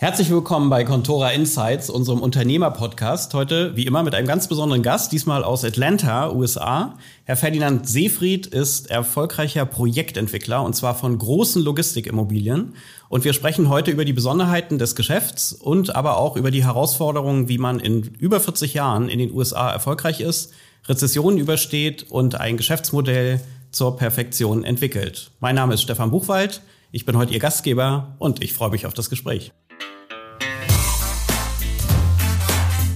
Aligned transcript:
Herzlich 0.00 0.28
willkommen 0.28 0.70
bei 0.70 0.82
Contora 0.82 1.30
Insights, 1.30 1.88
unserem 1.88 2.20
Unternehmer-Podcast. 2.20 3.32
Heute, 3.32 3.76
wie 3.76 3.86
immer, 3.86 4.02
mit 4.02 4.12
einem 4.14 4.26
ganz 4.26 4.48
besonderen 4.48 4.82
Gast, 4.82 5.12
diesmal 5.12 5.44
aus 5.44 5.64
Atlanta, 5.64 6.32
USA. 6.32 6.98
Herr 7.24 7.36
Ferdinand 7.36 7.88
Seefried 7.88 8.48
ist 8.48 8.90
erfolgreicher 8.90 9.64
Projektentwickler 9.64 10.64
und 10.64 10.74
zwar 10.74 10.96
von 10.96 11.16
großen 11.16 11.62
Logistikimmobilien. 11.62 12.74
Und 13.08 13.24
wir 13.24 13.32
sprechen 13.32 13.68
heute 13.68 13.92
über 13.92 14.04
die 14.04 14.12
Besonderheiten 14.12 14.78
des 14.78 14.96
Geschäfts 14.96 15.52
und 15.52 15.94
aber 15.94 16.18
auch 16.18 16.36
über 16.36 16.50
die 16.50 16.64
Herausforderungen, 16.64 17.48
wie 17.48 17.58
man 17.58 17.78
in 17.78 18.02
über 18.18 18.40
40 18.40 18.74
Jahren 18.74 19.08
in 19.08 19.20
den 19.20 19.32
USA 19.32 19.70
erfolgreich 19.70 20.20
ist, 20.20 20.52
Rezessionen 20.86 21.38
übersteht 21.38 22.10
und 22.10 22.34
ein 22.34 22.56
Geschäftsmodell 22.56 23.40
zur 23.70 23.96
Perfektion 23.96 24.64
entwickelt. 24.64 25.30
Mein 25.38 25.54
Name 25.54 25.74
ist 25.74 25.82
Stefan 25.82 26.10
Buchwald. 26.10 26.62
Ich 26.90 27.06
bin 27.06 27.16
heute 27.16 27.32
Ihr 27.32 27.40
Gastgeber 27.40 28.14
und 28.18 28.42
ich 28.42 28.52
freue 28.52 28.70
mich 28.70 28.86
auf 28.86 28.94
das 28.94 29.08
Gespräch. 29.08 29.52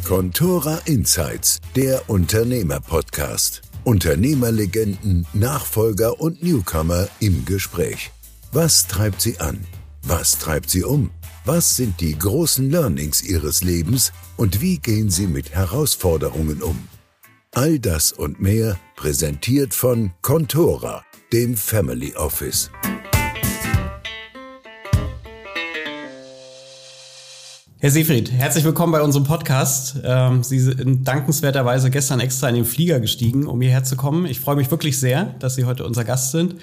Contora 0.08 0.80
Insights, 0.86 1.60
der 1.76 2.08
Unternehmer-Podcast. 2.08 3.60
Unternehmerlegenden, 3.84 5.26
Nachfolger 5.34 6.18
und 6.18 6.42
Newcomer 6.42 7.08
im 7.20 7.44
Gespräch. 7.44 8.10
Was 8.50 8.86
treibt 8.86 9.20
sie 9.20 9.38
an? 9.38 9.66
Was 10.02 10.38
treibt 10.38 10.70
sie 10.70 10.82
um? 10.82 11.10
Was 11.44 11.76
sind 11.76 12.00
die 12.00 12.16
großen 12.18 12.70
Learnings 12.70 13.22
ihres 13.22 13.62
Lebens 13.62 14.14
und 14.38 14.62
wie 14.62 14.78
gehen 14.78 15.10
sie 15.10 15.26
mit 15.26 15.50
Herausforderungen 15.50 16.62
um? 16.62 16.88
All 17.52 17.78
das 17.78 18.10
und 18.10 18.40
mehr 18.40 18.78
präsentiert 18.96 19.74
von 19.74 20.12
Contora, 20.22 21.04
dem 21.34 21.54
Family 21.54 22.16
Office. 22.16 22.70
Herr 27.80 27.92
Seefried, 27.92 28.32
herzlich 28.32 28.64
willkommen 28.64 28.90
bei 28.90 29.00
unserem 29.00 29.24
Podcast. 29.24 30.00
Ähm, 30.02 30.42
Sie 30.42 30.58
sind 30.58 31.06
dankenswerterweise 31.06 31.90
gestern 31.90 32.18
extra 32.18 32.48
in 32.48 32.56
den 32.56 32.64
Flieger 32.64 32.98
gestiegen, 32.98 33.46
um 33.46 33.60
hierher 33.60 33.84
zu 33.84 33.94
kommen. 33.94 34.26
Ich 34.26 34.40
freue 34.40 34.56
mich 34.56 34.68
wirklich 34.72 34.98
sehr, 34.98 35.36
dass 35.38 35.54
Sie 35.54 35.64
heute 35.64 35.86
unser 35.86 36.02
Gast 36.02 36.32
sind. 36.32 36.56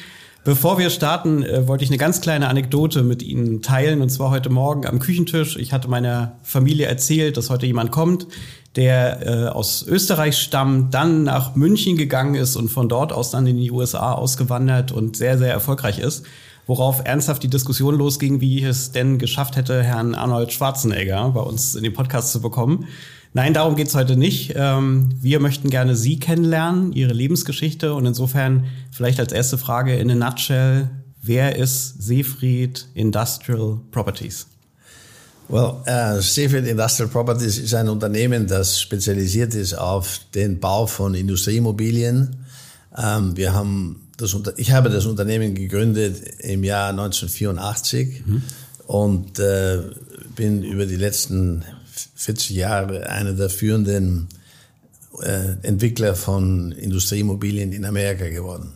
Bevor 0.44 0.78
wir 0.78 0.90
starten, 0.90 1.42
äh, 1.42 1.70
wollte 1.70 1.86
ich 1.86 1.90
eine 1.90 1.98
ganz 1.98 2.20
kleine 2.20 2.50
Anekdote 2.50 3.02
mit 3.02 3.24
Ihnen 3.24 3.62
teilen. 3.62 4.02
Und 4.02 4.10
zwar 4.10 4.30
heute 4.30 4.50
Morgen 4.50 4.86
am 4.86 5.00
Küchentisch. 5.00 5.56
Ich 5.56 5.72
hatte 5.72 5.88
meiner 5.88 6.36
Familie 6.44 6.88
erzählt, 6.88 7.38
dass 7.38 7.50
heute 7.50 7.66
jemand 7.66 7.92
kommt, 7.92 8.28
der 8.76 9.26
äh, 9.26 9.48
aus 9.48 9.86
Österreich 9.88 10.38
stammt, 10.38 10.94
dann 10.94 11.24
nach 11.24 11.56
München 11.56 11.96
gegangen 11.96 12.36
ist 12.36 12.58
und 12.58 12.68
von 12.68 12.90
dort 12.90 13.14
aus 13.14 13.32
dann 13.32 13.48
in 13.48 13.56
die 13.56 13.72
USA 13.72 14.12
ausgewandert 14.12 14.92
und 14.92 15.16
sehr, 15.16 15.38
sehr 15.38 15.54
erfolgreich 15.54 15.98
ist 15.98 16.26
worauf 16.68 17.02
ernsthaft 17.06 17.44
die 17.44 17.48
Diskussion 17.48 17.96
losging, 17.96 18.42
wie 18.42 18.58
ich 18.60 18.64
es 18.64 18.92
denn 18.92 19.18
geschafft 19.18 19.56
hätte, 19.56 19.84
Herrn 19.84 20.16
Arnold 20.16 20.52
Schwarzenegger 20.52 21.30
bei 21.30 21.42
uns 21.42 21.76
in 21.76 21.84
den 21.84 21.94
Podcast 21.94 22.32
zu 22.32 22.42
bekommen. 22.42 22.88
Nein, 23.34 23.54
darum 23.54 23.76
geht's 23.76 23.96
heute 23.96 24.16
nicht. 24.16 24.54
Ähm, 24.56 25.10
wir 25.22 25.42
möchten 25.42 25.70
gerne 25.70 25.96
Sie 25.96 26.20
kennenlernen, 26.20 26.94
Ihre 26.94 27.14
Lebensgeschichte 27.14 27.94
und 27.94 28.06
insofern 28.06 28.66
vielleicht 28.92 29.20
als 29.20 29.34
erste 29.34 29.58
Frage 29.58 29.96
in 29.96 30.10
a 30.10 30.16
nutshell, 30.16 30.90
wer 31.22 31.58
ist 31.58 32.02
Seefried 32.02 32.88
Industrial 32.94 33.80
Properties? 33.92 34.48
Well, 35.50 35.74
uh, 35.86 36.22
Seefried 36.22 36.66
Industrial 36.66 37.10
Properties 37.10 37.58
ist 37.60 37.74
ein 37.76 37.90
Unternehmen, 37.90 38.48
das 38.48 38.80
spezialisiert 38.80 39.54
ist 39.54 39.74
auf 39.74 40.22
den 40.34 40.60
Bau 40.60 40.88
von 40.88 41.14
Industrieimmobilien. 41.14 42.38
Ähm, 42.98 43.36
wir 43.36 43.54
haben 43.54 44.05
das, 44.18 44.36
ich 44.58 44.72
habe 44.72 44.90
das 44.90 45.06
Unternehmen 45.06 45.56
gegründet 45.56 46.22
im 46.40 46.64
Jahr 46.64 46.90
1984 46.90 48.24
mhm. 48.26 48.42
und 48.88 49.40
äh, 49.40 49.82
bin 50.36 50.64
über 50.64 50.86
die 50.86 50.96
letzten 50.96 51.64
40 52.16 52.56
Jahre 52.56 53.10
einer 53.10 53.34
der 53.34 53.50
führenden 53.50 54.28
äh, 55.22 55.56
Entwickler 55.62 56.16
von 56.16 56.72
Industrieimmobilien 56.72 57.72
in 57.72 57.86
Amerika 57.86 58.30
geworden. 58.30 58.74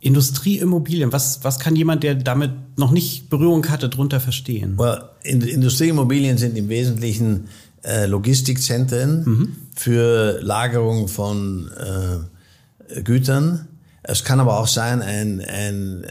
Industrieimmobilien, 0.00 1.12
was, 1.12 1.42
was 1.42 1.58
kann 1.58 1.74
jemand, 1.74 2.04
der 2.04 2.14
damit 2.14 2.52
noch 2.76 2.92
nicht 2.92 3.30
Berührung 3.30 3.68
hatte, 3.68 3.88
darunter 3.88 4.20
verstehen? 4.20 4.78
Well, 4.78 5.02
Industrieimmobilien 5.24 6.38
sind 6.38 6.56
im 6.56 6.68
Wesentlichen 6.68 7.48
äh, 7.82 8.06
Logistikzentren 8.06 9.24
mhm. 9.24 9.56
für 9.74 10.40
Lagerung 10.40 11.08
von 11.08 11.70
äh, 11.76 13.00
Gütern 13.02 13.66
es 14.10 14.24
kann 14.24 14.40
aber 14.40 14.58
auch 14.58 14.66
sein, 14.66 15.02
ein, 15.02 15.42
ein, 15.42 16.06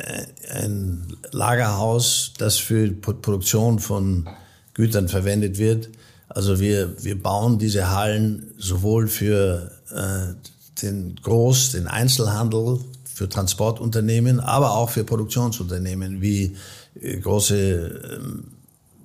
ein 0.53 1.17
Lagerhaus, 1.31 2.33
das 2.37 2.57
für 2.57 2.91
Produktion 2.91 3.79
von 3.79 4.29
Gütern 4.75 5.09
verwendet 5.09 5.57
wird. 5.57 5.89
Also 6.29 6.59
wir, 6.59 7.03
wir 7.03 7.21
bauen 7.21 7.57
diese 7.57 7.89
Hallen 7.89 8.53
sowohl 8.59 9.07
für 9.07 9.71
äh, 9.89 10.35
den 10.83 11.15
Groß-, 11.15 11.71
den 11.71 11.87
Einzelhandel, 11.87 12.79
für 13.03 13.27
Transportunternehmen, 13.27 14.39
aber 14.41 14.75
auch 14.75 14.91
für 14.91 15.03
Produktionsunternehmen 15.03 16.21
wie 16.21 16.55
äh, 17.01 17.17
große 17.17 17.57
äh, 17.57 18.19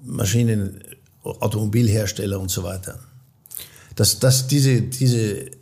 Maschinen, 0.04 0.82
Automobilhersteller 1.24 2.38
und 2.38 2.50
so 2.50 2.62
weiter. 2.62 2.98
Das, 3.96 4.18
das, 4.18 4.48
diese, 4.48 4.82
diese 4.82 5.61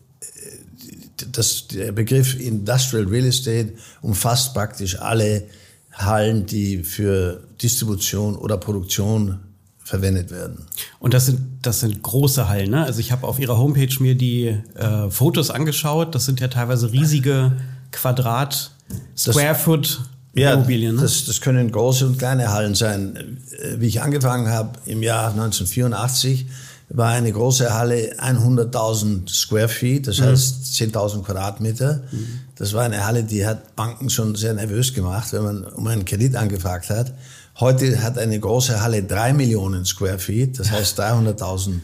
das, 1.36 1.68
der 1.68 1.92
Begriff 1.92 2.38
Industrial 2.38 3.04
Real 3.06 3.26
Estate 3.26 3.72
umfasst 4.02 4.54
praktisch 4.54 4.98
alle 4.98 5.44
Hallen, 5.92 6.46
die 6.46 6.82
für 6.82 7.42
Distribution 7.60 8.36
oder 8.36 8.56
Produktion 8.56 9.40
verwendet 9.78 10.30
werden. 10.30 10.66
Und 11.00 11.14
das 11.14 11.26
sind, 11.26 11.40
das 11.62 11.80
sind 11.80 12.02
große 12.02 12.48
Hallen, 12.48 12.70
ne? 12.70 12.84
Also 12.84 13.00
ich 13.00 13.10
habe 13.10 13.26
auf 13.26 13.40
Ihrer 13.40 13.58
Homepage 13.58 13.94
mir 13.98 14.14
die 14.14 14.56
äh, 14.74 15.10
Fotos 15.10 15.50
angeschaut. 15.50 16.14
Das 16.14 16.26
sind 16.26 16.38
ja 16.38 16.48
teilweise 16.48 16.92
riesige 16.92 17.56
Quadrat, 17.90 18.70
Square 19.16 19.56
Foot 19.56 20.00
Immobilien. 20.32 20.94
Ja, 20.94 21.00
ne? 21.00 21.02
das, 21.02 21.24
das 21.24 21.40
können 21.40 21.72
große 21.72 22.06
und 22.06 22.18
kleine 22.18 22.52
Hallen 22.52 22.74
sein. 22.74 23.38
Wie 23.76 23.88
ich 23.88 24.00
angefangen 24.00 24.48
habe 24.48 24.78
im 24.86 25.02
Jahr 25.02 25.30
1984, 25.30 26.46
war 26.92 27.10
eine 27.10 27.32
große 27.32 27.72
Halle 27.72 28.16
100.000 28.18 29.28
Square 29.28 29.68
Feet, 29.68 30.08
das 30.08 30.18
mhm. 30.18 30.24
heißt 30.24 30.64
10.000 30.74 31.22
Quadratmeter. 31.22 32.02
Mhm. 32.10 32.40
Das 32.56 32.72
war 32.72 32.82
eine 32.82 33.06
Halle, 33.06 33.22
die 33.22 33.46
hat 33.46 33.76
Banken 33.76 34.10
schon 34.10 34.34
sehr 34.34 34.54
nervös 34.54 34.92
gemacht, 34.92 35.32
wenn 35.32 35.42
man 35.42 35.64
um 35.64 35.86
einen 35.86 36.04
Kredit 36.04 36.34
angefragt 36.36 36.90
hat. 36.90 37.14
Heute 37.60 38.02
hat 38.02 38.18
eine 38.18 38.38
große 38.38 38.82
Halle 38.82 39.04
drei 39.04 39.32
Millionen 39.32 39.84
Square 39.84 40.18
Feet, 40.18 40.58
das 40.58 40.70
heißt 40.70 41.00
300.000 41.00 41.80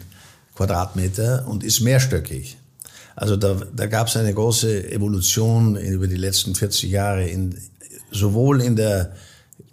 Quadratmeter 0.55 1.47
und 1.47 1.63
ist 1.63 1.79
mehrstöckig. 1.79 2.57
Also 3.15 3.37
da, 3.37 3.57
da 3.75 3.87
gab 3.87 4.07
es 4.07 4.17
eine 4.17 4.33
große 4.33 4.91
Evolution 4.91 5.75
über 5.77 6.07
die 6.07 6.17
letzten 6.17 6.53
40 6.53 6.91
Jahre, 6.91 7.27
in, 7.27 7.57
sowohl 8.11 8.61
in 8.61 8.75
der 8.75 9.13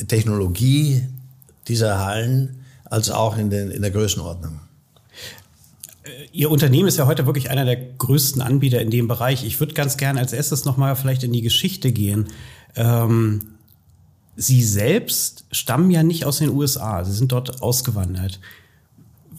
Technologie 0.09 1.03
dieser 1.69 2.05
Hallen 2.05 2.65
als 2.85 3.11
auch 3.11 3.37
in, 3.37 3.51
den, 3.51 3.71
in 3.71 3.83
der 3.83 3.91
Größenordnung. 3.91 4.61
Ihr 6.33 6.51
Unternehmen 6.51 6.89
ist 6.89 6.99
ja 6.99 7.07
heute 7.07 7.25
wirklich 7.25 7.51
einer 7.51 7.65
der 7.65 7.77
größten 7.77 8.43
Anbieter 8.43 8.81
in 8.81 8.91
dem 8.91 9.09
Bereich. 9.09 9.45
Ich 9.45 9.59
würde 9.61 9.73
ganz 9.73 9.97
gerne 9.97 10.21
als 10.21 10.35
erstes 10.35 10.67
nochmal 10.67 10.97
vielleicht 10.97 11.23
in 11.25 11.33
die 11.33 11.41
Geschichte 11.41 11.93
gehen. 11.93 12.29
Ähm, 12.77 13.41
Sie 14.37 14.63
selbst 14.65 15.45
stammen 15.53 15.91
ja 15.91 16.03
nicht 16.03 16.25
aus 16.25 16.39
den 16.39 16.51
USA. 16.51 17.05
Sie 17.05 17.13
sind 17.13 17.33
dort 17.33 17.63
ausgewandert. 17.63 18.41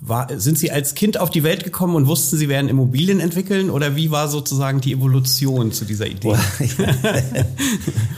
War, 0.01 0.27
sind 0.39 0.57
Sie 0.57 0.71
als 0.71 0.95
Kind 0.95 1.19
auf 1.19 1.29
die 1.29 1.43
Welt 1.43 1.63
gekommen 1.63 1.95
und 1.95 2.07
wussten, 2.07 2.37
Sie 2.37 2.49
werden 2.49 2.69
Immobilien 2.69 3.19
entwickeln? 3.19 3.69
Oder 3.69 3.95
wie 3.95 4.09
war 4.09 4.27
sozusagen 4.27 4.81
die 4.81 4.93
Evolution 4.93 5.71
zu 5.71 5.85
dieser 5.85 6.07
Idee? 6.07 6.35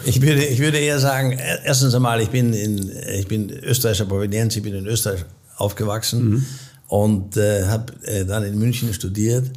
ich, 0.06 0.22
würde, 0.22 0.46
ich 0.46 0.60
würde 0.60 0.78
eher 0.78 1.00
sagen, 1.00 1.38
erstens 1.66 1.94
einmal, 1.96 2.22
ich 2.22 2.30
bin, 2.30 2.54
in, 2.54 2.92
ich 3.14 3.28
bin 3.28 3.50
österreichischer 3.50 4.06
Provenienz, 4.06 4.56
ich 4.56 4.64
bin 4.64 4.74
in 4.74 4.86
Österreich 4.86 5.26
aufgewachsen. 5.58 6.30
Mhm 6.30 6.46
und 6.88 7.38
äh, 7.38 7.66
habe 7.66 7.94
äh, 8.04 8.26
dann 8.26 8.44
in 8.44 8.58
München 8.58 8.94
studiert 8.94 9.52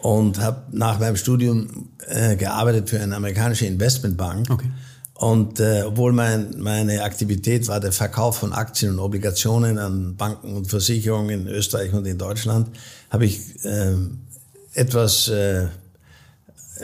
und 0.00 0.40
habe 0.40 0.62
nach 0.72 0.98
meinem 0.98 1.16
Studium 1.16 1.88
äh, 2.06 2.36
gearbeitet 2.36 2.88
für 2.88 3.00
eine 3.00 3.16
amerikanische 3.16 3.66
Investmentbank. 3.66 4.48
Okay. 4.50 4.68
Und 5.14 5.58
äh, 5.58 5.82
obwohl 5.84 6.12
mein, 6.12 6.54
meine 6.58 7.02
Aktivität 7.02 7.66
war 7.66 7.80
der 7.80 7.90
Verkauf 7.90 8.38
von 8.38 8.52
Aktien 8.52 8.92
und 8.92 9.00
Obligationen 9.00 9.76
an 9.76 10.14
Banken 10.14 10.54
und 10.54 10.68
Versicherungen 10.68 11.40
in 11.40 11.48
Österreich 11.48 11.92
und 11.92 12.06
in 12.06 12.18
Deutschland, 12.18 12.68
habe 13.10 13.26
ich 13.26 13.40
äh, 13.64 13.96
etwas 14.74 15.26
äh, 15.26 15.66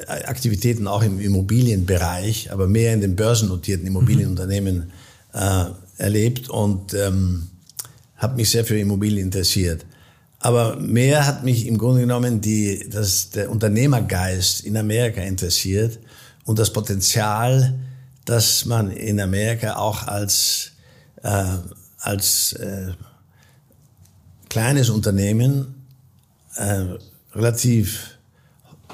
Aktivitäten 0.09 0.89
auch 0.89 1.05
im 1.05 1.21
Immobilienbereich, 1.21 2.51
aber 2.51 2.67
mehr 2.67 2.93
in 2.93 3.01
den 3.01 3.15
börsennotierten 3.15 3.87
Immobilienunternehmen 3.87 4.77
mhm. 4.77 4.83
äh, 5.33 5.67
erlebt 5.99 6.49
und 6.51 6.93
ähm, 6.95 7.47
habe 8.17 8.37
mich 8.37 8.51
sehr 8.51 8.65
für 8.65 8.79
Immobilien 8.79 9.27
interessiert. 9.27 9.85
Aber 10.39 10.77
mehr 10.77 11.27
hat 11.27 11.43
mich 11.43 11.67
im 11.67 11.79
Grunde 11.79 12.03
genommen 12.03 12.41
die, 12.41 12.87
das, 12.91 13.31
der 13.31 13.51
Unternehmergeist 13.51 14.65
in 14.65 14.77
Amerika 14.77 15.23
interessiert 15.23 15.99
und 16.45 16.59
das 16.59 16.73
Potenzial, 16.73 17.79
dass 18.25 18.65
man 18.67 18.91
in 18.91 19.21
Amerika 19.21 19.77
auch 19.77 20.07
als, 20.07 20.73
äh, 21.23 21.45
als 21.99 22.53
äh, 22.55 22.93
kleines 24.51 24.91
Unternehmen 24.91 25.87
äh, 26.57 26.85
relativ 27.35 28.19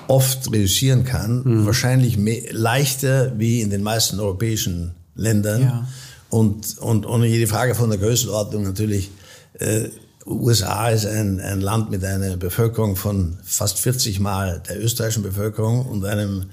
oft 0.06 0.52
reduzieren 0.52 1.04
kann, 1.04 1.42
mhm. 1.44 1.66
wahrscheinlich 1.66 2.16
mehr, 2.16 2.42
leichter 2.52 3.38
wie 3.38 3.60
in 3.60 3.70
den 3.70 3.82
meisten 3.82 4.20
europäischen 4.20 4.94
Ländern. 5.14 5.62
Ja. 5.62 5.88
Und, 6.30 6.78
und 6.78 7.06
ohne 7.06 7.26
jede 7.26 7.46
Frage 7.46 7.74
von 7.74 7.90
der 7.90 7.98
Größenordnung 7.98 8.62
natürlich, 8.62 9.10
äh, 9.58 9.88
USA 10.26 10.90
ist 10.90 11.06
ein, 11.06 11.40
ein 11.40 11.60
Land 11.60 11.90
mit 11.90 12.04
einer 12.04 12.36
Bevölkerung 12.36 12.96
von 12.96 13.38
fast 13.42 13.78
40 13.80 14.20
Mal 14.20 14.62
der 14.68 14.82
österreichischen 14.82 15.22
Bevölkerung 15.22 15.86
und 15.86 16.04
einem, 16.04 16.46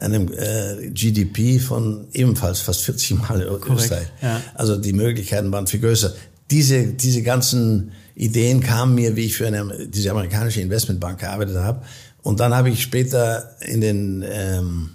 einem 0.00 0.32
äh, 0.32 0.90
GDP 0.90 1.58
von 1.58 2.06
ebenfalls 2.12 2.60
fast 2.60 2.82
40 2.82 3.18
Mal 3.18 3.46
Korrekt, 3.60 3.82
Österreich. 3.82 4.06
Ja. 4.22 4.40
Also 4.54 4.76
die 4.76 4.92
Möglichkeiten 4.92 5.52
waren 5.52 5.66
viel 5.66 5.80
größer. 5.80 6.14
Diese, 6.50 6.86
diese 6.86 7.22
ganzen 7.22 7.92
Ideen 8.14 8.60
kamen 8.60 8.94
mir, 8.94 9.14
wie 9.16 9.26
ich 9.26 9.36
für 9.36 9.46
eine, 9.46 9.86
diese 9.88 10.10
amerikanische 10.10 10.60
Investmentbank 10.60 11.20
gearbeitet 11.20 11.56
habe. 11.56 11.82
Und 12.22 12.40
dann 12.40 12.54
habe 12.54 12.70
ich 12.70 12.82
später 12.82 13.56
in 13.60 13.80
den, 13.80 14.24
ähm, 14.26 14.90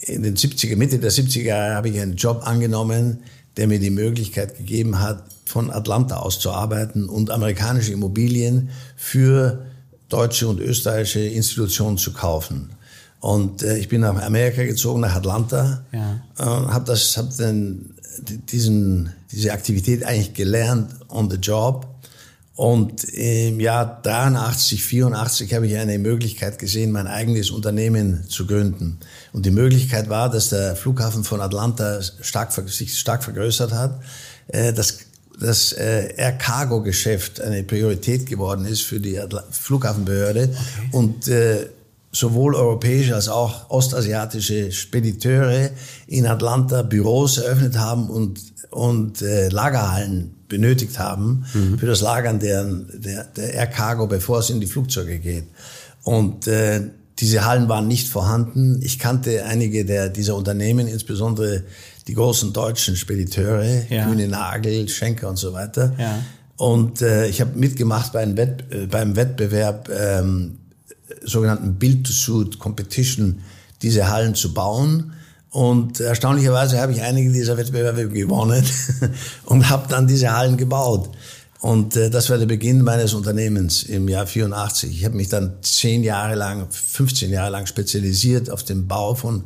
in 0.00 0.22
den 0.22 0.36
70er, 0.36 0.76
Mitte 0.76 0.98
der 0.98 1.12
70er 1.12 1.42
Jahre 1.42 1.74
habe 1.74 1.88
ich 1.88 2.00
einen 2.00 2.16
Job 2.16 2.42
angenommen, 2.44 3.18
der 3.58 3.66
mir 3.66 3.78
die 3.78 3.90
Möglichkeit 3.90 4.56
gegeben 4.56 5.00
hat, 5.00 5.24
von 5.44 5.70
Atlanta 5.70 6.18
aus 6.18 6.38
zu 6.38 6.52
arbeiten 6.52 7.08
und 7.08 7.30
amerikanische 7.30 7.92
Immobilien 7.92 8.70
für 8.96 9.66
deutsche 10.08 10.48
und 10.48 10.60
österreichische 10.60 11.20
Institutionen 11.20 11.98
zu 11.98 12.12
kaufen. 12.12 12.70
Und 13.20 13.62
äh, 13.62 13.76
ich 13.78 13.88
bin 13.88 14.02
nach 14.02 14.22
Amerika 14.22 14.64
gezogen, 14.64 15.00
nach 15.00 15.16
Atlanta, 15.16 15.82
ja. 15.92 16.20
und 16.38 16.72
habe 16.72 16.84
das, 16.84 17.16
habe 17.16 17.28
dann 17.36 17.90
diesen, 18.52 19.12
diese 19.32 19.52
Aktivität 19.52 20.04
eigentlich 20.04 20.34
gelernt 20.34 20.94
on 21.08 21.28
the 21.28 21.36
job. 21.36 21.86
Und 22.58 23.04
im 23.04 23.60
Jahr 23.60 24.02
83, 24.02 24.82
84 24.82 25.54
habe 25.54 25.68
ich 25.68 25.76
eine 25.76 25.96
Möglichkeit 25.96 26.58
gesehen, 26.58 26.90
mein 26.90 27.06
eigenes 27.06 27.52
Unternehmen 27.52 28.28
zu 28.28 28.48
gründen. 28.48 28.98
Und 29.32 29.46
die 29.46 29.52
Möglichkeit 29.52 30.08
war, 30.08 30.28
dass 30.28 30.48
der 30.48 30.74
Flughafen 30.74 31.22
von 31.22 31.40
Atlanta 31.40 32.02
stark, 32.02 32.50
sich 32.68 32.98
stark 32.98 33.22
vergrößert 33.22 33.72
hat, 33.72 34.00
äh, 34.48 34.72
dass 34.72 34.98
das 35.38 35.72
äh, 35.74 36.12
Air 36.16 36.32
Cargo 36.32 36.82
Geschäft 36.82 37.40
eine 37.40 37.62
Priorität 37.62 38.26
geworden 38.26 38.64
ist 38.66 38.82
für 38.82 38.98
die 38.98 39.20
Flughafenbehörde 39.52 40.50
okay. 40.50 40.88
und 40.90 41.28
äh, 41.28 41.68
sowohl 42.10 42.54
europäische 42.54 43.14
als 43.14 43.28
auch 43.28 43.70
ostasiatische 43.70 44.72
Spediteure 44.72 45.70
in 46.06 46.26
Atlanta 46.26 46.82
Büros 46.82 47.38
eröffnet 47.38 47.78
haben 47.78 48.08
und 48.08 48.40
und 48.70 49.22
äh, 49.22 49.48
Lagerhallen 49.48 50.34
benötigt 50.48 50.98
haben 50.98 51.44
mhm. 51.54 51.78
für 51.78 51.86
das 51.86 52.00
Lagern 52.00 52.38
der, 52.38 52.64
der, 52.64 53.24
der 53.24 53.54
Air 53.54 53.66
Cargo, 53.66 54.06
bevor 54.06 54.40
es 54.40 54.50
in 54.50 54.60
die 54.60 54.66
Flugzeuge 54.66 55.18
geht. 55.18 55.44
Und 56.02 56.46
äh, 56.46 56.82
diese 57.18 57.44
Hallen 57.44 57.68
waren 57.68 57.88
nicht 57.88 58.08
vorhanden. 58.08 58.80
Ich 58.82 58.98
kannte 58.98 59.44
einige 59.44 59.84
der, 59.84 60.08
dieser 60.08 60.36
Unternehmen, 60.36 60.86
insbesondere 60.86 61.64
die 62.06 62.14
großen 62.14 62.52
deutschen 62.52 62.96
Spediteure, 62.96 63.86
ja. 63.90 64.06
Kühne 64.06 64.28
Nagel, 64.28 64.88
Schenker 64.88 65.28
und 65.28 65.36
so 65.36 65.52
weiter. 65.52 65.94
Ja. 65.98 66.22
Und 66.56 67.02
äh, 67.02 67.26
ich 67.26 67.40
habe 67.40 67.58
mitgemacht 67.58 68.12
bei 68.12 68.36
Wett, 68.36 68.64
äh, 68.70 68.86
beim 68.86 69.16
Wettbewerb 69.16 69.88
ähm, 69.90 70.57
sogenannten 71.28 71.74
Build-to-Suit 71.74 72.58
Competition, 72.58 73.40
diese 73.82 74.08
Hallen 74.08 74.34
zu 74.34 74.52
bauen. 74.52 75.12
Und 75.50 76.00
erstaunlicherweise 76.00 76.80
habe 76.80 76.92
ich 76.92 77.02
einige 77.02 77.32
dieser 77.32 77.56
Wettbewerbe 77.56 78.08
gewonnen 78.08 78.64
und 79.44 79.70
habe 79.70 79.86
dann 79.88 80.06
diese 80.06 80.36
Hallen 80.36 80.56
gebaut. 80.56 81.10
Und 81.60 81.96
äh, 81.96 82.10
das 82.10 82.30
war 82.30 82.38
der 82.38 82.46
Beginn 82.46 82.82
meines 82.82 83.14
Unternehmens 83.14 83.82
im 83.82 84.08
Jahr 84.08 84.26
84. 84.26 84.90
Ich 84.90 85.04
habe 85.04 85.16
mich 85.16 85.28
dann 85.28 85.54
zehn 85.62 86.04
Jahre 86.04 86.34
lang, 86.34 86.68
15 86.70 87.30
Jahre 87.30 87.50
lang 87.50 87.66
spezialisiert 87.66 88.50
auf 88.50 88.62
den 88.62 88.86
Bau 88.86 89.14
von 89.14 89.44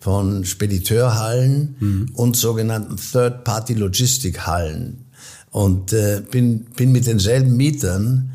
von 0.00 0.44
Spediteurhallen 0.44 1.76
mhm. 1.78 2.10
und 2.14 2.36
sogenannten 2.36 2.96
Third-Party-Logistik-Hallen. 2.96 5.04
Und 5.50 5.92
äh, 5.92 6.22
bin, 6.30 6.66
bin 6.76 6.92
mit 6.92 7.06
denselben 7.06 7.56
Mietern 7.56 8.30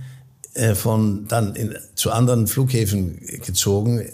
von 0.75 1.27
dann 1.27 1.55
in, 1.55 1.75
zu 1.95 2.11
anderen 2.11 2.47
Flughäfen 2.47 3.19
gezogen. 3.43 4.05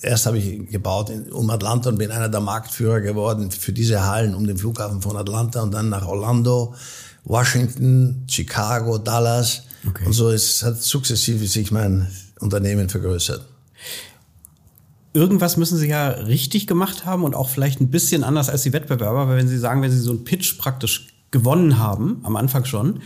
Erst 0.00 0.26
habe 0.26 0.38
ich 0.38 0.70
gebaut 0.70 1.10
in, 1.10 1.30
um 1.32 1.50
Atlanta 1.50 1.90
und 1.90 1.98
bin 1.98 2.10
einer 2.10 2.28
der 2.28 2.40
Marktführer 2.40 3.00
geworden 3.00 3.50
für 3.50 3.72
diese 3.72 4.06
Hallen 4.06 4.34
um 4.34 4.46
den 4.46 4.56
Flughafen 4.56 5.02
von 5.02 5.16
Atlanta 5.16 5.62
und 5.62 5.72
dann 5.72 5.88
nach 5.88 6.06
Orlando, 6.06 6.74
Washington, 7.24 8.24
Chicago, 8.28 8.98
Dallas. 8.98 9.62
Okay. 9.88 10.06
Und 10.06 10.12
so 10.12 10.30
ist, 10.30 10.62
hat 10.62 10.82
sukzessive 10.82 11.46
sich 11.46 11.70
mein 11.70 12.06
Unternehmen 12.40 12.88
vergrößert 12.88 13.42
irgendwas 15.16 15.56
müssen 15.56 15.78
Sie 15.78 15.88
ja 15.88 16.10
richtig 16.10 16.66
gemacht 16.66 17.06
haben 17.06 17.24
und 17.24 17.34
auch 17.34 17.48
vielleicht 17.48 17.80
ein 17.80 17.90
bisschen 17.90 18.22
anders 18.22 18.50
als 18.50 18.62
die 18.62 18.72
Wettbewerber, 18.74 19.28
weil 19.28 19.38
wenn 19.38 19.48
Sie 19.48 19.58
sagen, 19.58 19.80
wenn 19.80 19.90
Sie 19.90 19.98
so 19.98 20.10
einen 20.10 20.24
Pitch 20.24 20.58
praktisch 20.58 21.08
gewonnen 21.30 21.78
haben, 21.78 22.20
am 22.22 22.36
Anfang 22.36 22.66
schon, 22.66 23.00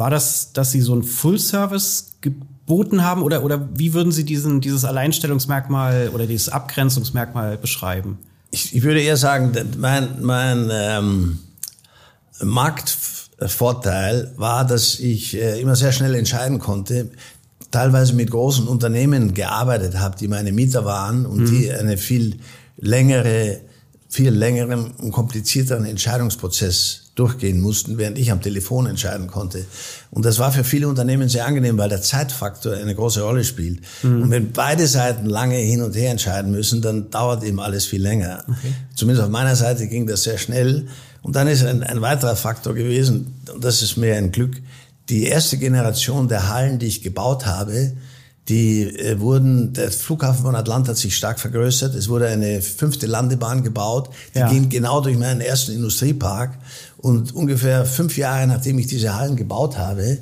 war 0.00 0.10
das, 0.10 0.52
dass 0.52 0.72
Sie 0.72 0.80
so 0.80 0.94
einen 0.94 1.02
Full-Service 1.02 2.14
geboten 2.22 3.04
haben 3.04 3.22
oder, 3.22 3.44
oder 3.44 3.68
wie 3.74 3.92
würden 3.92 4.10
Sie 4.10 4.24
diesen, 4.24 4.60
dieses 4.60 4.84
Alleinstellungsmerkmal 4.84 6.08
oder 6.14 6.26
dieses 6.26 6.48
Abgrenzungsmerkmal 6.48 7.58
beschreiben? 7.58 8.18
Ich, 8.50 8.74
ich 8.74 8.82
würde 8.82 9.00
eher 9.00 9.18
sagen, 9.18 9.52
mein, 9.78 10.22
mein 10.22 10.70
ähm, 10.72 11.38
Marktvorteil 12.42 14.32
war, 14.36 14.66
dass 14.66 14.98
ich 14.98 15.36
äh, 15.36 15.60
immer 15.60 15.76
sehr 15.76 15.92
schnell 15.92 16.14
entscheiden 16.14 16.58
konnte, 16.58 17.10
teilweise 17.70 18.14
mit 18.14 18.30
großen 18.30 18.66
Unternehmen 18.66 19.34
gearbeitet 19.34 19.98
habe, 19.98 20.16
die 20.16 20.28
meine 20.28 20.50
Mieter 20.50 20.84
waren 20.84 21.26
und 21.26 21.42
mhm. 21.42 21.46
die 21.46 21.70
eine 21.70 21.96
viel 21.96 22.38
längere, 22.78 23.60
viel 24.08 24.30
längeren 24.30 24.92
und 24.92 25.12
komplizierteren 25.12 25.84
Entscheidungsprozess 25.84 27.09
durchgehen 27.20 27.60
mussten, 27.60 27.98
während 27.98 28.18
ich 28.18 28.32
am 28.32 28.40
Telefon 28.40 28.86
entscheiden 28.86 29.26
konnte. 29.26 29.64
Und 30.10 30.24
das 30.24 30.38
war 30.38 30.50
für 30.50 30.64
viele 30.64 30.88
Unternehmen 30.88 31.28
sehr 31.28 31.46
angenehm, 31.46 31.76
weil 31.76 31.90
der 31.90 32.00
Zeitfaktor 32.02 32.72
eine 32.72 32.94
große 32.94 33.20
Rolle 33.20 33.44
spielt. 33.44 33.80
Mhm. 34.02 34.22
Und 34.22 34.30
wenn 34.30 34.52
beide 34.52 34.86
Seiten 34.86 35.26
lange 35.26 35.56
hin 35.56 35.82
und 35.82 35.94
her 35.94 36.10
entscheiden 36.10 36.50
müssen, 36.50 36.80
dann 36.80 37.10
dauert 37.10 37.44
eben 37.44 37.60
alles 37.60 37.84
viel 37.84 38.02
länger. 38.02 38.42
Okay. 38.48 38.72
Zumindest 38.94 39.24
auf 39.24 39.30
meiner 39.30 39.54
Seite 39.54 39.86
ging 39.86 40.06
das 40.06 40.22
sehr 40.22 40.38
schnell. 40.38 40.88
Und 41.22 41.36
dann 41.36 41.46
ist 41.46 41.62
ein, 41.62 41.82
ein 41.82 42.00
weiterer 42.00 42.36
Faktor 42.36 42.74
gewesen, 42.74 43.34
und 43.54 43.62
das 43.62 43.82
ist 43.82 43.98
mir 43.98 44.16
ein 44.16 44.32
Glück, 44.32 44.56
die 45.10 45.24
erste 45.24 45.58
Generation 45.58 46.28
der 46.28 46.48
Hallen, 46.48 46.78
die 46.78 46.86
ich 46.86 47.02
gebaut 47.02 47.44
habe, 47.44 47.92
die 48.48 48.82
äh, 48.82 49.20
wurden, 49.20 49.72
der 49.74 49.92
Flughafen 49.92 50.44
von 50.44 50.56
Atlanta 50.56 50.90
hat 50.90 50.96
sich 50.96 51.16
stark 51.16 51.38
vergrößert. 51.38 51.94
Es 51.94 52.08
wurde 52.08 52.26
eine 52.26 52.62
fünfte 52.62 53.06
Landebahn 53.06 53.62
gebaut. 53.62 54.10
Die 54.34 54.40
ja. 54.40 54.48
ging 54.48 54.68
genau 54.68 55.00
durch 55.00 55.16
meinen 55.16 55.40
ersten 55.40 55.72
Industriepark. 55.72 56.58
Und 56.96 57.34
ungefähr 57.34 57.84
fünf 57.84 58.16
Jahre 58.16 58.46
nachdem 58.46 58.78
ich 58.78 58.86
diese 58.86 59.14
Hallen 59.14 59.36
gebaut 59.36 59.78
habe, 59.78 60.18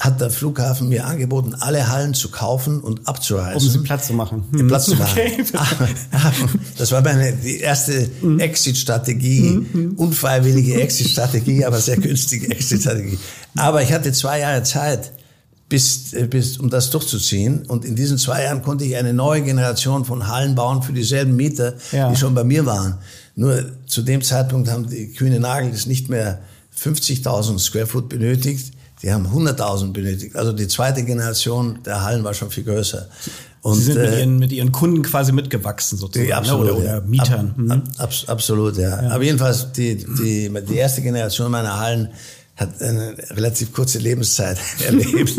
hat 0.00 0.18
der 0.18 0.30
Flughafen 0.30 0.88
mir 0.88 1.06
angeboten, 1.06 1.54
alle 1.60 1.88
Hallen 1.88 2.14
zu 2.14 2.30
kaufen 2.30 2.80
und 2.80 3.06
abzureißen. 3.06 3.68
Um 3.68 3.72
sie 3.72 3.78
Platz 3.80 4.06
zu 4.06 4.14
machen. 4.14 4.44
Hm. 4.50 4.66
Platz 4.66 4.86
zu 4.86 4.96
machen. 4.96 5.12
Okay. 5.12 5.44
Das 6.78 6.92
war 6.92 7.02
meine 7.02 7.34
die 7.34 7.60
erste 7.60 8.08
mhm. 8.22 8.40
Exit-Strategie, 8.40 9.50
mhm. 9.50 9.92
unfreiwillige 9.96 10.80
Exit-Strategie, 10.80 11.66
aber 11.66 11.78
sehr 11.78 11.98
günstige 11.98 12.50
Exit-Strategie. 12.50 13.18
Aber 13.56 13.82
ich 13.82 13.92
hatte 13.92 14.12
zwei 14.12 14.40
Jahre 14.40 14.62
Zeit, 14.62 15.12
bis, 15.70 16.12
äh, 16.12 16.26
bis, 16.26 16.58
um 16.58 16.68
das 16.68 16.90
durchzuziehen. 16.90 17.64
Und 17.66 17.86
in 17.86 17.96
diesen 17.96 18.18
zwei 18.18 18.44
Jahren 18.44 18.62
konnte 18.62 18.84
ich 18.84 18.96
eine 18.96 19.14
neue 19.14 19.40
Generation 19.40 20.04
von 20.04 20.28
Hallen 20.28 20.54
bauen 20.54 20.82
für 20.82 20.92
dieselben 20.92 21.34
Mieter, 21.34 21.74
ja. 21.92 22.10
die 22.10 22.16
schon 22.16 22.34
bei 22.34 22.44
mir 22.44 22.66
waren. 22.66 22.98
Nur 23.34 23.64
zu 23.86 24.02
dem 24.02 24.20
Zeitpunkt 24.20 24.68
haben 24.68 24.86
die 24.90 25.12
Kühne 25.12 25.40
Nagel 25.40 25.70
das 25.70 25.86
nicht 25.86 26.10
mehr 26.10 26.40
50.000 26.78 27.58
Square 27.58 27.86
Foot 27.86 28.10
benötigt 28.10 28.74
die 29.02 29.12
haben 29.12 29.26
100.000 29.26 29.92
benötigt. 29.92 30.36
Also 30.36 30.52
die 30.52 30.68
zweite 30.68 31.02
Generation 31.04 31.78
der 31.84 32.02
Hallen 32.02 32.22
war 32.22 32.34
schon 32.34 32.50
viel 32.50 32.64
größer. 32.64 33.08
Und, 33.62 33.74
Sie 33.76 33.92
sind 33.92 33.96
mit, 33.98 34.10
äh, 34.10 34.20
ihren, 34.20 34.38
mit 34.38 34.52
ihren 34.52 34.72
Kunden 34.72 35.02
quasi 35.02 35.32
mitgewachsen 35.32 35.98
sozusagen. 35.98 36.28
Ja, 36.28 36.38
absolut, 36.38 36.72
oder, 36.72 36.76
oder 36.76 37.00
Mietern. 37.02 37.50
Ab, 37.50 37.58
mhm. 37.58 37.70
ab, 37.70 37.82
ab, 37.98 38.10
absolut, 38.26 38.76
ja. 38.76 39.02
ja. 39.02 39.10
Aber 39.10 39.22
jedenfalls, 39.22 39.72
die, 39.72 39.96
die, 39.96 40.52
die 40.68 40.76
erste 40.76 41.02
Generation 41.02 41.50
meiner 41.50 41.78
Hallen 41.78 42.10
hat 42.60 42.80
eine 42.82 43.16
relativ 43.30 43.72
kurze 43.72 43.98
Lebenszeit 43.98 44.58
erlebt. 44.86 45.32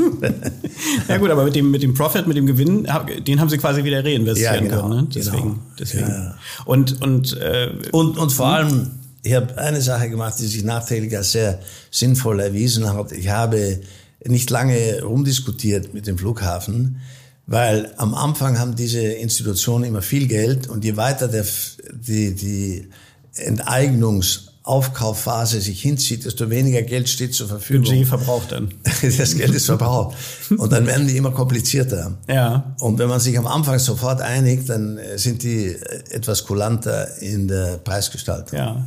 ja 1.08 1.18
gut, 1.18 1.30
aber 1.30 1.46
mit 1.46 1.56
dem, 1.56 1.72
mit 1.72 1.84
dem 1.84 1.94
Profit, 1.94 2.28
mit 2.28 2.36
dem 2.36 2.48
Gewinn, 2.48 2.88
den 3.26 3.40
haben 3.40 3.50
sie 3.50 3.58
quasi 3.58 3.84
wieder 3.84 4.04
reinvestieren 4.04 4.66
ja, 4.66 4.70
genau, 4.70 4.82
können. 4.82 5.02
Ne? 5.02 5.08
Deswegen, 5.14 5.38
genau. 5.38 5.60
deswegen. 5.80 6.08
Ja. 6.10 6.36
Und, 6.66 7.02
und, 7.02 7.38
äh, 7.38 7.72
und, 7.92 8.18
und 8.18 8.32
vor 8.34 8.48
allem 8.48 8.92
ich 9.24 9.34
habe 9.34 9.56
eine 9.58 9.82
Sache 9.82 10.10
gemacht, 10.10 10.40
die 10.40 10.48
sich 10.48 10.64
nachträglich 10.64 11.16
als 11.16 11.34
sehr 11.34 11.60
sinnvoll 11.92 12.40
erwiesen 12.40 12.92
hat. 12.92 13.12
Ich 13.12 13.30
habe 13.30 13.80
nicht 14.26 14.50
lange 14.50 15.04
rumdiskutiert 15.04 15.94
mit 15.94 16.08
dem 16.08 16.18
Flughafen, 16.18 17.02
weil 17.46 17.94
am 17.98 18.16
Anfang 18.16 18.58
haben 18.58 18.76
diese 18.76 19.02
Institutionen 19.02 19.84
immer 19.84 20.02
viel 20.02 20.28
Geld 20.28 20.68
und 20.68 20.84
je 20.84 20.98
weiter 20.98 21.28
der, 21.28 21.46
die, 21.94 22.34
die 22.34 22.90
Enteignungs 23.36 24.51
Aufkaufphase 24.64 25.60
sich 25.60 25.82
hinzieht, 25.82 26.26
desto 26.26 26.52
weniger 26.52 26.84
Geld 26.84 27.10
steht 27.10 27.34
zur 27.34 27.48
Verfügung. 27.48 27.84
Budget 27.84 28.08
verbraucht 28.08 28.52
dann. 28.52 28.72
das 29.02 29.36
Geld 29.36 29.56
ist 29.56 29.66
verbraucht. 29.66 30.16
Und 30.56 30.72
dann 30.72 30.86
werden 30.86 31.08
die 31.08 31.18
immer 31.18 31.32
komplizierter. 31.32 32.18
Ja. 32.28 32.76
Und 32.80 33.00
wenn 33.00 33.10
man 33.10 33.20
sich 33.20 33.38
am 33.40 33.48
Anfang 33.48 33.80
sofort 33.80 34.22
einigt, 34.22 34.70
dann 34.70 35.00
sind 35.16 35.42
die 35.42 35.76
etwas 36.12 36.46
kulanter 36.46 37.18
in 37.22 37.48
der 37.48 37.78
Preisgestaltung. 37.78 38.60
Ja. 38.60 38.86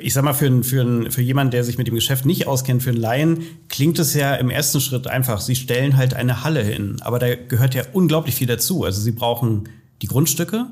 Ich 0.00 0.14
sag 0.14 0.24
mal, 0.24 0.32
für, 0.32 0.64
für, 0.64 1.10
für 1.10 1.22
jemanden, 1.22 1.50
der 1.50 1.62
sich 1.62 1.76
mit 1.76 1.86
dem 1.86 1.94
Geschäft 1.94 2.24
nicht 2.24 2.46
auskennt, 2.46 2.82
für 2.82 2.90
einen 2.90 2.98
Laien, 2.98 3.44
klingt 3.68 3.98
es 3.98 4.14
ja 4.14 4.34
im 4.34 4.48
ersten 4.48 4.80
Schritt 4.80 5.06
einfach. 5.06 5.42
Sie 5.42 5.54
stellen 5.54 5.98
halt 5.98 6.14
eine 6.14 6.42
Halle 6.42 6.62
hin, 6.62 6.96
aber 7.02 7.18
da 7.18 7.34
gehört 7.34 7.74
ja 7.74 7.84
unglaublich 7.92 8.34
viel 8.34 8.48
dazu. 8.48 8.82
Also 8.84 9.02
Sie 9.02 9.12
brauchen 9.12 9.68
die 10.00 10.06
Grundstücke, 10.06 10.66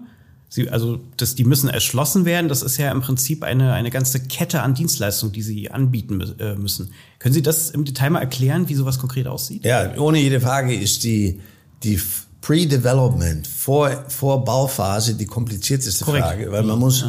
Sie, 0.53 0.69
also 0.69 0.99
das, 1.17 1.37
die 1.37 1.45
müssen 1.45 1.69
erschlossen 1.69 2.25
werden. 2.25 2.49
Das 2.49 2.63
ist 2.63 2.77
ja 2.77 2.91
im 2.91 3.01
Prinzip 3.01 3.45
eine, 3.45 3.73
eine 3.73 3.91
ganze 3.91 4.19
Kette 4.19 4.63
an 4.63 4.75
Dienstleistungen, 4.75 5.33
die 5.33 5.43
Sie 5.43 5.71
anbieten 5.71 6.21
äh, 6.41 6.57
müssen. 6.57 6.91
Können 7.21 7.35
Sie 7.35 7.41
das 7.43 7.71
im 7.71 7.85
Detail 7.85 8.11
mal 8.11 8.19
erklären, 8.19 8.69
wie 8.69 8.75
sowas 8.75 8.99
konkret 8.99 9.29
aussieht? 9.29 9.65
Ja, 9.65 9.97
ohne 9.97 10.19
jede 10.19 10.41
Frage 10.41 10.75
ist 10.75 11.05
die, 11.05 11.39
die 11.85 12.01
Pre-Development, 12.41 13.47
vor, 13.47 14.07
vor 14.09 14.45
Bauphase 14.45 15.15
die 15.15 15.27
komplizierteste 15.27 16.05
Korrekt. 16.05 16.25
Frage, 16.25 16.51
weil 16.51 16.65
man 16.65 16.81
muss 16.81 17.05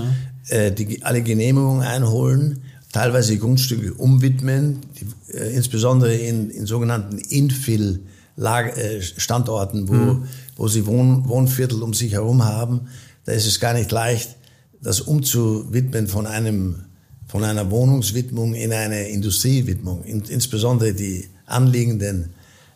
ja. 0.49 0.55
äh, 0.55 0.71
die, 0.71 1.01
alle 1.01 1.23
Genehmigungen 1.23 1.81
einholen, 1.81 2.61
teilweise 2.93 3.35
Grundstücke 3.39 3.95
umwidmen, 3.95 4.81
die, 4.99 5.33
äh, 5.35 5.55
insbesondere 5.55 6.13
in, 6.13 6.51
in 6.51 6.67
sogenannten 6.67 7.17
Infill- 7.17 8.01
äh, 8.37 9.01
Standorten, 9.01 9.87
wo, 9.89 9.93
mhm. 9.93 10.23
wo 10.57 10.67
sie 10.67 10.85
Wohn, 10.85 11.27
Wohnviertel 11.27 11.81
um 11.81 11.95
sich 11.95 12.13
herum 12.13 12.43
haben 12.43 12.81
da 13.25 13.31
ist 13.31 13.45
es 13.45 13.59
gar 13.59 13.73
nicht 13.73 13.91
leicht, 13.91 14.35
das 14.81 15.01
umzuwidmen 15.01 16.07
von 16.07 16.27
einem 16.27 16.85
von 17.27 17.45
einer 17.45 17.71
Wohnungswidmung 17.71 18.55
in 18.55 18.73
eine 18.73 19.07
Industriewidmung. 19.07 20.03
insbesondere 20.03 20.93
die 20.93 21.29
anliegenden 21.45 22.33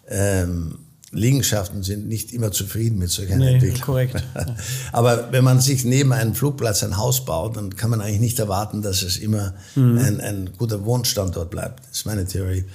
ähm, 0.07 0.77
Liegenschaften 1.11 1.83
sind 1.83 2.07
nicht 2.07 2.33
immer 2.33 2.51
zufrieden 2.51 2.97
mit 2.99 3.09
solchen 3.09 3.39
nee, 3.39 3.53
Entwicklungen. 3.55 4.11
Korrekt. 4.11 4.23
Aber 4.91 5.31
wenn 5.31 5.43
man 5.43 5.61
sich 5.61 5.85
neben 5.85 6.13
einem 6.13 6.35
Flugplatz 6.35 6.83
ein 6.83 6.97
Haus 6.97 7.23
baut, 7.25 7.57
dann 7.57 7.75
kann 7.75 7.89
man 7.89 8.01
eigentlich 8.01 8.19
nicht 8.19 8.39
erwarten, 8.39 8.81
dass 8.81 9.01
es 9.01 9.17
immer 9.17 9.53
mhm. 9.75 9.97
ein, 9.97 10.21
ein, 10.21 10.49
guter 10.57 10.85
Wohnstandort 10.85 11.49
bleibt. 11.49 11.85
Das 11.89 11.99
ist 11.99 12.05
meine 12.05 12.25
Theorie. 12.25 12.65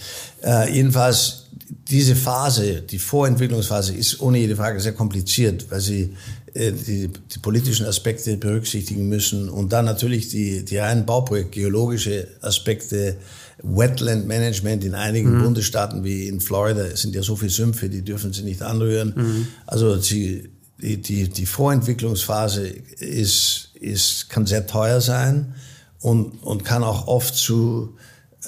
Äh, 0.42 0.72
jedenfalls 0.72 1.46
diese 1.88 2.16
Phase, 2.16 2.82
die 2.82 2.98
Vorentwicklungsphase, 2.98 3.94
ist 3.94 4.20
ohne 4.20 4.38
jede 4.38 4.56
Frage 4.56 4.80
sehr 4.80 4.92
kompliziert, 4.92 5.70
weil 5.70 5.80
sie 5.80 6.16
die, 6.54 7.08
die, 7.08 7.38
politischen 7.40 7.86
Aspekte 7.86 8.36
berücksichtigen 8.36 9.08
müssen 9.08 9.48
und 9.48 9.72
dann 9.72 9.84
natürlich 9.84 10.28
die, 10.28 10.64
die 10.64 10.78
reinen 10.78 11.06
Bauprojekt, 11.06 11.52
geologische 11.52 12.28
Aspekte, 12.40 13.16
Wetland 13.62 14.26
Management 14.26 14.84
in 14.84 14.94
einigen 14.94 15.36
mhm. 15.36 15.42
Bundesstaaten 15.42 16.02
wie 16.04 16.28
in 16.28 16.40
Florida 16.40 16.96
sind 16.96 17.14
ja 17.14 17.22
so 17.22 17.36
viele 17.36 17.50
Sümpfe, 17.50 17.88
die 17.88 18.02
dürfen 18.02 18.32
sie 18.32 18.42
nicht 18.42 18.62
anrühren. 18.62 19.12
Mhm. 19.16 19.46
Also 19.66 19.96
die, 19.96 20.50
die, 20.78 21.28
die 21.28 21.46
Vorentwicklungsphase 21.46 22.66
ist, 22.66 23.70
ist, 23.74 24.30
kann 24.30 24.46
sehr 24.46 24.66
teuer 24.66 25.00
sein 25.00 25.54
und, 26.00 26.42
und 26.42 26.64
kann 26.64 26.82
auch 26.82 27.06
oft 27.06 27.34
zu 27.34 27.96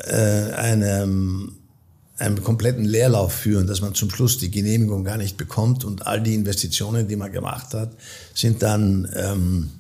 äh, 0.06 0.52
einem 0.54 1.56
einem 2.19 2.42
kompletten 2.42 2.85
Leerlauf 2.85 3.33
führen, 3.33 3.66
dass 3.66 3.81
man 3.81 3.95
zum 3.95 4.11
Schluss 4.11 4.38
die 4.38 4.50
Genehmigung 4.50 5.04
gar 5.04 5.16
nicht 5.16 5.37
bekommt 5.37 5.85
und 5.85 6.07
all 6.07 6.21
die 6.21 6.35
Investitionen, 6.35 7.09
die 7.09 7.16
man 7.16 7.33
gemacht 7.33 7.75
hat, 7.75 7.90
sind 8.35 8.62
dann, 8.62 9.09
ähm, 9.14 9.71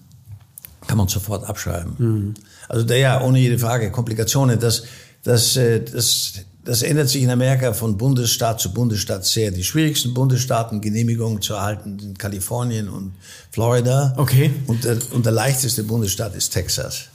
kann 0.86 0.98
man 0.98 1.08
sofort 1.08 1.48
abschreiben. 1.48 1.94
Mhm. 1.98 2.34
Also 2.68 2.84
da 2.84 2.94
ja, 2.94 3.22
ohne 3.22 3.38
jede 3.38 3.58
Frage, 3.58 3.90
Komplikationen, 3.90 4.58
das, 4.58 4.84
das, 5.22 5.56
äh, 5.56 5.82
das, 5.84 6.32
das 6.64 6.82
ändert 6.82 7.08
sich 7.08 7.22
in 7.22 7.30
Amerika 7.30 7.72
von 7.74 7.96
Bundesstaat 7.96 8.60
zu 8.60 8.72
Bundesstaat 8.72 9.24
sehr. 9.24 9.50
Die 9.50 9.64
schwierigsten 9.64 10.14
Bundesstaaten, 10.14 10.80
Genehmigungen 10.80 11.42
zu 11.42 11.54
erhalten, 11.54 11.98
sind 11.98 12.18
Kalifornien 12.18 12.88
und 12.88 13.12
Florida. 13.50 14.14
Okay. 14.16 14.50
Und 14.66 14.84
der, 14.84 14.96
und 15.12 15.26
der 15.26 15.32
leichteste 15.32 15.84
Bundesstaat 15.84 16.34
ist 16.34 16.50
Texas 16.50 17.11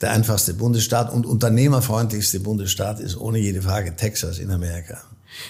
der 0.00 0.10
einfachste 0.10 0.54
Bundesstaat 0.54 1.12
und 1.12 1.26
unternehmerfreundlichste 1.26 2.40
Bundesstaat 2.40 3.00
ist 3.00 3.16
ohne 3.16 3.38
jede 3.38 3.62
Frage 3.62 3.96
Texas 3.96 4.38
in 4.38 4.50
Amerika. 4.50 4.98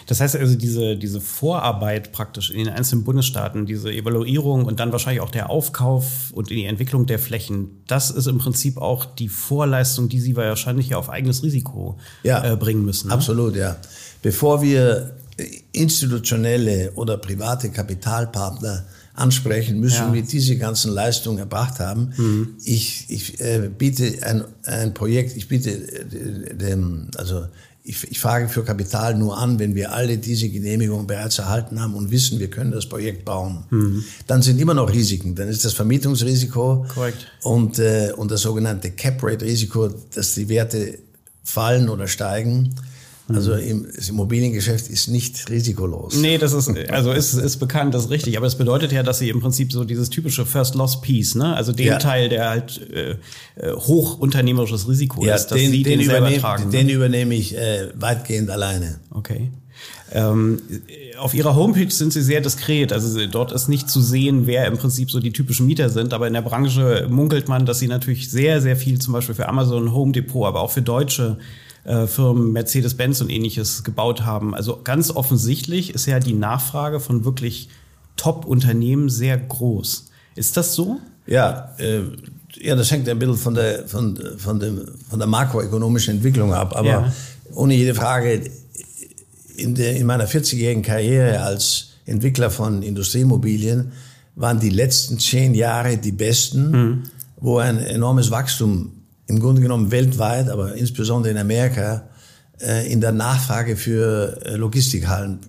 Das 0.07 0.21
heißt 0.21 0.37
also, 0.37 0.57
diese, 0.57 0.97
diese 0.97 1.21
Vorarbeit 1.21 2.13
praktisch 2.13 2.51
in 2.51 2.59
den 2.59 2.69
einzelnen 2.69 3.05
Bundesstaaten, 3.05 3.67
diese 3.67 3.93
Evaluierung 3.93 4.65
und 4.65 4.81
dann 4.81 4.93
wahrscheinlich 4.93 5.21
auch 5.21 5.31
der 5.31 5.51
Aufkauf 5.51 6.33
und 6.33 6.51
die 6.51 6.65
Entwicklung 6.65 7.07
der 7.07 7.19
Flächen, 7.19 7.83
das 7.87 8.11
ist 8.11 8.27
im 8.27 8.39
Prinzip 8.39 8.79
auch 8.79 9.05
die 9.05 9.29
Vorleistung, 9.29 10.09
die 10.09 10.21
Sie 10.21 10.37
wahrscheinlich 10.37 10.89
ja 10.89 10.97
auf 10.97 11.09
eigenes 11.09 11.43
Risiko 11.43 11.99
ja, 12.23 12.53
äh, 12.53 12.57
bringen 12.57 12.85
müssen. 12.85 13.09
Ne? 13.09 13.15
Absolut, 13.15 13.57
ja. 13.57 13.77
Bevor 14.23 14.63
wir 14.63 15.17
institutionelle 15.73 16.93
oder 16.95 17.19
private 17.19 17.71
Kapitalpartner 17.71 18.87
ansprechen 19.17 19.81
müssen, 19.81 20.09
ja. 20.09 20.13
wir 20.13 20.23
diese 20.23 20.57
ganzen 20.57 20.93
Leistungen 20.93 21.39
erbracht 21.39 21.81
haben. 21.81 22.13
Mhm. 22.17 22.57
Ich, 22.65 23.07
ich 23.09 23.41
äh, 23.41 23.71
biete 23.77 24.23
ein, 24.23 24.45
ein 24.65 24.95
Projekt, 24.95 25.37
ich 25.37 25.49
biete 25.49 25.71
äh, 25.71 26.55
dem, 26.55 27.09
also 27.17 27.47
ich, 27.83 28.11
ich 28.11 28.19
frage 28.19 28.49
für 28.49 28.65
Kapital 28.65 29.17
nur 29.17 29.39
an, 29.39 29.59
wenn 29.59 29.75
wir 29.75 29.93
alle 29.93 30.19
diese 30.19 30.49
Genehmigungen 30.49 31.07
bereits 31.07 31.39
erhalten 31.39 31.81
haben 31.81 31.95
und 31.95 32.11
wissen, 32.11 32.41
wir 32.41 32.51
können 32.51 32.73
das 32.73 32.89
Projekt 32.89 33.25
bauen. 33.25 33.65
Mhm. 33.71 34.05
Dann 34.27 34.43
sind 34.43 34.61
immer 34.61 34.75
noch 34.75 34.93
Risiken. 34.93 35.35
Dann 35.35 35.49
ist 35.49 35.65
das 35.65 35.73
Vermietungsrisiko 35.73 36.87
Korrekt. 36.93 37.27
Und, 37.43 37.79
äh, 37.79 38.13
und 38.17 38.31
das 38.31 38.43
sogenannte 38.43 38.91
Cap-Rate-Risiko, 38.91 39.91
dass 40.15 40.35
die 40.35 40.49
Werte 40.49 40.99
fallen 41.45 41.89
oder 41.89 42.09
steigen. 42.09 42.75
Also 43.29 43.55
mhm. 43.55 43.61
im, 43.61 43.87
das 43.95 44.09
Immobiliengeschäft 44.09 44.89
ist 44.89 45.09
nicht 45.09 45.51
risikolos. 45.51 46.17
Nee, 46.17 46.39
das 46.39 46.53
ist, 46.53 46.71
also 46.91 47.11
ist, 47.11 47.35
ist 47.35 47.57
bekannt, 47.57 47.93
das 47.93 48.05
ist 48.05 48.11
richtig. 48.11 48.37
Aber 48.37 48.47
das 48.47 48.57
bedeutet 48.57 48.93
ja, 48.93 49.03
dass 49.03 49.19
sie 49.19 49.31
im 49.31 49.41
Prinzip 49.41 49.73
so 49.73 49.85
dieses 49.85 50.11
typische 50.11 50.47
First 50.47 50.77
Loss 50.77 51.01
Piece, 51.01 51.35
ne? 51.35 51.55
Also 51.57 51.73
den 51.73 51.87
ja. 51.87 51.99
Teil, 51.99 52.29
der 52.29 52.51
halt 52.51 52.89
äh, 52.93 53.17
äh 53.57 53.73
hochunternehmerisches 53.73 54.89
Risiko 54.89 55.25
ja, 55.25 55.35
ist, 55.35 55.49
dass 55.49 55.59
den, 55.59 55.73
sie 55.73 55.83
den, 55.83 55.99
den 55.99 56.09
selber 56.09 56.33
tragen. 56.37 56.71
Den 56.71 56.87
ne? 56.87 56.93
übernehme 56.93 57.35
ich 57.35 57.57
äh, 57.57 57.89
weitgehend 57.95 58.49
alleine. 58.49 59.01
Okay. 59.11 59.51
Ähm, 60.13 60.63
auf 61.19 61.35
ihrer 61.35 61.57
Homepage 61.57 61.91
sind 61.91 62.13
sie 62.13 62.23
sehr 62.23 62.41
diskret. 62.41 62.93
Also 62.93 63.27
dort 63.27 63.51
ist 63.51 63.69
nicht 63.69 63.91
zu 63.91 64.01
sehen, 64.01 64.47
wer 64.47 64.67
im 64.67 64.79
Prinzip 64.79 65.11
so 65.11 65.19
die 65.19 65.33
typischen 65.33 65.67
Mieter 65.67 65.91
sind. 65.91 66.15
Aber 66.15 66.29
in 66.29 66.33
der 66.33 66.43
Branche 66.43 67.09
munkelt 67.11 67.49
man, 67.49 67.67
dass 67.67 67.81
sie 67.81 67.89
natürlich 67.89 68.31
sehr, 68.31 68.61
sehr 68.63 68.77
viel 68.77 69.01
zum 69.01 69.15
Beispiel 69.15 69.35
für 69.35 69.49
Amazon 69.49 69.93
Home 69.93 70.13
Depot, 70.13 70.47
aber 70.47 70.61
auch 70.61 70.71
für 70.71 70.83
deutsche 70.83 71.39
äh, 71.87 72.07
Firmen 72.07 72.53
Mercedes-Benz 72.53 73.21
und 73.21 73.31
ähnliches 73.31 73.85
gebaut 73.85 74.25
haben. 74.25 74.55
Also 74.55 74.81
ganz 74.83 75.11
offensichtlich 75.11 75.95
ist 75.95 76.07
ja 76.07 76.19
die 76.19 76.33
Nachfrage 76.33 76.99
von 77.01 77.25
wirklich 77.25 77.69
Top-Unternehmen 78.17 79.09
sehr 79.09 79.39
groß. 79.39 80.11
Ist 80.35 80.57
das 80.57 80.75
so? 80.75 80.99
Ja, 81.27 81.75
äh, 81.79 82.01
ja, 82.55 82.75
das 82.75 82.91
hängt 82.91 83.09
ein 83.09 83.19
bisschen 83.19 83.37
von 83.37 83.55
der, 83.55 83.87
von, 83.87 84.19
von, 84.37 84.59
dem, 84.59 84.85
von 85.09 85.19
der 85.19 85.29
makroökonomischen 85.29 86.17
Entwicklung 86.17 86.53
ab. 86.53 86.75
Aber 86.77 86.89
ja. 86.89 87.13
ohne 87.55 87.75
jede 87.75 87.95
Frage, 87.95 88.43
in, 89.57 89.75
der, 89.75 89.97
in 89.97 90.07
meiner 90.07 90.27
40-jährigen 90.27 90.83
Karriere 90.83 91.41
als 91.43 91.91
Entwickler 92.05 92.51
von 92.51 92.83
Industriemobilien 92.83 93.93
waren 94.35 94.61
die 94.61 94.71
letzten 94.71 95.19
zehn 95.19 95.55
Jahre 95.55 95.97
die 95.99 96.13
besten, 96.13 96.71
mhm. 96.71 97.03
wo 97.39 97.59
ein 97.59 97.79
enormes 97.79 98.31
Wachstum 98.31 98.93
im 99.27 99.41
Grunde 99.41 99.61
genommen 99.61 99.91
weltweit, 99.91 100.49
aber 100.49 100.75
insbesondere 100.75 101.33
in 101.33 101.39
Amerika, 101.39 102.09
äh, 102.61 102.91
in 102.91 103.01
der 103.01 103.13
Nachfrage 103.13 103.77
für 103.77 104.41
äh, 104.45 104.57
Logistikhallen 104.57 105.41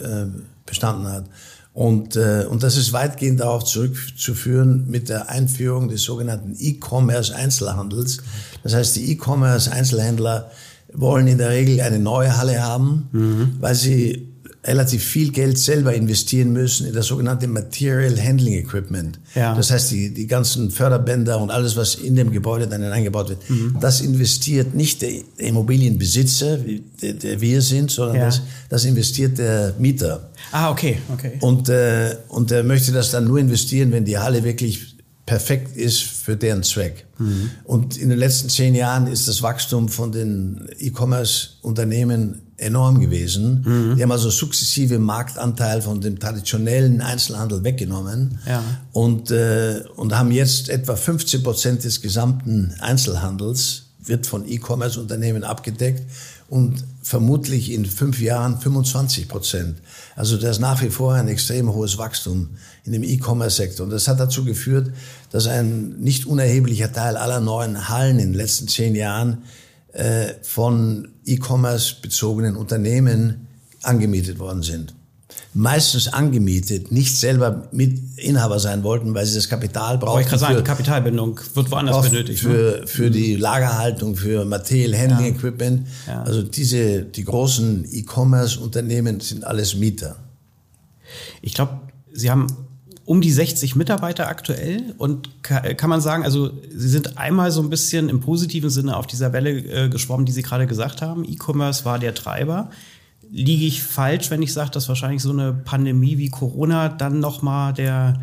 äh, 0.00 0.26
bestanden 0.66 1.08
hat. 1.08 1.24
Und, 1.72 2.16
und 2.16 2.62
das 2.62 2.76
ist 2.76 2.92
weitgehend 2.92 3.40
darauf 3.40 3.64
zurückzuführen 3.64 4.88
mit 4.88 5.08
der 5.08 5.28
Einführung 5.28 5.88
des 5.88 6.04
sogenannten 6.04 6.54
E-Commerce 6.56 7.34
Einzelhandels. 7.34 8.18
Das 8.62 8.74
heißt, 8.74 8.94
die 8.94 9.10
E-Commerce 9.10 9.72
Einzelhändler 9.72 10.52
wollen 10.92 11.26
in 11.26 11.38
der 11.38 11.50
Regel 11.50 11.80
eine 11.80 11.98
neue 11.98 12.36
Halle 12.36 12.62
haben, 12.62 13.08
mhm. 13.10 13.56
weil 13.58 13.74
sie 13.74 14.33
relativ 14.64 15.04
viel 15.04 15.30
Geld 15.30 15.58
selber 15.58 15.94
investieren 15.94 16.52
müssen 16.52 16.86
in 16.86 16.94
das 16.94 17.06
sogenannte 17.06 17.46
Material 17.46 18.18
Handling 18.20 18.54
Equipment. 18.54 19.18
Ja. 19.34 19.54
Das 19.54 19.70
heißt, 19.70 19.90
die, 19.90 20.12
die 20.12 20.26
ganzen 20.26 20.70
Förderbänder 20.70 21.38
und 21.40 21.50
alles, 21.50 21.76
was 21.76 21.96
in 21.96 22.16
dem 22.16 22.30
Gebäude 22.30 22.66
dann 22.66 22.82
eingebaut 22.82 23.28
wird, 23.28 23.50
mhm. 23.50 23.76
das 23.80 24.00
investiert 24.00 24.74
nicht 24.74 25.02
der 25.02 25.12
Immobilienbesitzer, 25.36 26.58
der, 27.02 27.12
der 27.14 27.40
wir 27.40 27.60
sind, 27.60 27.90
sondern 27.90 28.16
ja. 28.16 28.26
das, 28.26 28.42
das 28.68 28.84
investiert 28.84 29.38
der 29.38 29.74
Mieter. 29.78 30.30
Ah, 30.52 30.70
okay, 30.70 30.98
okay. 31.12 31.32
Und, 31.40 31.68
äh, 31.68 32.16
und 32.28 32.50
er 32.50 32.62
möchte 32.62 32.92
das 32.92 33.10
dann 33.10 33.24
nur 33.24 33.38
investieren, 33.38 33.92
wenn 33.92 34.04
die 34.04 34.18
Halle 34.18 34.44
wirklich 34.44 34.94
perfekt 35.26 35.76
ist 35.76 36.02
für 36.02 36.36
deren 36.36 36.62
Zweck. 36.62 37.06
Mhm. 37.18 37.50
Und 37.64 37.96
in 37.96 38.10
den 38.10 38.18
letzten 38.18 38.48
zehn 38.48 38.74
Jahren 38.74 39.06
ist 39.06 39.26
das 39.26 39.42
Wachstum 39.42 39.88
von 39.88 40.12
den 40.12 40.68
E-Commerce-Unternehmen 40.78 42.42
enorm 42.64 43.00
gewesen. 43.00 43.62
Mhm. 43.64 43.96
Die 43.96 44.02
haben 44.02 44.12
also 44.12 44.30
sukzessive 44.30 44.98
Marktanteil 44.98 45.82
von 45.82 46.00
dem 46.00 46.18
traditionellen 46.18 47.00
Einzelhandel 47.00 47.62
weggenommen 47.62 48.38
ja. 48.46 48.62
und, 48.92 49.30
äh, 49.30 49.82
und 49.96 50.16
haben 50.16 50.30
jetzt 50.30 50.68
etwa 50.68 50.96
15 50.96 51.42
Prozent 51.42 51.84
des 51.84 52.00
gesamten 52.00 52.74
Einzelhandels 52.80 53.82
wird 54.06 54.26
von 54.26 54.46
E-Commerce-Unternehmen 54.46 55.44
abgedeckt 55.44 56.02
und 56.48 56.84
vermutlich 57.02 57.72
in 57.72 57.86
fünf 57.86 58.20
Jahren 58.20 58.60
25 58.60 59.28
Prozent. 59.28 59.78
Also 60.14 60.36
da 60.36 60.50
ist 60.50 60.60
nach 60.60 60.82
wie 60.82 60.90
vor 60.90 61.14
ein 61.14 61.28
extrem 61.28 61.72
hohes 61.72 61.98
Wachstum 61.98 62.50
in 62.84 62.92
dem 62.92 63.02
E-Commerce-Sektor. 63.02 63.84
Und 63.84 63.90
das 63.90 64.08
hat 64.08 64.20
dazu 64.20 64.44
geführt, 64.44 64.90
dass 65.30 65.46
ein 65.46 65.96
nicht 66.00 66.26
unerheblicher 66.26 66.92
Teil 66.92 67.16
aller 67.16 67.40
neuen 67.40 67.88
Hallen 67.88 68.18
in 68.18 68.32
den 68.32 68.34
letzten 68.34 68.68
zehn 68.68 68.94
Jahren 68.94 69.38
äh, 69.94 70.34
von 70.42 71.08
E-Commerce 71.24 71.96
bezogenen 72.02 72.56
Unternehmen 72.56 73.46
angemietet 73.82 74.38
worden 74.38 74.62
sind 74.62 74.94
meistens 75.54 76.08
angemietet, 76.08 76.90
nicht 76.90 77.16
selber 77.16 77.68
Mitinhaber 77.70 78.58
sein 78.58 78.82
wollten, 78.82 79.14
weil 79.14 79.24
sie 79.24 79.36
das 79.36 79.48
Kapital 79.48 79.98
brauchen. 79.98 80.20
ich 80.20 80.26
gerade 80.26 80.40
sagen, 80.40 80.56
die 80.56 80.64
Kapitalbindung 80.64 81.40
wird 81.54 81.70
woanders 81.70 82.10
benötigt. 82.10 82.40
Für, 82.40 82.80
ne? 82.80 82.86
für 82.86 83.10
die 83.10 83.36
Lagerhaltung, 83.36 84.16
für 84.16 84.44
Material 84.44 84.98
Handling 84.98 85.32
ja. 85.32 85.38
Equipment. 85.38 85.86
Ja. 86.06 86.22
Also 86.22 86.42
diese, 86.42 87.02
die 87.02 87.24
großen 87.24 87.86
E-Commerce-Unternehmen 87.90 89.20
sind 89.20 89.44
alles 89.44 89.76
Mieter. 89.76 90.16
Ich 91.40 91.54
glaube, 91.54 91.80
Sie 92.12 92.30
haben 92.30 92.46
um 93.04 93.20
die 93.20 93.30
60 93.30 93.76
Mitarbeiter 93.76 94.28
aktuell 94.28 94.94
und 94.98 95.30
kann 95.42 95.90
man 95.90 96.00
sagen, 96.00 96.24
also 96.24 96.50
Sie 96.74 96.88
sind 96.88 97.18
einmal 97.18 97.50
so 97.50 97.62
ein 97.62 97.70
bisschen 97.70 98.08
im 98.08 98.20
positiven 98.20 98.70
Sinne 98.70 98.96
auf 98.96 99.06
dieser 99.06 99.32
Welle 99.32 99.50
äh, 99.50 99.88
geschwommen, 99.88 100.24
die 100.24 100.32
Sie 100.32 100.42
gerade 100.42 100.66
gesagt 100.66 101.02
haben. 101.02 101.24
E-Commerce 101.24 101.84
war 101.84 101.98
der 101.98 102.14
Treiber 102.14 102.70
liege 103.34 103.66
ich 103.66 103.82
falsch, 103.82 104.30
wenn 104.30 104.42
ich 104.42 104.52
sage, 104.52 104.70
dass 104.70 104.88
wahrscheinlich 104.88 105.20
so 105.20 105.30
eine 105.30 105.52
Pandemie 105.52 106.18
wie 106.18 106.30
Corona 106.30 106.88
dann 106.88 107.18
nochmal 107.18 107.72
der 107.72 108.20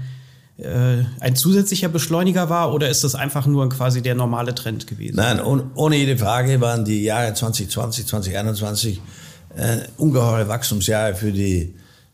äh, 0.58 1.04
ein 1.20 1.36
zusätzlicher 1.36 1.90
Beschleuniger 1.90 2.50
war 2.50 2.74
oder 2.74 2.90
ist 2.90 3.04
das 3.04 3.16
einfach 3.16 3.46
nur 3.46 3.68
quasi 3.70 4.02
der 4.02 4.16
normale 4.16 4.56
Trend 4.56 4.88
gewesen? 4.88 5.18
Nein, 5.18 5.42
ohne, 5.42 5.66
ohne 5.76 5.98
jede 5.98 6.18
Frage 6.18 6.62
waren 6.62 6.86
die 6.86 7.04
Jahre 7.04 7.34
2020, 7.34 8.08
2021 8.08 9.02
äh, 9.58 9.80
ungeheure 9.98 10.48
Wachstumsjahre 10.48 11.16
für 11.16 11.34
die 11.34 11.74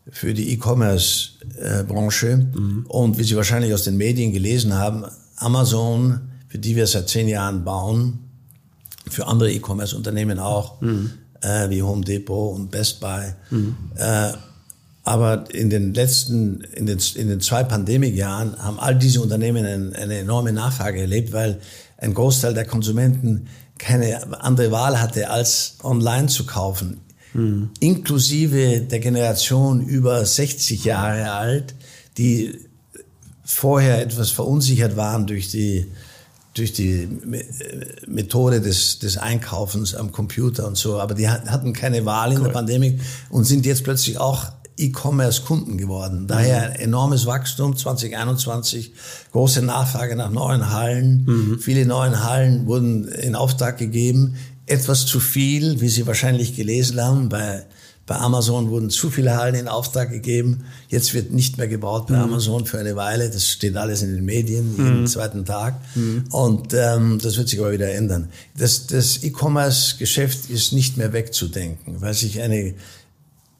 für 0.10 0.34
die 0.34 0.52
E-Commerce-Branche. 0.54 2.38
Mhm. 2.38 2.86
Und 2.88 3.18
wie 3.18 3.24
Sie 3.24 3.36
wahrscheinlich 3.36 3.74
aus 3.74 3.84
den 3.84 3.98
Medien 3.98 4.32
gelesen 4.32 4.74
haben, 4.74 5.06
Amazon, 5.36 6.22
für 6.48 6.58
die 6.58 6.76
wir 6.76 6.88
seit 6.88 7.10
zehn 7.10 7.28
Jahren 7.28 7.64
bauen, 7.64 8.20
für 9.10 9.28
andere 9.28 9.52
E-Commerce-Unternehmen 9.52 10.40
auch, 10.40 10.82
mhm 10.82 11.12
äh, 11.42 11.70
wie 11.70 11.82
Home 11.82 12.04
Depot 12.04 12.56
und 12.56 12.72
Best 12.72 13.00
Buy. 13.00 13.34
Mhm. 13.50 13.76
Äh, 13.96 14.32
aber 15.04 15.46
in 15.54 15.70
den 15.70 15.94
letzten, 15.94 16.62
in 16.62 16.86
den, 16.86 17.00
in 17.16 17.30
den 17.30 17.40
zwei 17.40 17.64
Pandemikjahren 17.64 18.58
haben 18.58 18.80
all 18.80 18.96
diese 18.96 19.22
Unternehmen 19.22 19.66
eine, 19.66 19.96
eine 19.96 20.18
enorme 20.18 20.52
Nachfrage 20.52 21.00
erlebt, 21.00 21.32
weil 21.32 21.60
ein 21.98 22.14
Großteil 22.14 22.54
der 22.54 22.66
Konsumenten 22.66 23.48
keine 23.78 24.42
andere 24.42 24.72
Wahl 24.72 25.00
hatte, 25.00 25.30
als 25.30 25.78
online 25.82 26.28
zu 26.28 26.46
kaufen. 26.46 27.00
Mhm. 27.34 27.70
Inklusive 27.80 28.82
der 28.82 29.00
Generation 29.00 29.82
über 29.82 30.26
60 30.26 30.86
Jahre 30.86 31.32
alt, 31.32 31.76
die 32.18 32.56
vorher 33.44 34.02
etwas 34.02 34.32
verunsichert 34.32 34.98
waren 34.98 35.28
durch 35.28 35.50
die 35.50 35.88
durch 36.58 36.74
die 36.74 37.08
Methode 38.08 38.62
des, 38.62 38.98
des 38.98 39.18
Einkaufens 39.18 39.94
am 39.94 40.12
Computer 40.12 40.66
und 40.68 40.76
so. 40.76 41.00
Aber 41.00 41.14
die 41.14 41.30
hatten 41.30 41.72
keine 41.72 42.04
Wahl 42.06 42.32
in 42.32 42.40
cool. 42.40 42.46
der 42.46 42.52
Pandemie 42.52 43.00
und 43.30 43.44
sind 43.44 43.66
jetzt 43.68 43.84
plötzlich 43.84 44.18
auch 44.18 44.48
E-Commerce-Kunden 44.78 45.78
geworden. 45.78 46.28
Daher 46.28 46.70
mhm. 46.70 46.76
enormes 46.76 47.26
Wachstum 47.26 47.76
2021, 47.76 48.94
große 49.32 49.62
Nachfrage 49.62 50.16
nach 50.16 50.32
neuen 50.32 50.72
Hallen. 50.72 51.26
Mhm. 51.26 51.60
Viele 51.60 51.86
neuen 51.86 52.24
Hallen 52.24 52.68
wurden 52.68 53.08
in 53.08 53.36
Auftrag 53.36 53.78
gegeben. 53.78 54.36
Etwas 54.68 55.06
zu 55.06 55.20
viel, 55.20 55.82
wie 55.82 55.90
Sie 55.90 56.06
wahrscheinlich 56.06 56.56
gelesen 56.56 57.02
haben, 57.02 57.30
bei 57.30 57.66
bei 58.08 58.16
Amazon 58.16 58.70
wurden 58.70 58.90
zu 58.90 59.10
viele 59.10 59.36
Hallen 59.36 59.54
in 59.54 59.68
Auftrag 59.68 60.10
gegeben. 60.10 60.64
Jetzt 60.88 61.14
wird 61.14 61.34
nicht 61.34 61.58
mehr 61.58 61.68
gebaut 61.68 62.08
bei 62.08 62.16
mhm. 62.16 62.24
Amazon 62.24 62.66
für 62.66 62.80
eine 62.80 62.96
Weile. 62.96 63.30
Das 63.30 63.46
steht 63.46 63.76
alles 63.76 64.02
in 64.02 64.16
den 64.16 64.24
Medien 64.24 64.76
jeden 64.78 65.02
mhm. 65.02 65.08
zweiten 65.08 65.44
Tag. 65.44 65.76
Mhm. 65.94 66.24
Und 66.32 66.74
ähm, 66.74 67.20
das 67.22 67.38
wird 67.38 67.50
sich 67.50 67.60
aber 67.60 67.74
wieder 67.74 67.94
ändern. 67.94 68.30
Das, 68.58 68.88
das 68.88 69.24
E-Commerce-Geschäft 69.24 70.50
ist 70.50 70.72
nicht 70.72 70.96
mehr 70.96 71.12
wegzudenken, 71.12 72.00
weil 72.00 72.14
sich 72.14 72.42
eine 72.42 72.76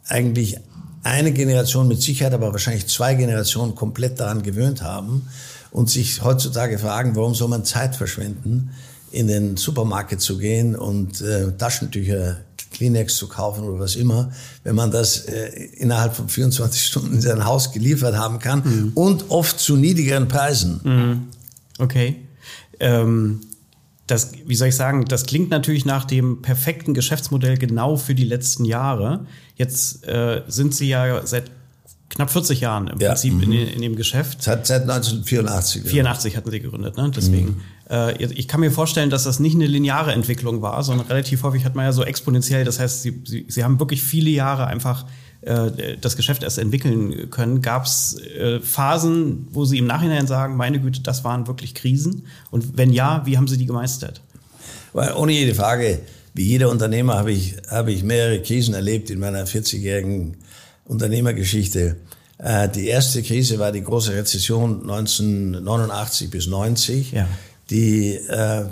eigentlich 0.08 0.58
eine 1.04 1.34
Generation 1.34 1.90
mit 1.90 2.02
Sicherheit, 2.02 2.34
aber 2.34 2.54
wahrscheinlich 2.54 2.88
zwei 2.88 3.16
Generationen 3.16 3.76
komplett 3.76 4.22
daran 4.22 4.44
gewöhnt 4.44 4.82
haben 4.82 5.28
und 5.72 5.90
sich 5.90 6.24
heutzutage 6.24 6.80
fragen, 6.80 7.18
warum 7.18 7.36
soll 7.36 7.50
man 7.50 7.66
Zeit 7.66 7.98
verschwenden, 7.98 8.72
in 9.12 9.28
den 9.28 9.58
Supermarkt 9.58 10.20
zu 10.22 10.38
gehen 10.38 10.76
und 10.76 11.22
äh, 11.22 11.52
Taschentücher 11.58 12.38
Kleenex 12.72 13.16
zu 13.16 13.28
kaufen 13.28 13.64
oder 13.64 13.80
was 13.80 13.96
immer, 13.96 14.32
wenn 14.64 14.76
man 14.76 14.92
das 14.92 15.26
äh, 15.26 15.48
innerhalb 15.78 16.16
von 16.16 16.30
24 16.30 16.86
Stunden 16.86 17.16
in 17.16 17.22
sein 17.22 17.46
Haus 17.46 17.72
geliefert 17.72 18.16
haben 18.16 18.40
kann 18.40 18.62
mhm. 18.64 18.92
und 18.94 19.26
oft 19.30 19.60
zu 19.60 19.76
niedrigeren 19.76 20.28
Preisen. 20.28 20.82
Mhm. 20.84 21.28
Okay. 21.80 22.18
Ähm, 22.80 23.42
das, 24.06 24.32
wie 24.46 24.56
soll 24.56 24.70
ich 24.70 24.76
sagen, 24.76 25.06
das 25.06 25.26
klingt 25.26 25.50
natürlich 25.50 25.86
nach 25.86 26.06
dem 26.06 26.42
perfekten 26.42 26.94
Geschäftsmodell 26.94 27.58
genau 27.58 27.98
für 27.98 28.16
die 28.16 28.24
letzten 28.24 28.64
Jahre. 28.64 29.26
Jetzt 29.56 30.08
äh, 30.08 30.44
sind 30.48 30.74
Sie 30.74 30.88
ja 30.88 31.26
seit 31.26 31.52
knapp 32.10 32.30
40 32.30 32.62
Jahren 32.62 32.88
im 32.88 33.00
ja. 33.00 33.10
Prinzip 33.10 33.34
mhm. 33.34 33.44
in, 33.44 33.52
in, 33.52 33.82
dem 33.82 33.96
Geschäft. 33.96 34.42
Seit, 34.42 34.66
seit 34.66 34.84
1984. 34.84 35.84
84 35.84 36.38
hatten 36.38 36.52
Sie 36.52 36.60
gegründet, 36.60 36.96
ne? 36.96 37.12
Deswegen. 37.14 37.62
Äh, 37.90 38.24
ich 38.24 38.48
kann 38.48 38.60
mir 38.60 38.72
vorstellen, 38.72 39.10
dass 39.10 39.24
das 39.24 39.40
nicht 39.40 39.56
eine 39.56 39.68
lineare 39.68 40.12
Entwicklung 40.12 40.62
war, 40.62 40.84
sondern 40.84 41.08
relativ 41.08 41.44
häufig 41.44 41.66
hat 41.66 41.76
man 41.76 41.86
ja 41.86 41.92
so 41.92 42.04
exponentiell. 42.04 42.64
Das 42.64 42.80
heißt, 42.80 43.02
Sie, 43.02 43.22
Sie, 43.26 43.46
Sie 43.48 43.64
haben 43.64 43.80
wirklich 43.80 44.02
viele 44.02 44.30
Jahre 44.30 44.68
einfach 44.68 45.06
äh, 45.42 45.98
das 46.00 46.16
Geschäft 46.16 46.44
erst 46.44 46.58
entwickeln 46.58 47.30
können. 47.30 47.62
Gab 47.62 47.86
es 47.86 48.18
äh, 48.20 48.60
Phasen, 48.60 49.48
wo 49.52 49.66
Sie 49.66 49.78
im 49.78 49.88
Nachhinein 49.88 50.28
sagen, 50.28 50.58
meine 50.58 50.80
Güte, 50.80 51.02
das 51.02 51.24
waren 51.24 51.48
wirklich 51.48 51.74
Krisen? 51.74 52.26
Und 52.52 52.78
wenn 52.78 52.92
ja, 52.92 53.22
wie 53.26 53.38
haben 53.38 53.48
Sie 53.48 53.58
die 53.58 53.66
gemeistert? 53.66 54.22
Weil 54.94 55.14
ohne 55.14 55.32
jede 55.32 55.56
Frage, 55.56 56.00
wie 56.34 56.44
jeder 56.44 56.70
Unternehmer 56.70 57.16
habe 57.16 57.32
ich, 57.32 57.56
habe 57.70 57.92
ich 57.92 58.04
mehrere 58.04 58.42
Krisen 58.42 58.74
erlebt 58.74 59.10
in 59.10 59.20
meiner 59.20 59.46
40-jährigen 59.46 60.38
Unternehmergeschichte. 60.86 61.98
Die 62.76 62.88
erste 62.88 63.24
Krise 63.24 63.58
war 63.58 63.72
die 63.72 63.84
große 63.84 64.14
Rezession 64.14 64.82
1989 64.82 66.30
bis 66.30 66.46
90. 66.46 67.12
Ja 67.12 67.28
die 67.70 68.16
äh, 68.16 68.66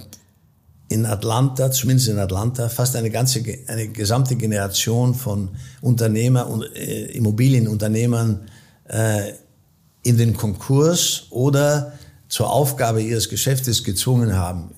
in 0.90 1.06
Atlanta, 1.06 1.72
zumindest 1.72 2.10
in 2.10 2.20
Atlanta, 2.20 2.70
fast 2.70 2.96
eine 2.96 3.10
ganze, 3.10 3.44
eine 3.68 3.88
gesamte 3.88 4.36
Generation 4.36 5.16
von 5.16 5.50
Unternehmer 5.82 6.48
und 6.48 6.64
äh, 6.76 7.06
Immobilienunternehmern 7.06 8.42
äh, 8.88 9.34
in 10.04 10.18
den 10.18 10.36
Konkurs 10.36 11.28
oder 11.32 11.94
zur 12.28 12.52
Aufgabe 12.52 13.02
ihres 13.02 13.30
Geschäftes 13.30 13.84
gezwungen 13.84 14.36
haben. 14.36 14.72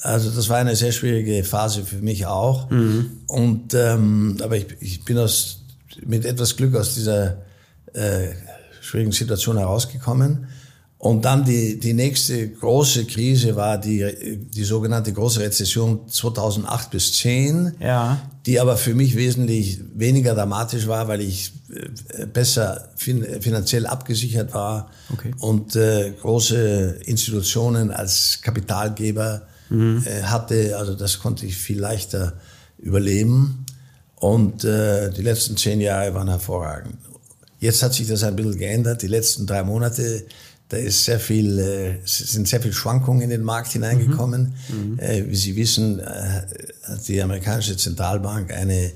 Also 0.00 0.30
das 0.30 0.48
war 0.48 0.58
eine 0.58 0.76
sehr 0.76 0.92
schwierige 0.92 1.44
Phase 1.44 1.84
für 1.84 1.96
mich 1.96 2.26
auch. 2.26 2.70
Mhm. 2.70 3.22
Und 3.26 3.74
ähm, 3.74 4.38
aber 4.42 4.56
ich, 4.56 4.66
ich 4.80 5.04
bin 5.04 5.18
aus 5.18 5.60
mit 6.04 6.24
etwas 6.24 6.56
Glück 6.56 6.74
aus 6.74 6.94
dieser 6.94 7.38
äh, 7.92 8.28
schwierigen 8.80 9.12
Situation 9.12 9.58
herausgekommen. 9.58 10.48
Und 11.04 11.26
dann 11.26 11.44
die, 11.44 11.78
die 11.78 11.92
nächste 11.92 12.48
große 12.48 13.04
Krise 13.04 13.56
war 13.56 13.76
die, 13.76 14.38
die 14.38 14.64
sogenannte 14.64 15.12
große 15.12 15.40
Rezession 15.40 16.08
2008 16.08 16.90
bis 16.90 17.12
10, 17.18 17.74
ja. 17.78 18.22
die 18.46 18.58
aber 18.58 18.78
für 18.78 18.94
mich 18.94 19.14
wesentlich 19.14 19.80
weniger 19.94 20.34
dramatisch 20.34 20.86
war, 20.86 21.06
weil 21.06 21.20
ich 21.20 21.52
äh, 21.68 22.24
besser 22.24 22.88
fin 22.96 23.22
finanziell 23.42 23.84
abgesichert 23.84 24.54
war 24.54 24.88
okay. 25.12 25.32
und 25.40 25.76
äh, 25.76 26.14
große 26.22 27.00
Institutionen 27.04 27.90
als 27.90 28.40
Kapitalgeber 28.40 29.42
mhm. 29.68 30.02
äh, 30.06 30.22
hatte. 30.22 30.74
Also 30.78 30.94
das 30.94 31.18
konnte 31.18 31.44
ich 31.44 31.54
viel 31.54 31.80
leichter 31.80 32.32
überleben. 32.78 33.66
Und 34.16 34.64
äh, 34.64 35.10
die 35.10 35.20
letzten 35.20 35.58
zehn 35.58 35.82
Jahre 35.82 36.14
waren 36.14 36.28
hervorragend. 36.28 36.96
Jetzt 37.58 37.82
hat 37.82 37.92
sich 37.92 38.08
das 38.08 38.22
ein 38.22 38.36
bisschen 38.36 38.56
geändert. 38.56 39.02
Die 39.02 39.06
letzten 39.06 39.46
drei 39.46 39.62
Monate 39.62 40.24
da 40.68 40.76
ist 40.76 41.04
sehr 41.04 41.20
viel, 41.20 41.58
äh, 41.58 41.98
sind 42.04 42.48
sehr 42.48 42.60
viel 42.60 42.72
Schwankungen 42.72 43.22
in 43.22 43.30
den 43.30 43.42
Markt 43.42 43.72
hineingekommen. 43.72 44.54
Mhm. 44.68 44.98
Äh, 44.98 45.28
wie 45.28 45.36
Sie 45.36 45.56
wissen, 45.56 46.00
äh, 46.00 46.04
hat 46.84 47.06
die 47.06 47.22
amerikanische 47.22 47.76
Zentralbank 47.76 48.52
eine, 48.52 48.92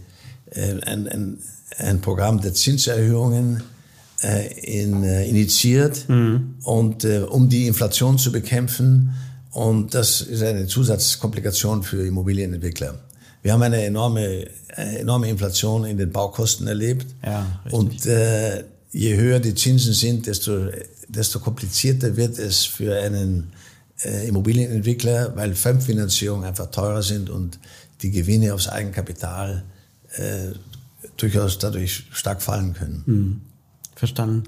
ein, 0.55 1.07
ein, 1.09 1.39
ein 1.77 2.01
Programm 2.01 2.41
der 2.41 2.55
Zinserhöhungen 2.55 3.63
äh, 4.23 4.53
in, 4.63 5.05
äh, 5.05 5.29
initiiert 5.29 6.09
mhm. 6.09 6.57
und 6.65 7.05
äh, 7.05 7.21
um 7.21 7.49
die 7.49 7.67
Inflation 7.67 8.19
zu 8.19 8.33
bekämpfen. 8.33 9.15
Und 9.53 9.95
das 9.95 10.21
ist 10.21 10.43
eine 10.43 10.67
Zusatzkomplikation 10.67 11.83
für 11.85 12.05
Immobilienentwickler. 12.05 12.99
Wir 13.43 13.53
haben 13.53 13.63
eine 13.63 13.85
enorme, 13.85 14.49
eine 14.75 14.99
enorme 14.99 15.29
Inflation 15.29 15.85
in 15.85 15.99
den 15.99 16.11
Baukosten 16.11 16.67
erlebt. 16.67 17.07
Ja, 17.25 17.61
und 17.71 18.07
äh, 18.07 18.65
je 18.91 19.17
höher 19.17 19.39
die 19.39 19.55
Zinsen 19.55 19.93
sind, 19.93 20.27
desto, 20.27 20.67
desto 21.09 21.41
komplizierter 21.41 22.17
wird 22.17 22.39
es 22.39 22.65
für 22.65 23.01
einen 23.01 23.53
äh, 24.05 24.29
Immobilienentwickler, 24.29 25.35
weil 25.37 25.55
Fremdfinanzierung 25.55 26.45
einfach 26.45 26.71
teurer 26.71 27.03
sind 27.03 27.31
und 27.31 27.59
die 28.03 28.11
Gewinne 28.11 28.55
aufs 28.55 28.69
Eigenkapital 28.69 29.65
äh, 30.17 30.53
durchaus 31.17 31.59
dadurch 31.59 32.05
stark 32.13 32.43
fallen 32.43 32.75
können. 32.75 33.03
Hm. 33.07 33.41
Verstanden. 33.97 34.45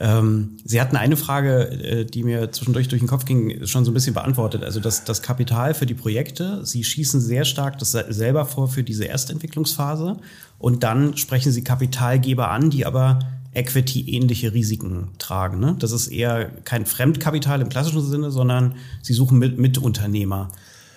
Ähm, 0.00 0.56
Sie 0.64 0.80
hatten 0.80 0.96
eine 0.96 1.16
Frage, 1.16 1.70
äh, 1.70 2.04
die 2.04 2.24
mir 2.24 2.50
zwischendurch 2.50 2.88
durch 2.88 3.00
den 3.00 3.08
Kopf 3.08 3.24
ging, 3.24 3.66
schon 3.66 3.84
so 3.84 3.90
ein 3.90 3.94
bisschen 3.94 4.14
beantwortet. 4.14 4.64
Also 4.64 4.80
das, 4.80 5.04
das 5.04 5.22
Kapital 5.22 5.74
für 5.74 5.86
die 5.86 5.94
Projekte, 5.94 6.64
Sie 6.64 6.82
schießen 6.82 7.20
sehr 7.20 7.44
stark 7.44 7.78
das 7.78 7.92
selber 7.92 8.46
vor 8.46 8.68
für 8.68 8.82
diese 8.82 9.04
Erstentwicklungsphase 9.04 10.16
und 10.58 10.82
dann 10.82 11.16
sprechen 11.16 11.52
Sie 11.52 11.62
Kapitalgeber 11.62 12.50
an, 12.50 12.70
die 12.70 12.86
aber 12.86 13.18
Equity-ähnliche 13.54 14.54
Risiken 14.54 15.10
tragen. 15.18 15.60
Ne? 15.60 15.76
Das 15.78 15.92
ist 15.92 16.08
eher 16.08 16.46
kein 16.64 16.86
Fremdkapital 16.86 17.60
im 17.60 17.68
klassischen 17.68 18.04
Sinne, 18.04 18.30
sondern 18.30 18.76
Sie 19.02 19.12
suchen 19.12 19.38
mit, 19.38 19.58
Mitunternehmer 19.58 20.50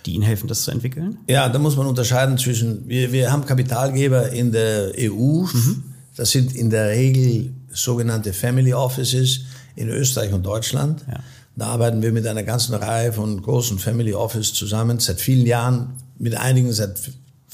die 0.06 0.13
Ihnen 0.13 0.24
helfen, 0.24 0.48
das 0.48 0.63
zu 0.63 0.72
entwickeln? 0.72 1.18
Ja, 1.28 1.50
da 1.50 1.60
muss 1.60 1.76
man 1.76 1.88
unterscheiden 1.88 2.38
zwischen, 2.38 2.88
wir, 2.88 3.12
wir 3.12 3.32
haben 3.32 3.46
Kapitalgeber 3.46 4.32
in 4.32 4.52
der 4.52 4.94
EU, 4.98 5.44
mhm. 5.44 5.84
das 6.15 6.32
sind 6.32 6.56
in 6.56 6.70
der 6.70 6.89
Regel 6.89 7.54
sogenannte 7.72 8.34
Family 8.34 8.74
Offices 8.74 9.41
in 9.76 9.89
Österreich 9.89 10.32
und 10.34 10.46
Deutschland. 10.46 11.04
Ja. 11.08 11.20
Da 11.58 11.68
arbeiten 11.68 12.02
wir 12.02 12.12
mit 12.12 12.28
einer 12.28 12.44
ganzen 12.44 12.76
Reihe 12.76 13.13
von 13.13 13.41
großen 13.41 13.80
Family 13.80 14.13
Offices 14.13 14.54
zusammen, 14.54 15.00
seit 15.00 15.22
vielen 15.22 15.46
Jahren, 15.46 15.96
mit 16.18 16.36
einigen 16.36 16.72
seit 16.72 17.00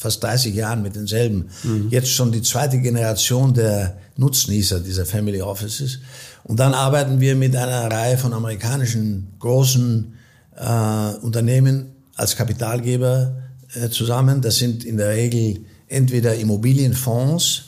fast 0.02 0.24
30 0.24 0.56
Jahren 0.56 0.82
mit 0.82 0.96
denselben. 0.96 1.50
Mhm. 1.64 1.90
Jetzt 1.92 2.10
schon 2.10 2.32
die 2.32 2.42
zweite 2.42 2.80
Generation 2.80 3.54
der 3.54 3.98
Nutznießer 4.18 4.80
dieser 4.80 5.06
Family 5.06 5.44
Offices. 5.44 6.00
Und 6.44 6.60
dann 6.60 6.74
arbeiten 6.74 7.20
wir 7.20 7.36
mit 7.36 7.56
einer 7.56 7.92
Reihe 7.92 8.18
von 8.18 8.34
amerikanischen 8.34 9.28
großen 9.38 10.16
äh, 10.56 11.16
Unternehmen 11.22 11.92
als 12.16 12.36
Kapitalgeber 12.36 13.36
äh, 13.76 13.90
zusammen. 13.90 14.42
Das 14.42 14.56
sind 14.56 14.84
in 14.84 14.98
der 14.98 15.10
Regel 15.10 15.66
entweder 15.88 16.34
Immobilienfonds, 16.34 17.66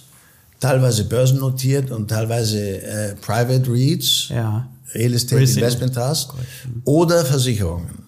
teilweise 0.59 1.03
börsennotiert 1.03 1.91
und 1.91 2.07
teilweise 2.07 2.81
äh, 2.81 3.15
Private 3.15 3.69
REITs, 3.69 4.29
ja. 4.29 4.67
Real 4.95 5.13
Estate 5.13 5.35
Real 5.41 5.49
Investment 5.49 5.93
Trust 5.93 6.31
oder 6.83 7.23
Versicherungen. 7.25 8.02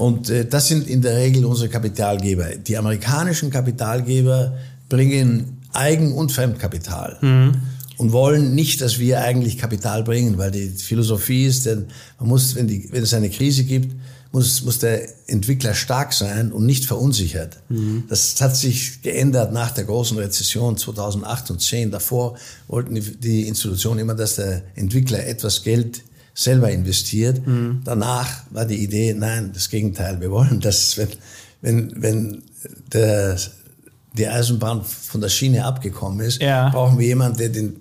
Und 0.00 0.30
äh, 0.30 0.46
das 0.46 0.68
sind 0.68 0.88
in 0.88 1.02
der 1.02 1.18
Regel 1.18 1.44
unsere 1.44 1.68
Kapitalgeber. 1.68 2.56
Die 2.56 2.78
amerikanischen 2.78 3.50
Kapitalgeber 3.50 4.56
bringen 4.88 5.58
Eigen- 5.74 6.14
und 6.14 6.32
Fremdkapital. 6.32 7.18
Mhm. 7.20 7.56
Und 7.98 8.12
wollen 8.12 8.54
nicht, 8.54 8.80
dass 8.80 8.98
wir 8.98 9.20
eigentlich 9.20 9.58
Kapital 9.58 10.02
bringen, 10.02 10.38
weil 10.38 10.52
die 10.52 10.70
Philosophie 10.70 11.44
ist, 11.44 11.66
denn 11.66 11.84
man 12.18 12.30
muss, 12.30 12.54
wenn, 12.54 12.66
die, 12.66 12.88
wenn 12.90 13.02
es 13.02 13.12
eine 13.12 13.28
Krise 13.28 13.64
gibt, 13.64 13.94
muss, 14.32 14.62
muss 14.62 14.78
der 14.78 15.06
Entwickler 15.28 15.74
stark 15.74 16.14
sein 16.14 16.50
und 16.50 16.64
nicht 16.64 16.86
verunsichert. 16.86 17.58
Mhm. 17.68 18.04
Das 18.08 18.40
hat 18.40 18.56
sich 18.56 19.02
geändert 19.02 19.52
nach 19.52 19.70
der 19.72 19.84
großen 19.84 20.16
Rezession 20.16 20.78
2008 20.78 21.50
und 21.50 21.60
2010. 21.60 21.90
Davor 21.90 22.38
wollten 22.68 22.94
die, 22.94 23.02
die 23.02 23.48
Institutionen 23.48 24.00
immer, 24.00 24.14
dass 24.14 24.36
der 24.36 24.62
Entwickler 24.76 25.26
etwas 25.26 25.62
Geld 25.62 26.04
selber 26.34 26.70
investiert. 26.70 27.46
Mhm. 27.46 27.80
Danach 27.84 28.44
war 28.50 28.64
die 28.64 28.82
Idee, 28.82 29.14
nein, 29.14 29.50
das 29.52 29.68
Gegenteil. 29.68 30.20
Wir 30.20 30.30
wollen, 30.30 30.60
dass 30.60 30.96
wenn, 30.96 31.08
wenn, 31.60 32.02
wenn 32.02 32.42
der, 32.92 33.36
die 34.16 34.28
Eisenbahn 34.28 34.82
von 34.84 35.20
der 35.20 35.28
Schiene 35.28 35.64
abgekommen 35.64 36.20
ist, 36.20 36.40
ja. 36.40 36.68
brauchen 36.70 36.98
wir 36.98 37.06
jemanden, 37.06 37.38
der, 37.38 37.48
den, 37.50 37.76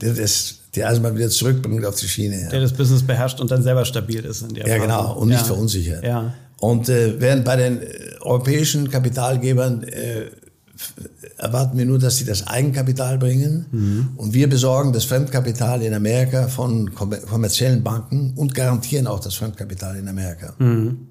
der 0.00 0.14
das 0.14 0.58
die 0.74 0.84
Eisenbahn 0.84 1.16
wieder 1.16 1.28
zurückbringt 1.28 1.84
auf 1.84 1.96
die 1.96 2.08
Schiene. 2.08 2.42
Ja. 2.42 2.48
Der 2.48 2.60
das 2.60 2.72
Business 2.72 3.02
beherrscht 3.02 3.40
und 3.40 3.50
dann 3.50 3.62
selber 3.62 3.84
stabil 3.84 4.24
ist. 4.24 4.42
In 4.42 4.54
der 4.54 4.66
ja, 4.66 4.78
genau, 4.78 5.14
und 5.14 5.28
nicht 5.28 5.40
ja. 5.40 5.44
verunsichert. 5.44 6.02
Ja. 6.02 6.32
Und 6.60 6.88
äh, 6.88 7.20
während 7.20 7.44
bei 7.44 7.56
den 7.56 7.82
äh, 7.82 7.86
europäischen 8.20 8.90
Kapitalgebern 8.90 9.82
äh, 9.82 10.26
erwarten 11.36 11.78
wir 11.78 11.86
nur, 11.86 11.98
dass 11.98 12.16
sie 12.16 12.24
das 12.24 12.46
Eigenkapital 12.46 13.18
bringen 13.18 13.66
mhm. 13.70 14.08
und 14.16 14.34
wir 14.34 14.48
besorgen 14.48 14.92
das 14.92 15.04
Fremdkapital 15.04 15.82
in 15.82 15.94
Amerika 15.94 16.48
von 16.48 16.94
kommerziellen 16.94 17.82
Banken 17.82 18.34
und 18.36 18.54
garantieren 18.54 19.06
auch 19.06 19.20
das 19.20 19.34
Fremdkapital 19.34 19.96
in 19.96 20.08
Amerika. 20.08 20.54
Mhm. 20.58 21.08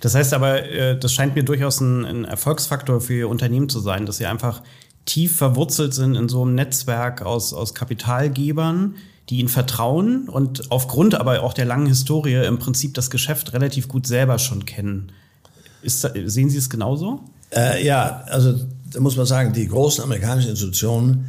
Das 0.00 0.14
heißt 0.14 0.34
aber, 0.34 0.64
äh, 0.64 0.98
das 0.98 1.12
scheint 1.12 1.34
mir 1.34 1.44
durchaus 1.44 1.80
ein, 1.80 2.04
ein 2.04 2.24
Erfolgsfaktor 2.24 3.00
für 3.00 3.14
Ihr 3.14 3.28
Unternehmen 3.28 3.68
zu 3.68 3.80
sein, 3.80 4.06
dass 4.06 4.16
Sie 4.16 4.26
einfach 4.26 4.62
tief 5.04 5.36
verwurzelt 5.36 5.94
sind 5.94 6.14
in 6.14 6.28
so 6.28 6.42
einem 6.42 6.54
Netzwerk 6.54 7.22
aus, 7.22 7.54
aus 7.54 7.74
Kapitalgebern, 7.74 8.96
die 9.30 9.38
ihnen 9.38 9.48
vertrauen 9.48 10.28
und 10.28 10.70
aufgrund 10.70 11.14
aber 11.14 11.42
auch 11.42 11.54
der 11.54 11.64
langen 11.64 11.86
Historie 11.86 12.44
im 12.44 12.58
Prinzip 12.58 12.94
das 12.94 13.10
Geschäft 13.10 13.52
relativ 13.52 13.88
gut 13.88 14.06
selber 14.06 14.38
schon 14.38 14.64
kennen. 14.64 15.12
Ist, 15.82 16.00
sehen 16.00 16.50
Sie 16.50 16.58
es 16.58 16.70
genauso? 16.70 17.20
Äh, 17.54 17.84
ja, 17.84 18.24
also 18.26 18.54
da 18.90 19.00
muss 19.00 19.16
man 19.16 19.26
sagen, 19.26 19.52
die 19.52 19.66
großen 19.66 20.02
amerikanischen 20.02 20.50
Institutionen 20.50 21.26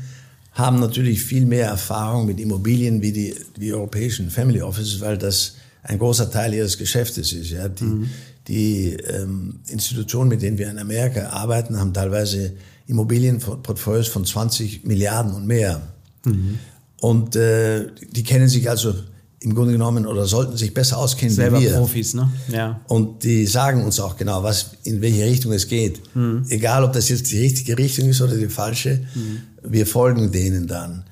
haben 0.54 0.80
natürlich 0.80 1.24
viel 1.24 1.46
mehr 1.46 1.68
Erfahrung 1.68 2.26
mit 2.26 2.40
Immobilien 2.40 3.02
wie 3.02 3.12
die, 3.12 3.36
die 3.58 3.74
europäischen 3.74 4.30
Family 4.30 4.62
Offices, 4.62 5.00
weil 5.02 5.18
das 5.18 5.56
ein 5.84 5.98
großer 5.98 6.30
Teil 6.30 6.54
ihres 6.54 6.78
Geschäftes 6.78 7.32
ist. 7.32 7.52
Ja. 7.52 7.70
Die, 7.70 7.84
mhm. 7.84 8.10
die 8.48 8.94
ähm, 8.94 9.60
Institutionen, 9.68 10.30
mit 10.30 10.42
denen 10.42 10.58
wir 10.58 10.70
in 10.70 10.78
Amerika 10.78 11.30
arbeiten, 11.30 11.80
haben 11.80 11.94
teilweise 11.94 12.54
Immobilienportfolios 12.88 14.08
von 14.08 14.26
20 14.26 14.86
Milliarden 14.86 15.34
und 15.34 15.46
mehr. 15.46 15.82
Mhm. 16.26 16.60
Und 17.00 17.36
äh, 17.36 17.88
die 18.12 18.24
kennen 18.24 18.50
sich 18.50 18.70
also 18.70 18.94
im 19.42 19.56
Grunde 19.56 19.72
genommen 19.72 20.06
oder 20.06 20.26
sollten 20.26 20.58
sich 20.58 20.74
besser 20.74 20.98
auskennen 20.98 21.34
Selber 21.34 21.60
wie 21.60 21.66
wir. 21.66 21.74
Profis, 21.74 22.14
ne? 22.14 22.30
Ja. 22.50 22.82
Und 22.88 23.24
die 23.24 23.46
sagen 23.46 23.84
uns 23.84 24.00
auch 24.00 24.18
genau, 24.18 24.44
was 24.44 24.72
in 24.84 25.02
welche 25.02 25.24
Richtung 25.24 25.54
es 25.54 25.68
geht. 25.68 26.02
Mhm. 26.14 26.46
Egal, 26.50 26.84
ob 26.84 26.94
das 26.94 27.08
jetzt 27.10 27.32
die 27.32 27.40
richtige 27.40 27.78
Richtung 27.78 28.10
ist 28.10 28.22
oder 28.22 28.36
die 28.36 28.50
falsche, 28.50 29.02
mhm. 29.16 29.42
wir 29.64 29.88
folgen 29.88 30.32
denen 30.32 30.68
dann. 30.68 31.06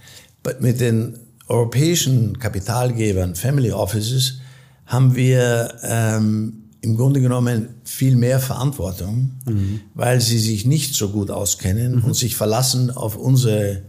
Mit 0.60 0.80
den 0.80 1.18
europäischen 1.48 2.38
Kapitalgebern, 2.40 3.36
Family 3.36 3.72
Offices, 3.72 4.40
haben 4.86 5.16
wir 5.16 5.74
ähm, 5.84 6.64
im 6.82 6.96
Grunde 6.96 7.22
genommen 7.22 7.70
viel 7.84 8.16
mehr 8.16 8.40
Verantwortung, 8.40 9.32
mhm. 9.46 9.82
weil 9.94 10.22
sie 10.22 10.40
sich 10.40 10.66
nicht 10.66 10.96
so 10.96 11.10
gut 11.10 11.32
auskennen 11.32 11.98
mhm. 11.98 12.04
und 12.04 12.14
sich 12.14 12.36
verlassen 12.36 12.92
auf 12.92 13.18
unsere 13.18 13.84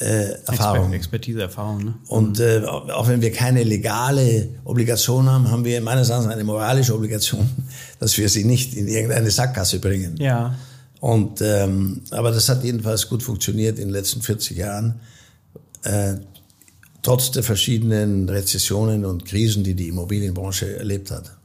äh, 0.00 0.32
Erfahrung. 0.46 0.92
Expertise, 0.92 1.42
Erfahrung. 1.42 1.84
Ne? 1.84 1.94
Und 2.08 2.40
äh, 2.40 2.62
auch 2.64 3.08
wenn 3.08 3.22
wir 3.22 3.32
keine 3.32 3.62
legale 3.62 4.48
Obligation 4.64 5.30
haben, 5.30 5.50
haben 5.50 5.64
wir 5.64 5.80
meines 5.80 6.08
Erachtens 6.08 6.32
eine 6.32 6.44
moralische 6.44 6.94
Obligation, 6.94 7.48
dass 8.00 8.16
wir 8.18 8.28
sie 8.28 8.44
nicht 8.44 8.74
in 8.74 8.88
irgendeine 8.88 9.30
Sackgasse 9.30 9.78
bringen. 9.78 10.16
Ja. 10.18 10.54
Und 11.00 11.42
ähm, 11.42 12.00
aber 12.10 12.30
das 12.32 12.48
hat 12.48 12.64
jedenfalls 12.64 13.08
gut 13.08 13.22
funktioniert 13.22 13.78
in 13.78 13.88
den 13.88 13.92
letzten 13.92 14.22
40 14.22 14.56
Jahren, 14.56 15.00
äh, 15.82 16.14
trotz 17.02 17.30
der 17.30 17.42
verschiedenen 17.42 18.28
Rezessionen 18.28 19.04
und 19.04 19.26
Krisen, 19.26 19.62
die 19.62 19.74
die 19.74 19.88
Immobilienbranche 19.88 20.76
erlebt 20.78 21.10
hat. 21.10 21.36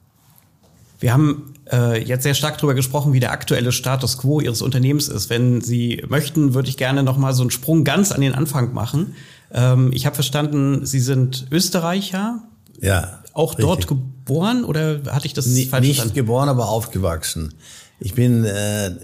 Wir 1.00 1.14
haben 1.14 1.54
äh, 1.72 2.04
jetzt 2.04 2.24
sehr 2.24 2.34
stark 2.34 2.58
darüber 2.58 2.74
gesprochen, 2.74 3.14
wie 3.14 3.20
der 3.20 3.32
aktuelle 3.32 3.72
Status 3.72 4.18
quo 4.18 4.42
Ihres 4.42 4.62
Unternehmens 4.62 5.08
ist. 5.08 5.30
Wenn 5.30 5.62
Sie 5.62 6.04
möchten, 6.08 6.54
würde 6.54 6.70
ich 6.70 6.78
gerne 6.78 7.04
noch 7.04 7.18
mal 7.18 7.34
so 7.34 7.42
einen 7.42 7.52
Sprung 7.52 7.84
ganz 7.84 8.12
an 8.12 8.22
den 8.22 8.34
Anfang 8.34 8.74
machen. 8.74 9.16
Ähm, 9.52 9.92
ich 9.94 10.06
habe 10.06 10.16
verstanden, 10.16 10.86
Sie 10.86 11.00
sind 11.00 11.48
Österreicher. 11.52 12.44
Ja. 12.82 13.20
Auch 13.34 13.52
richtig. 13.52 13.66
dort 13.66 13.88
geboren 13.88 14.64
oder 14.66 15.02
hatte 15.12 15.26
ich 15.26 15.34
das 15.34 15.46
N 15.46 15.54
falsch 15.68 15.82
Nicht 15.88 15.96
verstanden? 15.96 16.16
geboren, 16.16 16.50
aber 16.50 16.70
aufgewachsen. 16.70 17.54
Ich 18.00 18.14
bin, 18.14 18.44
äh, 18.44 18.96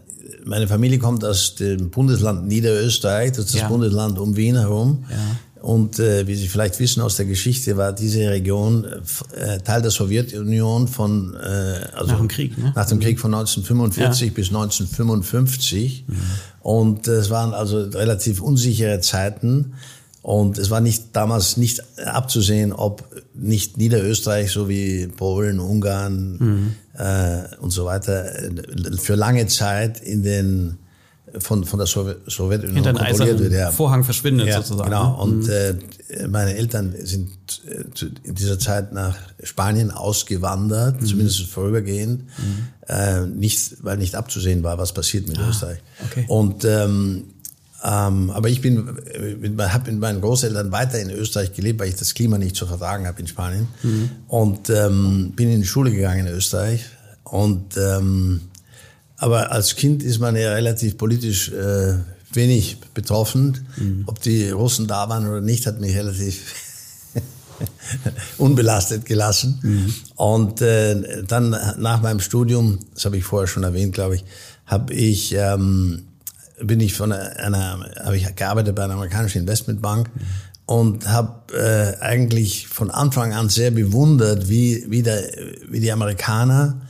meine 0.43 0.67
Familie 0.67 0.99
kommt 0.99 1.23
aus 1.23 1.55
dem 1.55 1.89
Bundesland 1.89 2.47
Niederösterreich, 2.47 3.31
das 3.31 3.45
ist 3.45 3.53
das 3.53 3.62
ja. 3.62 3.67
Bundesland 3.67 4.19
um 4.19 4.36
Wien 4.36 4.55
herum. 4.58 5.05
Ja. 5.10 5.17
Und 5.65 5.97
äh, 5.97 6.28
wie 6.28 6.36
Sie 6.36 6.47
vielleicht 6.47 6.80
wissen 6.80 7.01
aus 7.01 7.15
der 7.15 7.25
Geschichte, 7.25 7.75
war 7.75 7.91
diese 7.91 8.30
Region 8.30 8.86
äh, 9.36 9.58
Teil 9.62 9.82
der 9.82 9.89
Sowjetunion 9.89 10.88
von 10.88 11.34
äh, 11.34 11.88
also 11.95 12.12
nach 12.12 12.19
dem 12.19 12.28
Krieg, 12.28 12.56
ne? 12.56 12.71
nach 12.75 12.86
dem 12.86 12.99
Krieg 12.99 13.19
von 13.19 13.34
1945 13.34 14.28
ja. 14.28 14.34
bis 14.36 14.49
1955. 14.49 16.06
Mhm. 16.06 16.15
Und 16.62 17.08
es 17.08 17.32
waren 17.32 17.56
also 17.56 17.80
relativ 17.80 18.41
unsichere 18.41 18.99
Zeiten. 18.99 19.73
Und 20.21 20.60
es 20.60 20.69
war 20.69 20.82
nicht 20.82 21.15
damals 21.15 21.58
nicht 21.58 21.82
abzusehen, 21.97 22.71
ob 22.71 23.04
nicht 23.34 23.80
Niederösterreich 23.80 24.51
sowie 24.51 25.08
Polen, 25.08 25.60
Ungarn 25.60 26.38
mhm. 26.38 26.75
äh, 26.95 27.56
und 27.60 27.71
so 27.71 27.86
weiter 27.86 28.23
äh, 28.36 28.97
für 28.97 29.15
lange 29.15 29.47
Zeit 29.47 29.99
in 29.99 30.21
den 30.21 30.78
von, 31.39 31.63
von 31.65 31.80
der 31.80 31.88
Sowjetunion 31.88 32.76
Hinter 32.76 32.93
kontrolliert 32.93 33.39
wird. 33.39 33.54
Ja. 33.54 33.71
Vorhang 33.71 34.04
verschwindet 34.04 34.48
ja, 34.48 34.58
sozusagen. 34.58 34.89
Genau. 34.89 35.21
Und 35.21 35.43
mhm. 35.43 35.50
äh, 35.50 36.28
meine 36.28 36.56
Eltern 36.56 36.93
sind 37.04 37.30
äh, 37.67 38.06
in 38.24 38.36
dieser 38.36 38.60
Zeit 38.60 38.93
nach 38.93 39.17
Spanien 39.43 39.91
ausgewandert, 39.91 41.02
mhm. 41.02 41.06
zumindest 41.06 41.41
vorübergehend, 41.43 42.21
mhm. 42.21 42.67
äh, 42.88 43.26
nicht, 43.26 43.84
weil 43.84 43.98
nicht 43.98 44.15
abzusehen 44.15 44.63
war, 44.63 44.78
was 44.78 44.93
passiert 44.93 45.28
mit 45.28 45.39
ah, 45.39 45.50
Österreich. 45.50 45.80
Okay. 46.06 46.26
Und 46.28 46.65
ähm, 46.65 47.26
ähm, 47.84 48.32
aber 48.32 48.50
ich 48.50 48.62
bin, 48.62 48.98
habe 49.60 49.91
mit 49.91 50.00
meinen 50.00 50.21
Großeltern 50.21 50.71
weiter 50.71 51.00
in 51.00 51.12
Österreich 51.12 51.54
gelebt, 51.54 51.80
weil 51.80 51.89
ich 51.89 51.95
das 51.95 52.15
Klima 52.15 52.39
nicht 52.39 52.56
zu 52.56 52.65
vertragen 52.65 53.06
habe 53.06 53.19
in 53.19 53.28
Spanien. 53.28 53.67
Mhm. 53.84 54.10
Und 54.28 54.69
ähm, 54.71 55.34
bin 55.36 55.52
in 55.52 55.62
die 55.62 55.67
Schule 55.67 55.91
gegangen 55.91 56.26
in 56.26 56.34
Österreich. 56.34 56.86
Und 57.24 57.78
ähm, 57.78 58.41
aber 59.17 59.51
als 59.51 59.75
Kind 59.75 60.04
ist 60.04 60.19
man 60.19 60.36
ja 60.36 60.54
relativ 60.54 60.97
politisch 60.97 61.51
äh, 61.51 61.95
wenig 62.34 62.78
betroffen. 62.93 63.67
Mhm. 63.78 64.04
Ob 64.08 64.21
die 64.21 64.49
Russen 64.49 64.88
da 64.88 65.10
waren 65.10 65.28
oder 65.28 65.41
nicht, 65.41 65.65
hat 65.67 65.80
mich 65.80 65.95
relativ 65.95 66.54
unbelastet 68.38 69.06
gelassen. 69.06 69.60
Mhm. 69.62 69.93
Und 70.15 70.62
äh, 70.62 71.23
dann 71.23 71.51
nach 71.78 72.01
meinem 72.01 72.19
Studium, 72.19 72.80
das 72.93 73.06
habe 73.06 73.17
ich 73.17 73.23
vorher 73.23 73.47
schon 73.47 73.63
erwähnt, 73.63 73.93
glaube 73.93 74.15
ich, 74.15 74.25
habe 74.65 74.93
ich 74.93 75.34
ähm, 75.34 76.04
bin 76.62 76.80
ich 76.80 76.93
von 76.93 77.12
einer, 77.12 77.86
habe 78.04 78.17
ich 78.17 78.34
gearbeitet 78.36 78.75
bei 78.75 78.84
einer 78.84 78.93
amerikanischen 78.93 79.39
Investmentbank 79.39 80.10
mhm. 80.13 80.21
und 80.65 81.08
habe 81.08 81.54
äh, 81.54 82.01
eigentlich 82.01 82.67
von 82.67 82.91
Anfang 82.91 83.34
an 83.34 83.49
sehr 83.49 83.71
bewundert, 83.71 84.49
wie 84.49 84.86
wie, 84.89 85.04
der, 85.04 85.21
wie 85.67 85.80
die 85.80 85.91
Amerikaner 85.91 86.82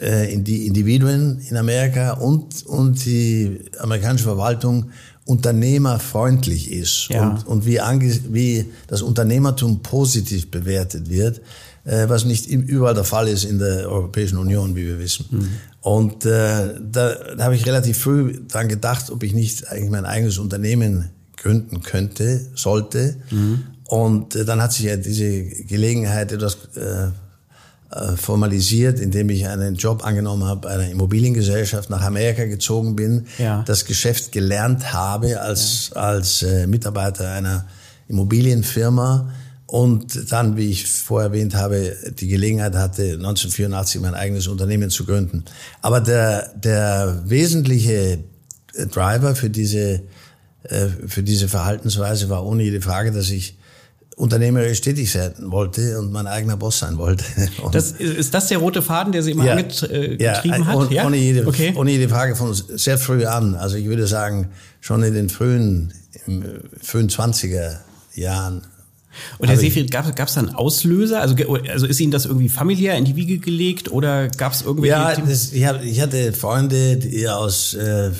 äh, 0.00 0.32
in 0.32 0.44
die 0.44 0.66
Individuen 0.66 1.40
in 1.48 1.56
Amerika 1.56 2.12
und, 2.12 2.64
und 2.66 3.04
die 3.04 3.60
amerikanische 3.78 4.24
Verwaltung 4.24 4.90
unternehmerfreundlich 5.26 6.70
ist 6.70 7.08
ja. 7.10 7.28
und, 7.28 7.46
und 7.46 7.66
wie, 7.66 7.80
ange, 7.80 8.18
wie 8.30 8.66
das 8.86 9.02
Unternehmertum 9.02 9.82
positiv 9.82 10.50
bewertet 10.50 11.10
wird, 11.10 11.40
äh, 11.84 12.08
was 12.08 12.24
nicht 12.24 12.46
überall 12.46 12.94
der 12.94 13.04
Fall 13.04 13.28
ist 13.28 13.44
in 13.44 13.58
der 13.58 13.90
Europäischen 13.90 14.38
Union, 14.38 14.76
wie 14.76 14.86
wir 14.86 14.98
wissen. 14.98 15.26
Mhm. 15.30 15.48
Und 15.80 16.24
äh, 16.26 16.74
da, 16.80 17.14
da 17.36 17.44
habe 17.44 17.56
ich 17.56 17.66
relativ 17.66 17.98
früh 17.98 18.40
dran 18.48 18.68
gedacht, 18.68 19.10
ob 19.10 19.22
ich 19.22 19.34
nicht 19.34 19.68
eigentlich 19.68 19.90
mein 19.90 20.04
eigenes 20.04 20.38
Unternehmen 20.38 21.10
gründen 21.36 21.82
könnte, 21.82 22.46
sollte. 22.54 23.16
Mhm. 23.30 23.64
Und 23.84 24.36
äh, 24.36 24.44
dann 24.44 24.62
hat 24.62 24.72
sich 24.72 24.86
ja 24.86 24.96
diese 24.96 25.42
Gelegenheit 25.42 26.32
etwas 26.32 26.56
äh, 26.76 27.08
formalisiert, 28.16 28.98
indem 28.98 29.30
ich 29.30 29.46
einen 29.46 29.76
Job 29.76 30.04
angenommen 30.04 30.44
habe 30.44 30.62
bei 30.62 30.70
einer 30.70 30.90
Immobiliengesellschaft, 30.90 31.88
nach 31.88 32.02
Amerika 32.02 32.44
gezogen 32.44 32.96
bin, 32.96 33.26
ja. 33.38 33.62
das 33.66 33.84
Geschäft 33.84 34.32
gelernt 34.32 34.92
habe 34.92 35.40
als, 35.40 35.92
ja. 35.94 36.00
als 36.00 36.42
äh, 36.42 36.66
Mitarbeiter 36.66 37.30
einer 37.30 37.66
Immobilienfirma 38.08 39.30
und 39.66 40.32
dann, 40.32 40.56
wie 40.56 40.70
ich 40.70 40.86
vorher 40.86 41.30
erwähnt 41.30 41.54
habe, 41.54 41.96
die 42.18 42.28
Gelegenheit 42.28 42.74
hatte, 42.74 43.02
1984 43.14 44.00
mein 44.00 44.14
eigenes 44.14 44.46
Unternehmen 44.46 44.90
zu 44.90 45.04
gründen. 45.04 45.44
Aber 45.82 46.00
der, 46.00 46.52
der 46.54 47.22
wesentliche 47.26 48.18
Driver 48.92 49.34
für 49.34 49.50
diese, 49.50 50.02
äh, 50.64 50.86
für 51.06 51.22
diese 51.22 51.48
Verhaltensweise 51.48 52.28
war 52.28 52.46
ohne 52.46 52.62
jede 52.62 52.80
Frage, 52.80 53.10
dass 53.10 53.30
ich 53.30 53.58
unternehmerisch 54.16 54.80
tätig 54.80 55.12
sein 55.12 55.34
wollte 55.38 55.98
und 55.98 56.10
mein 56.10 56.26
eigener 56.26 56.56
Boss 56.56 56.78
sein 56.78 56.96
wollte. 56.96 57.24
Das, 57.70 57.92
ist 57.92 58.32
das 58.32 58.48
der 58.48 58.58
rote 58.58 58.80
Faden, 58.80 59.12
der 59.12 59.22
Sie 59.22 59.32
immer 59.32 59.44
ja, 59.44 59.52
angetrieben 59.52 60.18
ja, 60.18 60.64
hat? 60.64 60.76
Und, 60.76 60.90
ja? 60.90 61.06
Ohne, 61.06 61.16
jede, 61.16 61.46
okay. 61.46 61.74
ohne 61.76 61.90
jede 61.90 62.08
Frage 62.08 62.34
von 62.34 62.54
sehr 62.54 62.96
früh 62.96 63.26
an. 63.26 63.54
Also 63.54 63.76
ich 63.76 63.84
würde 63.86 64.06
sagen, 64.06 64.48
schon 64.80 65.02
in 65.02 65.12
den 65.12 65.28
frühen, 65.28 65.92
frühen 66.80 67.08
20er 67.10 67.78
Jahren. 68.14 68.62
Und 69.38 69.48
Herr 69.48 69.56
Seefried, 69.56 69.90
gab 69.90 70.18
es 70.18 70.34
da 70.34 70.40
einen 70.40 70.54
Auslöser? 70.54 71.20
Also, 71.20 71.36
also 71.70 71.86
ist 71.86 72.00
Ihnen 72.00 72.12
das 72.12 72.24
irgendwie 72.24 72.48
familiär 72.48 72.96
in 72.96 73.04
die 73.04 73.16
Wiege 73.16 73.38
gelegt 73.38 73.90
oder 73.90 74.28
gab 74.28 74.52
es 74.52 74.62
irgendwelche... 74.62 74.96
Ja, 74.96 75.14
das, 75.14 75.52
ich, 75.52 75.64
hab, 75.64 75.82
ich 75.84 76.00
hatte 76.00 76.32
Freunde, 76.32 76.96
die 76.96 77.28
aus, 77.28 77.74
äh, 77.74 78.10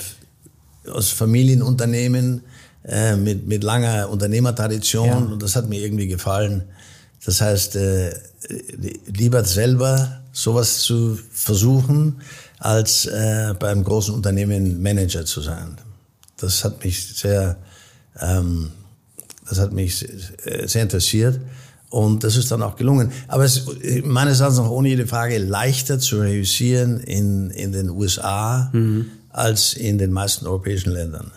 aus 0.91 1.09
Familienunternehmen 1.09 2.41
äh, 2.87 3.15
mit, 3.15 3.47
mit 3.47 3.63
langer 3.63 4.09
Unternehmertradition 4.09 5.07
ja. 5.07 5.17
und 5.17 5.43
das 5.43 5.55
hat 5.55 5.67
mir 5.67 5.81
irgendwie 5.81 6.07
gefallen. 6.07 6.63
Das 7.25 7.41
heißt, 7.41 7.75
äh, 7.75 8.13
lieber 9.07 9.43
selber 9.43 10.21
sowas 10.31 10.79
zu 10.79 11.17
versuchen, 11.31 12.21
als 12.59 13.05
äh, 13.05 13.53
beim 13.59 13.83
großen 13.83 14.13
Unternehmen 14.13 14.81
Manager 14.81 15.25
zu 15.25 15.41
sein. 15.41 15.77
Das 16.37 16.63
hat 16.63 16.83
mich 16.83 17.15
sehr, 17.15 17.57
ähm, 18.19 18.71
das 19.49 19.59
hat 19.59 19.73
mich 19.73 20.07
sehr 20.65 20.83
interessiert. 20.83 21.39
Und 21.89 22.23
das 22.23 22.35
ist 22.35 22.51
dann 22.51 22.61
auch 22.61 22.75
gelungen. 22.75 23.11
Aber 23.27 23.45
es 23.45 23.57
ist 23.57 24.05
meines 24.05 24.39
Erachtens 24.39 24.59
noch 24.59 24.69
ohne 24.69 24.89
jede 24.89 25.07
Frage 25.07 25.37
leichter 25.37 25.99
zu 25.99 26.19
realisieren 26.19 26.99
in, 26.99 27.49
in 27.51 27.71
den 27.71 27.89
USA 27.89 28.69
mhm. 28.73 29.07
als 29.29 29.73
in 29.73 29.97
den 29.97 30.11
meisten 30.11 30.45
europäischen 30.47 30.91
Ländern. 30.91 31.31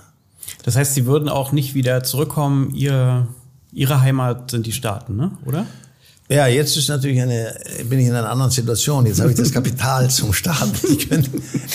Das 0.64 0.76
heißt, 0.76 0.94
Sie 0.94 1.06
würden 1.06 1.28
auch 1.28 1.52
nicht 1.52 1.74
wieder 1.74 2.02
zurückkommen. 2.02 2.74
Ihr, 2.74 3.28
Ihre 3.72 4.00
Heimat 4.00 4.50
sind 4.50 4.66
die 4.66 4.72
Staaten, 4.72 5.16
ne? 5.16 5.32
oder? 5.44 5.66
Ja, 6.30 6.46
jetzt 6.46 6.76
ist 6.76 6.88
natürlich 6.88 7.20
eine, 7.20 7.56
bin 7.88 7.98
ich 7.98 8.06
in 8.06 8.14
einer 8.14 8.30
anderen 8.30 8.52
Situation. 8.52 9.04
Jetzt 9.04 9.20
habe 9.20 9.30
ich 9.30 9.36
das 9.36 9.50
Kapital 9.50 10.08
zum 10.10 10.32
Starten. 10.32 10.72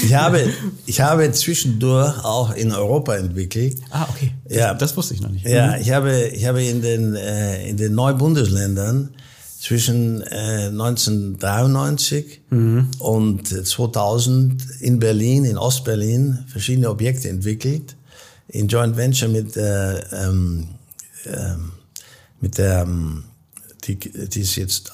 Ich 0.01 0.13
habe, 0.13 0.49
ich 0.85 1.01
habe 1.01 1.29
zwischendurch 1.33 2.23
auch 2.23 2.55
in 2.55 2.71
Europa 2.71 3.15
entwickelt. 3.15 3.75
Ah, 3.89 4.07
okay. 4.09 4.31
Ja, 4.47 4.73
das 4.73 4.95
wusste 4.95 5.13
ich 5.13 5.21
noch 5.21 5.29
nicht. 5.29 5.45
Ja, 5.45 5.75
mhm. 5.75 5.81
ich 5.81 5.91
habe, 5.91 6.27
ich 6.27 6.45
habe 6.45 6.63
in 6.63 6.81
den, 6.81 7.15
äh, 7.15 7.69
in 7.69 7.75
den 7.75 7.95
Neubundesländern 7.95 9.09
zwischen 9.59 10.21
äh, 10.21 10.67
1993 10.67 12.41
mhm. 12.49 12.87
und 12.99 13.47
2000 13.47 14.63
in 14.79 14.99
Berlin, 14.99 15.43
in 15.43 15.57
Ostberlin, 15.57 16.45
verschiedene 16.47 16.89
Objekte 16.89 17.27
entwickelt 17.27 17.97
in 18.47 18.67
Joint 18.67 18.95
Venture 18.95 19.29
mit, 19.29 19.57
äh, 19.57 19.99
ähm, 20.15 20.67
ähm, 21.25 21.71
mit 22.41 22.57
der, 22.57 22.81
ähm, 22.83 23.23
die, 23.85 23.97
die 23.97 24.41
ist 24.41 24.55
jetzt 24.55 24.91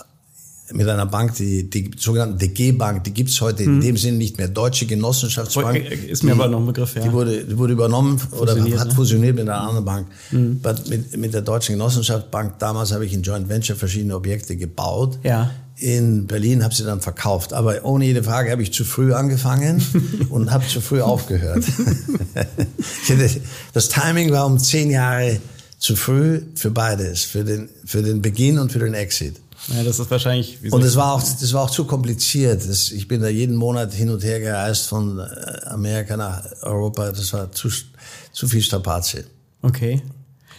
mit 0.74 0.88
einer 0.88 1.06
Bank, 1.06 1.36
die, 1.36 1.70
die 1.70 1.92
sogenannte 1.98 2.48
DG-Bank, 2.48 3.04
die 3.04 3.12
gibt's 3.12 3.42
heute 3.42 3.66
hm. 3.66 3.76
in 3.76 3.82
dem 3.82 3.98
Sinne 3.98 4.18
nicht 4.18 4.38
mehr. 4.38 4.48
Deutsche 4.48 4.86
Genossenschaftsbank. 4.86 5.78
Ist 5.78 6.24
mir 6.24 6.34
die, 6.34 6.40
aber 6.40 6.50
noch 6.50 6.60
ein 6.60 6.66
Begriff, 6.66 6.96
ja. 6.96 7.02
Die 7.02 7.12
wurde, 7.12 7.44
die 7.44 7.58
wurde 7.58 7.74
übernommen 7.74 8.22
oder 8.40 8.54
hat 8.54 8.88
ne? 8.88 8.94
fusioniert 8.96 9.36
mit 9.36 9.50
einer 9.50 9.62
anderen 9.62 9.86
Bank. 9.86 10.08
Hm. 10.30 10.62
Mit, 10.88 11.18
mit 11.18 11.34
der 11.34 11.42
Deutschen 11.42 11.74
Genossenschaftsbank, 11.74 12.58
damals 12.60 12.94
habe 12.94 13.06
ich 13.06 13.14
in 13.14 13.22
Joint 13.22 13.50
Venture 13.50 13.76
verschiedene 13.76 14.16
Objekte 14.16 14.56
gebaut. 14.56 15.20
Ja 15.24 15.52
in 15.82 16.28
Berlin, 16.28 16.64
habe 16.64 16.74
sie 16.76 16.84
dann 16.84 17.02
verkauft. 17.02 17.54
Aber 17.54 17.84
ohne 17.84 18.06
jede 18.06 18.24
Frage 18.24 18.52
habe 18.52 18.62
ich 18.62 18.72
zu 18.72 18.86
früh 18.86 19.14
angefangen 19.14 19.84
und 20.30 20.52
habe 20.52 20.66
zu 20.68 20.80
früh 20.80 21.02
aufgehört. 21.02 21.64
das 23.74 23.90
Timing 23.90 24.32
war 24.32 24.46
um 24.46 24.60
zehn 24.60 24.92
Jahre 24.92 25.40
zu 25.80 25.96
früh 25.96 26.42
für 26.56 26.70
beides, 26.70 27.24
für 27.24 27.44
den, 27.44 27.70
für 27.84 28.04
den 28.04 28.22
Beginn 28.22 28.60
und 28.60 28.72
für 28.72 28.80
den 28.80 28.94
Exit. 28.94 29.38
Ja, 29.68 29.84
das 29.84 30.00
ist 30.00 30.10
wahrscheinlich. 30.10 30.60
Und 30.72 30.84
es 30.84 30.96
war 30.96 31.14
auch, 31.14 31.22
das 31.22 31.54
war 31.54 31.64
auch 31.64 31.70
zu 31.70 31.86
kompliziert. 31.86 32.68
Das, 32.68 32.92
ich 32.92 33.08
bin 33.08 33.22
da 33.22 33.28
jeden 33.28 33.56
Monat 33.56 33.94
hin 33.94 34.10
und 34.10 34.24
her 34.24 34.40
gereist 34.40 34.88
von 34.88 35.20
äh, 35.20 35.66
Amerika 35.66 36.18
nach 36.18 36.44
Europa. 36.62 37.12
Das 37.12 37.34
war 37.34 37.52
zu, 37.52 37.70
zu 38.32 38.48
viel 38.48 38.62
Strapaze. 38.62 39.26
Okay. 39.62 40.02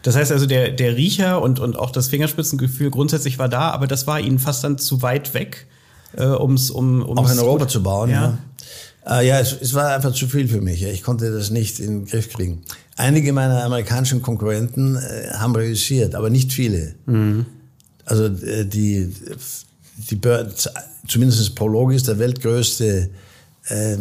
Das 0.03 0.17
heißt 0.17 0.33
also, 0.33 0.47
der, 0.47 0.71
der 0.71 0.97
Riecher 0.97 1.41
und, 1.41 1.61
und 1.61 1.79
auch 1.79 1.91
das 1.91 2.09
Fingerspitzengefühl 2.09 2.91
grundsätzlich 2.91 3.38
war 3.38 3.49
da, 3.49 3.71
aber 3.71 3.87
das 3.87 4.07
war 4.07 4.21
ihnen 4.21 4.38
fast 4.38 4.65
dann 4.65 4.79
zu 4.79 5.03
weit 5.03 5.33
weg, 5.35 5.67
äh, 6.17 6.25
um's, 6.25 6.71
um 6.71 7.03
ums 7.03 7.21
auch 7.21 7.33
in 7.33 7.38
Europa 7.38 7.69
zu 7.69 7.83
bauen. 7.83 8.11
Ja, 8.11 8.38
ja. 9.07 9.21
Äh, 9.21 9.29
ja 9.29 9.41
es, 9.41 9.57
es 9.61 9.75
war 9.75 9.95
einfach 9.95 10.12
zu 10.12 10.27
viel 10.27 10.49
für 10.49 10.61
mich. 10.61 10.83
Ich 10.83 11.03
konnte 11.03 11.31
das 11.31 11.51
nicht 11.51 11.79
in 11.79 12.01
den 12.01 12.07
Griff 12.07 12.33
kriegen. 12.33 12.62
Einige 12.97 13.33
meiner 13.33 13.65
amerikanischen 13.65 14.23
Konkurrenten 14.23 14.97
äh, 14.97 15.31
haben 15.35 15.55
realisiert, 15.55 16.15
aber 16.15 16.31
nicht 16.31 16.53
viele. 16.53 16.95
Mhm. 17.07 17.47
Also 18.05 18.25
äh, 18.27 18.67
die, 18.67 19.15
die 20.11 20.21
zumindest 21.07 21.55
Prologis, 21.55 22.03
der 22.03 22.19
weltgrößte 22.19 23.09
äh, 23.69 23.97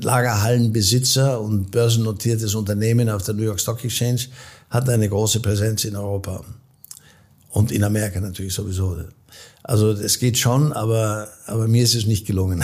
Lagerhallenbesitzer 0.00 1.40
und 1.40 1.70
börsennotiertes 1.70 2.54
Unternehmen 2.54 3.10
auf 3.10 3.24
der 3.24 3.34
New 3.34 3.42
York 3.42 3.60
Stock 3.60 3.84
Exchange, 3.84 4.20
hat 4.70 4.88
eine 4.88 5.08
große 5.08 5.40
Präsenz 5.40 5.84
in 5.84 5.96
Europa. 5.96 6.44
Und 7.50 7.72
in 7.72 7.84
Amerika 7.84 8.20
natürlich 8.20 8.54
sowieso. 8.54 8.96
Also 9.62 9.90
es 9.90 10.18
geht 10.18 10.38
schon, 10.38 10.72
aber, 10.72 11.28
aber 11.46 11.66
mir 11.66 11.82
ist 11.82 11.94
es 11.94 12.06
nicht 12.06 12.26
gelungen. 12.26 12.62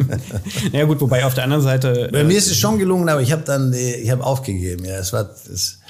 ja 0.72 0.84
gut, 0.84 1.00
wobei 1.00 1.24
auf 1.24 1.34
der 1.34 1.44
anderen 1.44 1.62
Seite... 1.62 2.08
Bei 2.12 2.24
mir 2.24 2.38
ist 2.38 2.50
es 2.50 2.56
schon 2.56 2.78
gelungen, 2.78 3.08
aber 3.08 3.20
ich 3.20 3.32
habe 3.32 3.42
dann 3.42 3.74
ich 3.74 4.10
habe 4.10 4.24
aufgegeben. 4.24 4.84
Ja, 4.84 4.96
es 4.96 5.12
war... 5.12 5.28
Es, 5.52 5.80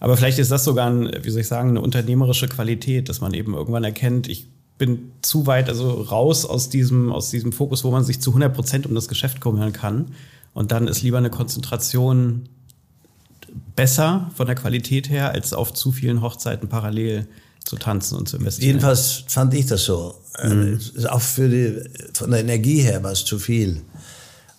aber 0.00 0.16
vielleicht 0.16 0.38
ist 0.38 0.50
das 0.50 0.64
sogar, 0.64 0.90
ein, 0.90 1.10
wie 1.22 1.30
soll 1.30 1.42
ich 1.42 1.48
sagen, 1.48 1.70
eine 1.70 1.80
unternehmerische 1.80 2.48
Qualität, 2.48 3.08
dass 3.08 3.20
man 3.20 3.34
eben 3.34 3.54
irgendwann 3.54 3.84
erkennt, 3.84 4.28
ich 4.28 4.48
bin 4.78 5.12
zu 5.22 5.46
weit 5.46 5.68
also 5.68 5.92
raus 5.92 6.44
aus 6.44 6.68
diesem, 6.68 7.12
aus 7.12 7.30
diesem 7.30 7.52
Fokus, 7.52 7.84
wo 7.84 7.90
man 7.90 8.02
sich 8.04 8.20
zu 8.20 8.30
100 8.30 8.52
Prozent 8.52 8.86
um 8.86 8.94
das 8.94 9.06
Geschäft 9.06 9.40
kümmern 9.40 9.72
kann 9.72 10.14
Und 10.54 10.72
dann 10.72 10.88
ist 10.88 11.02
lieber 11.02 11.18
eine 11.18 11.30
Konzentration 11.30 12.48
besser 13.76 14.30
von 14.36 14.46
der 14.46 14.56
Qualität 14.56 15.10
her, 15.10 15.32
als 15.32 15.52
auf 15.52 15.72
zu 15.72 15.92
vielen 15.92 16.22
Hochzeiten 16.22 16.68
parallel 16.68 17.26
zu 17.64 17.76
tanzen 17.76 18.18
und 18.18 18.28
zu 18.28 18.36
investieren. 18.36 18.68
Jedenfalls 18.68 19.24
fand 19.28 19.54
ich 19.54 19.66
das 19.66 19.84
so. 19.84 20.14
Mhm. 20.42 20.78
Äh, 20.98 21.06
auch 21.06 21.20
für 21.20 21.48
die, 21.48 21.80
von 22.14 22.30
der 22.30 22.40
Energie 22.40 22.80
her 22.80 23.02
war 23.02 23.12
es 23.12 23.24
zu 23.24 23.38
viel. 23.38 23.82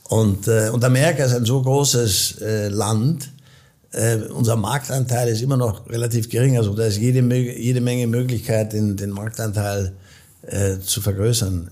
Und, 0.04 0.48
äh, 0.48 0.70
und 0.70 0.84
Amerika 0.84 1.26
ist 1.26 1.34
ein 1.34 1.46
so 1.46 1.62
großes 1.62 2.42
äh, 2.42 2.68
Land, 2.70 3.30
äh, 3.94 4.18
unser 4.34 4.56
Marktanteil 4.56 5.28
ist 5.30 5.42
immer 5.42 5.58
noch 5.58 5.88
relativ 5.90 6.30
gering. 6.30 6.58
Also 6.58 6.74
da 6.74 6.86
ist 6.86 6.98
jede, 6.98 7.22
jede 7.36 7.82
Menge 7.82 8.08
Möglichkeit, 8.08 8.74
den, 8.74 8.98
den 8.98 9.12
Marktanteil 9.12 9.94
äh, 10.42 10.80
zu 10.80 11.00
vergrößern. 11.02 11.70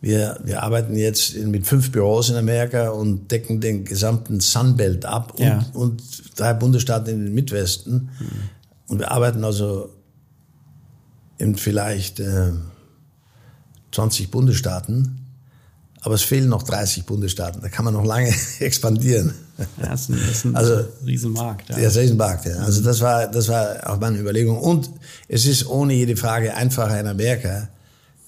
Wir, 0.00 0.40
wir 0.44 0.62
arbeiten 0.62 0.96
jetzt 0.96 1.36
mit 1.36 1.66
fünf 1.66 1.92
Büros 1.92 2.30
in 2.30 2.36
Amerika 2.36 2.88
und 2.88 3.30
decken 3.30 3.60
den 3.60 3.84
gesamten 3.84 4.40
Sunbelt 4.40 5.04
ab 5.04 5.34
und, 5.36 5.44
ja. 5.44 5.66
und 5.74 6.02
drei 6.36 6.54
Bundesstaaten 6.54 7.12
in 7.12 7.24
den 7.26 7.34
Midwesten. 7.34 8.10
Mhm. 8.18 8.28
Und 8.88 8.98
wir 8.98 9.10
arbeiten 9.10 9.44
also 9.44 9.90
in 11.36 11.56
vielleicht 11.56 12.18
äh, 12.20 12.52
20 13.92 14.30
Bundesstaaten. 14.30 15.16
Aber 16.02 16.14
es 16.14 16.22
fehlen 16.22 16.48
noch 16.48 16.62
30 16.62 17.04
Bundesstaaten. 17.04 17.60
Da 17.60 17.68
kann 17.68 17.84
man 17.84 17.92
noch 17.92 18.04
lange 18.04 18.32
expandieren. 18.60 19.34
Ja, 19.58 19.90
das 19.90 20.02
ist 20.02 20.08
ein, 20.08 20.16
das 20.16 20.30
ist 20.30 20.44
ein 20.46 20.56
also, 20.56 20.84
Riesenmarkt. 21.04 21.68
Ja. 21.68 21.76
Der 21.76 21.94
Riesenmarkt, 21.94 22.46
ja. 22.46 22.56
Also 22.56 22.82
das 22.82 23.00
war, 23.00 23.26
das 23.26 23.48
war 23.48 23.90
auch 23.90 24.00
meine 24.00 24.18
Überlegung. 24.18 24.58
Und 24.58 24.90
es 25.28 25.44
ist 25.44 25.66
ohne 25.66 25.92
jede 25.92 26.16
Frage 26.16 26.54
einfacher 26.54 26.98
in 26.98 27.06
Amerika, 27.06 27.68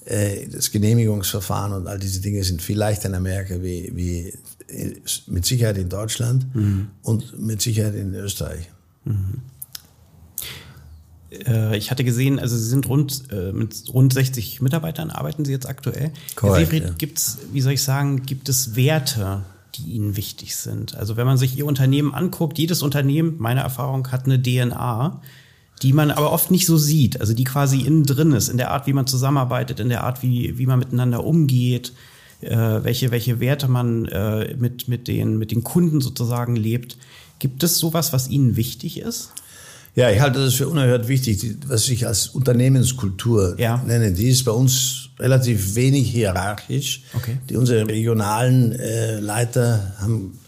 das 0.05 0.71
Genehmigungsverfahren 0.71 1.73
und 1.73 1.87
all 1.87 1.99
diese 1.99 2.19
Dinge 2.19 2.43
sind 2.43 2.61
viel 2.61 2.77
leichter 2.77 3.09
in 3.09 3.15
Amerika 3.15 3.61
wie, 3.61 3.91
wie 3.95 4.33
mit 5.27 5.45
Sicherheit 5.45 5.77
in 5.77 5.89
Deutschland 5.89 6.53
mhm. 6.55 6.89
und 7.03 7.39
mit 7.39 7.61
Sicherheit 7.61 7.95
in 7.95 8.13
Österreich. 8.13 8.69
Mhm. 9.05 9.41
Äh, 11.47 11.77
ich 11.77 11.91
hatte 11.91 12.03
gesehen, 12.03 12.39
also 12.39 12.57
Sie 12.57 12.67
sind 12.67 12.87
rund 12.87 13.31
äh, 13.31 13.51
mit 13.51 13.93
rund 13.93 14.13
60 14.13 14.61
Mitarbeitern 14.61 15.09
arbeiten 15.09 15.45
Sie 15.45 15.51
jetzt 15.51 15.67
aktuell. 15.67 16.11
Korrekt, 16.35 16.73
ja. 16.73 16.89
gibt 16.97 17.17
es, 17.17 17.39
wie 17.51 17.61
soll 17.61 17.73
ich 17.73 17.83
sagen, 17.83 18.23
gibt 18.23 18.49
es 18.49 18.75
Werte, 18.75 19.43
die 19.75 19.93
Ihnen 19.93 20.15
wichtig 20.15 20.55
sind? 20.55 20.95
Also 20.95 21.17
wenn 21.17 21.25
man 21.25 21.37
sich 21.37 21.57
Ihr 21.57 21.65
Unternehmen 21.65 22.13
anguckt, 22.13 22.57
jedes 22.57 22.81
Unternehmen, 22.81 23.37
meiner 23.39 23.61
Erfahrung, 23.61 24.11
hat 24.11 24.25
eine 24.25 24.41
DNA 24.41 25.21
die 25.83 25.93
man 25.93 26.11
aber 26.11 26.31
oft 26.31 26.49
nicht 26.49 26.65
so 26.65 26.77
sieht, 26.77 27.19
also 27.19 27.33
die 27.33 27.43
quasi 27.43 27.81
innen 27.81 28.05
drin 28.05 28.31
ist, 28.31 28.47
in 28.47 28.57
der 28.57 28.71
Art, 28.71 28.87
wie 28.87 28.93
man 28.93 29.05
zusammenarbeitet, 29.05 29.81
in 29.81 29.89
der 29.89 30.03
Art, 30.03 30.23
wie, 30.23 30.57
wie 30.57 30.65
man 30.65 30.79
miteinander 30.79 31.25
umgeht, 31.25 31.91
äh, 32.39 32.55
welche, 32.55 33.11
welche 33.11 33.39
Werte 33.41 33.67
man 33.67 34.05
äh, 34.05 34.55
mit, 34.57 34.87
mit, 34.87 35.07
den, 35.07 35.37
mit 35.37 35.51
den 35.51 35.63
Kunden 35.63 35.99
sozusagen 35.99 36.55
lebt. 36.55 36.97
Gibt 37.39 37.63
es 37.63 37.77
sowas, 37.77 38.13
was 38.13 38.29
Ihnen 38.29 38.55
wichtig 38.55 38.99
ist? 38.99 39.31
Ja, 39.95 40.09
ich 40.09 40.21
halte 40.21 40.39
das 40.39 40.55
für 40.55 40.67
unerhört 40.67 41.07
wichtig, 41.07 41.57
was 41.67 41.87
ich 41.89 42.07
als 42.07 42.27
Unternehmenskultur 42.27 43.59
ja. 43.59 43.83
nenne. 43.85 44.13
Die 44.13 44.29
ist 44.29 44.43
bei 44.45 44.51
uns 44.51 45.09
relativ 45.19 45.75
wenig 45.75 46.09
hierarchisch. 46.09 47.03
Okay. 47.13 47.37
Die, 47.49 47.57
unsere 47.57 47.87
regionalen 47.87 48.71
äh, 48.71 49.19
Leiter 49.19 49.93
haben, 49.99 50.39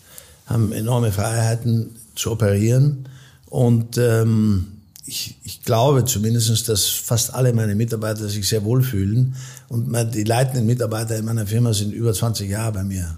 haben 0.48 0.72
enorme 0.72 1.12
Freiheiten 1.12 1.92
zu 2.16 2.32
operieren. 2.32 3.08
Und 3.48 3.98
ähm, 3.98 4.75
ich, 5.06 5.38
ich 5.44 5.64
glaube 5.64 6.06
zumindest, 6.06 6.68
dass 6.68 6.88
fast 6.88 7.34
alle 7.34 7.54
meine 7.54 7.76
Mitarbeiter 7.76 8.28
sich 8.28 8.48
sehr 8.48 8.64
wohlfühlen. 8.64 9.36
Und 9.68 9.94
die 10.14 10.24
leitenden 10.24 10.66
Mitarbeiter 10.66 11.16
in 11.16 11.26
meiner 11.26 11.46
Firma 11.46 11.74
sind 11.74 11.94
über 11.94 12.14
20 12.14 12.50
Jahre 12.50 12.72
bei 12.72 12.84
mir. 12.84 13.18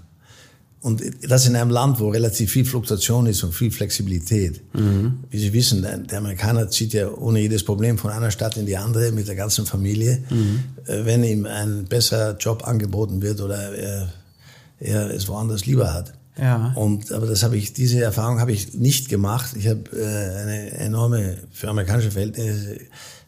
Und 0.82 1.02
das 1.28 1.47
in 1.47 1.56
einem 1.56 1.71
Land, 1.71 2.00
wo 2.00 2.10
relativ 2.10 2.52
viel 2.52 2.63
Fluktuation 2.63 3.26
ist 3.26 3.43
und 3.43 3.54
viel 3.54 3.71
Flexibilität. 3.71 4.62
Mhm. 4.73 5.19
Wie 5.30 5.39
Sie 5.39 5.52
wissen, 5.52 5.82
der 5.82 6.17
Amerikaner 6.17 6.69
zieht 6.69 6.93
ja 6.93 7.10
ohne 7.10 7.39
jedes 7.39 7.63
Problem 7.63 7.97
von 7.97 8.12
einer 8.12 8.32
Stadt 8.32 8.58
in 8.58 8.65
die 8.65 8.78
andere 8.78 9.12
mit 9.12 9.28
der 9.28 9.36
ganzen 9.36 9.65
Familie. 9.65 10.23
Mhm. 10.30 10.63
Äh, 10.86 11.06
wenn 11.06 11.23
ihm 11.23 11.45
ein 11.45 11.86
besserer 11.86 12.38
Job 12.38 12.67
angeboten 12.67 13.21
wird 13.21 13.41
oder 13.41 13.76
er, 13.76 14.13
er 14.80 15.10
es 15.10 15.28
woanders 15.28 15.65
lieber 15.65 15.93
hat. 15.93 16.13
Ja. 16.38 16.71
Und, 16.76 17.12
aber 17.12 17.26
das 17.26 17.43
habe 17.43 17.58
ich, 17.58 17.73
diese 17.73 18.02
Erfahrung 18.02 18.39
habe 18.39 18.52
ich 18.52 18.73
nicht 18.73 19.10
gemacht. 19.10 19.56
Ich 19.56 19.67
habe 19.67 19.84
äh, 19.93 20.41
eine 20.41 20.71
enorme, 20.71 21.38
für 21.52 21.69
amerikanische 21.69 22.12
Verhältnisse, 22.12 22.80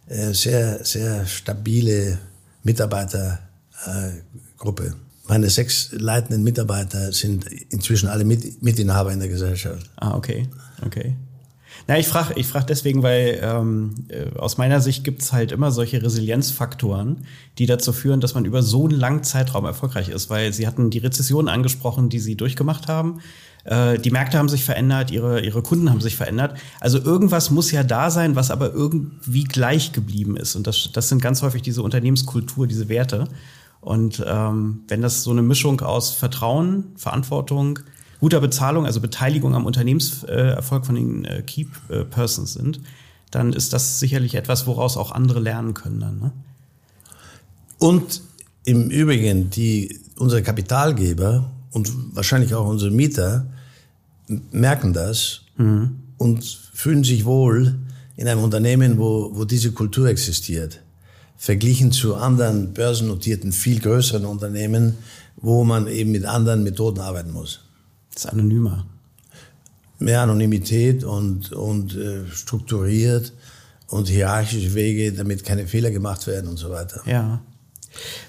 äh, 0.07 0.33
sehr, 0.33 0.83
sehr 0.85 1.25
stabile 1.25 2.19
Mitarbeitergruppe. 2.63 4.85
Äh, 4.85 4.91
Meine 5.27 5.49
sechs 5.49 5.89
leitenden 5.91 6.43
Mitarbeiter 6.43 7.11
sind 7.11 7.45
inzwischen 7.69 8.09
alle 8.09 8.25
Mit 8.25 8.61
Mitinhaber 8.61 9.11
in 9.11 9.19
der 9.19 9.29
Gesellschaft. 9.29 9.89
Ah, 9.97 10.15
okay, 10.15 10.47
okay. 10.85 11.15
Na, 11.89 11.97
ich 11.97 12.07
frage 12.07 12.35
ich 12.35 12.45
frag 12.45 12.67
deswegen, 12.67 13.01
weil 13.01 13.39
ähm, 13.41 13.95
äh, 14.09 14.37
aus 14.37 14.59
meiner 14.59 14.79
Sicht 14.79 15.03
gibt 15.03 15.23
es 15.23 15.33
halt 15.33 15.51
immer 15.51 15.71
solche 15.71 16.03
Resilienzfaktoren, 16.03 17.25
die 17.57 17.65
dazu 17.65 17.93
führen, 17.93 18.21
dass 18.21 18.35
man 18.35 18.45
über 18.45 18.61
so 18.61 18.87
einen 18.87 18.95
langen 18.95 19.23
Zeitraum 19.23 19.65
erfolgreich 19.65 20.09
ist. 20.09 20.29
Weil 20.29 20.53
Sie 20.53 20.67
hatten 20.67 20.91
die 20.91 20.99
Rezession 20.99 21.47
angesprochen, 21.49 22.09
die 22.09 22.19
Sie 22.19 22.37
durchgemacht 22.37 22.87
haben. 22.87 23.21
Äh, 23.63 23.97
die 23.97 24.11
Märkte 24.11 24.37
haben 24.37 24.49
sich 24.49 24.63
verändert, 24.63 25.09
ihre, 25.09 25.41
ihre 25.41 25.63
Kunden 25.63 25.89
haben 25.89 25.99
sich 25.99 26.15
verändert. 26.15 26.59
Also 26.79 26.99
irgendwas 26.99 27.49
muss 27.49 27.71
ja 27.71 27.81
da 27.81 28.11
sein, 28.11 28.35
was 28.35 28.51
aber 28.51 28.71
irgendwie 28.71 29.45
gleich 29.45 29.91
geblieben 29.91 30.37
ist. 30.37 30.55
Und 30.55 30.67
das, 30.67 30.91
das 30.93 31.09
sind 31.09 31.23
ganz 31.23 31.41
häufig 31.41 31.63
diese 31.63 31.81
Unternehmenskultur, 31.81 32.67
diese 32.67 32.87
Werte. 32.87 33.27
Und 33.81 34.23
ähm, 34.27 34.81
wenn 34.89 35.01
das 35.01 35.23
so 35.23 35.31
eine 35.31 35.41
Mischung 35.41 35.81
aus 35.81 36.11
Vertrauen, 36.11 36.91
Verantwortung, 36.97 37.79
guter 38.19 38.41
Bezahlung, 38.41 38.85
also 38.85 38.99
Beteiligung 38.99 39.55
am 39.55 39.65
Unternehmenserfolg 39.65 40.85
von 40.85 40.95
den 40.95 41.25
äh, 41.25 41.41
Key 41.41 41.65
äh, 41.89 42.03
Persons 42.03 42.53
sind, 42.53 42.81
dann 43.31 43.53
ist 43.53 43.73
das 43.73 43.99
sicherlich 43.99 44.35
etwas, 44.35 44.67
woraus 44.67 44.97
auch 44.97 45.11
andere 45.11 45.39
lernen 45.39 45.73
können 45.73 45.99
dann. 45.99 46.19
Ne? 46.19 46.31
Und 47.77 48.21
im 48.65 48.89
Übrigen, 48.89 49.49
die, 49.49 49.99
unsere 50.17 50.43
Kapitalgeber 50.43 51.49
und 51.71 52.15
wahrscheinlich 52.15 52.53
auch 52.53 52.67
unsere 52.67 52.91
Mieter 52.91 53.47
merken 54.51 54.93
das 54.93 55.41
mhm. 55.57 55.97
und 56.17 56.43
fühlen 56.73 57.03
sich 57.03 57.25
wohl 57.25 57.79
in 58.15 58.27
einem 58.27 58.43
Unternehmen, 58.43 58.97
wo, 58.97 59.31
wo 59.33 59.45
diese 59.45 59.71
Kultur 59.71 60.07
existiert. 60.07 60.81
Verglichen 61.37 61.93
zu 61.93 62.15
anderen 62.15 62.73
börsennotierten, 62.73 63.53
viel 63.53 63.79
größeren 63.79 64.25
Unternehmen, 64.25 64.97
wo 65.37 65.63
man 65.63 65.87
eben 65.87 66.11
mit 66.11 66.25
anderen 66.25 66.63
Methoden 66.63 66.99
arbeiten 66.99 67.31
muss. 67.31 67.61
Das 68.13 68.25
ist 68.25 68.31
anonymer. 68.31 68.85
Mehr 69.99 70.21
Anonymität 70.21 71.03
und, 71.03 71.51
und 71.51 71.95
äh, 71.95 72.25
strukturiert 72.31 73.33
und 73.87 74.07
hierarchische 74.07 74.73
Wege, 74.73 75.11
damit 75.13 75.43
keine 75.43 75.67
Fehler 75.67 75.91
gemacht 75.91 76.25
werden 76.27 76.49
und 76.49 76.57
so 76.57 76.69
weiter. 76.69 77.01
Ja. 77.05 77.41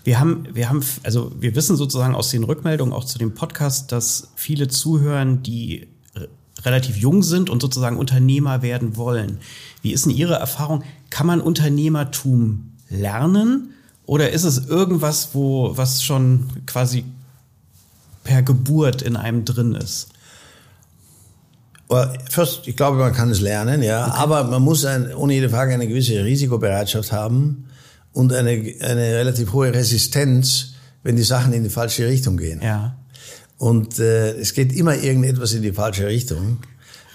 Wir 0.05 0.19
haben, 0.19 0.49
wir 0.53 0.69
haben, 0.69 0.83
also 1.03 1.33
wir 1.39 1.55
wissen 1.55 1.77
sozusagen 1.77 2.15
aus 2.15 2.31
den 2.31 2.45
Rückmeldungen 2.45 2.95
auch 2.95 3.05
zu 3.05 3.19
dem 3.19 3.35
Podcast, 3.35 3.93
dass 3.93 4.29
viele 4.35 4.69
zuhören, 4.69 5.43
die 5.43 5.87
relativ 6.65 6.97
jung 6.97 7.23
sind 7.23 7.51
und 7.51 7.63
sozusagen 7.63 7.97
Unternehmer 7.97 8.63
werden 8.63 8.97
wollen. 8.97 9.39
Wie 9.83 9.93
ist 9.93 10.07
denn 10.07 10.13
Ihre 10.13 10.35
Erfahrung? 10.35 10.83
Kann 11.11 11.27
man 11.27 11.41
Unternehmertum 11.41 12.73
lernen? 12.89 13.75
Oder 14.07 14.31
ist 14.31 14.45
es 14.45 14.67
irgendwas, 14.67 15.31
wo, 15.35 15.77
was 15.77 16.03
schon 16.03 16.49
quasi 16.67 17.05
per 18.31 18.43
Geburt 18.43 19.03
in 19.03 19.17
einem 19.17 19.45
drin 19.45 19.75
ist? 19.75 20.07
First, 22.31 22.69
ich 22.69 22.77
glaube, 22.77 22.99
man 22.99 23.13
kann 23.13 23.29
es 23.31 23.41
lernen, 23.41 23.83
ja, 23.83 24.07
okay. 24.07 24.17
aber 24.19 24.45
man 24.45 24.63
muss 24.63 24.85
ein, 24.85 25.13
ohne 25.13 25.35
jede 25.35 25.49
Frage 25.49 25.75
eine 25.75 25.89
gewisse 25.89 26.25
Risikobereitschaft 26.25 27.11
haben 27.11 27.67
und 28.13 28.33
eine, 28.33 28.51
eine 28.51 29.17
relativ 29.17 29.53
hohe 29.53 29.75
Resistenz, 29.75 30.75
wenn 31.03 31.17
die 31.17 31.25
Sachen 31.25 31.53
in 31.53 31.65
die 31.65 31.71
falsche 31.71 32.07
Richtung 32.07 32.37
gehen. 32.37 32.61
Ja. 32.63 32.97
Und 33.59 33.99
äh, 33.99 34.37
es 34.37 34.55
geht 34.55 34.73
immer 34.73 34.95
irgendetwas 34.95 35.53
in 35.53 35.63
die 35.63 35.73
falsche 35.73 36.07
Richtung. 36.07 36.59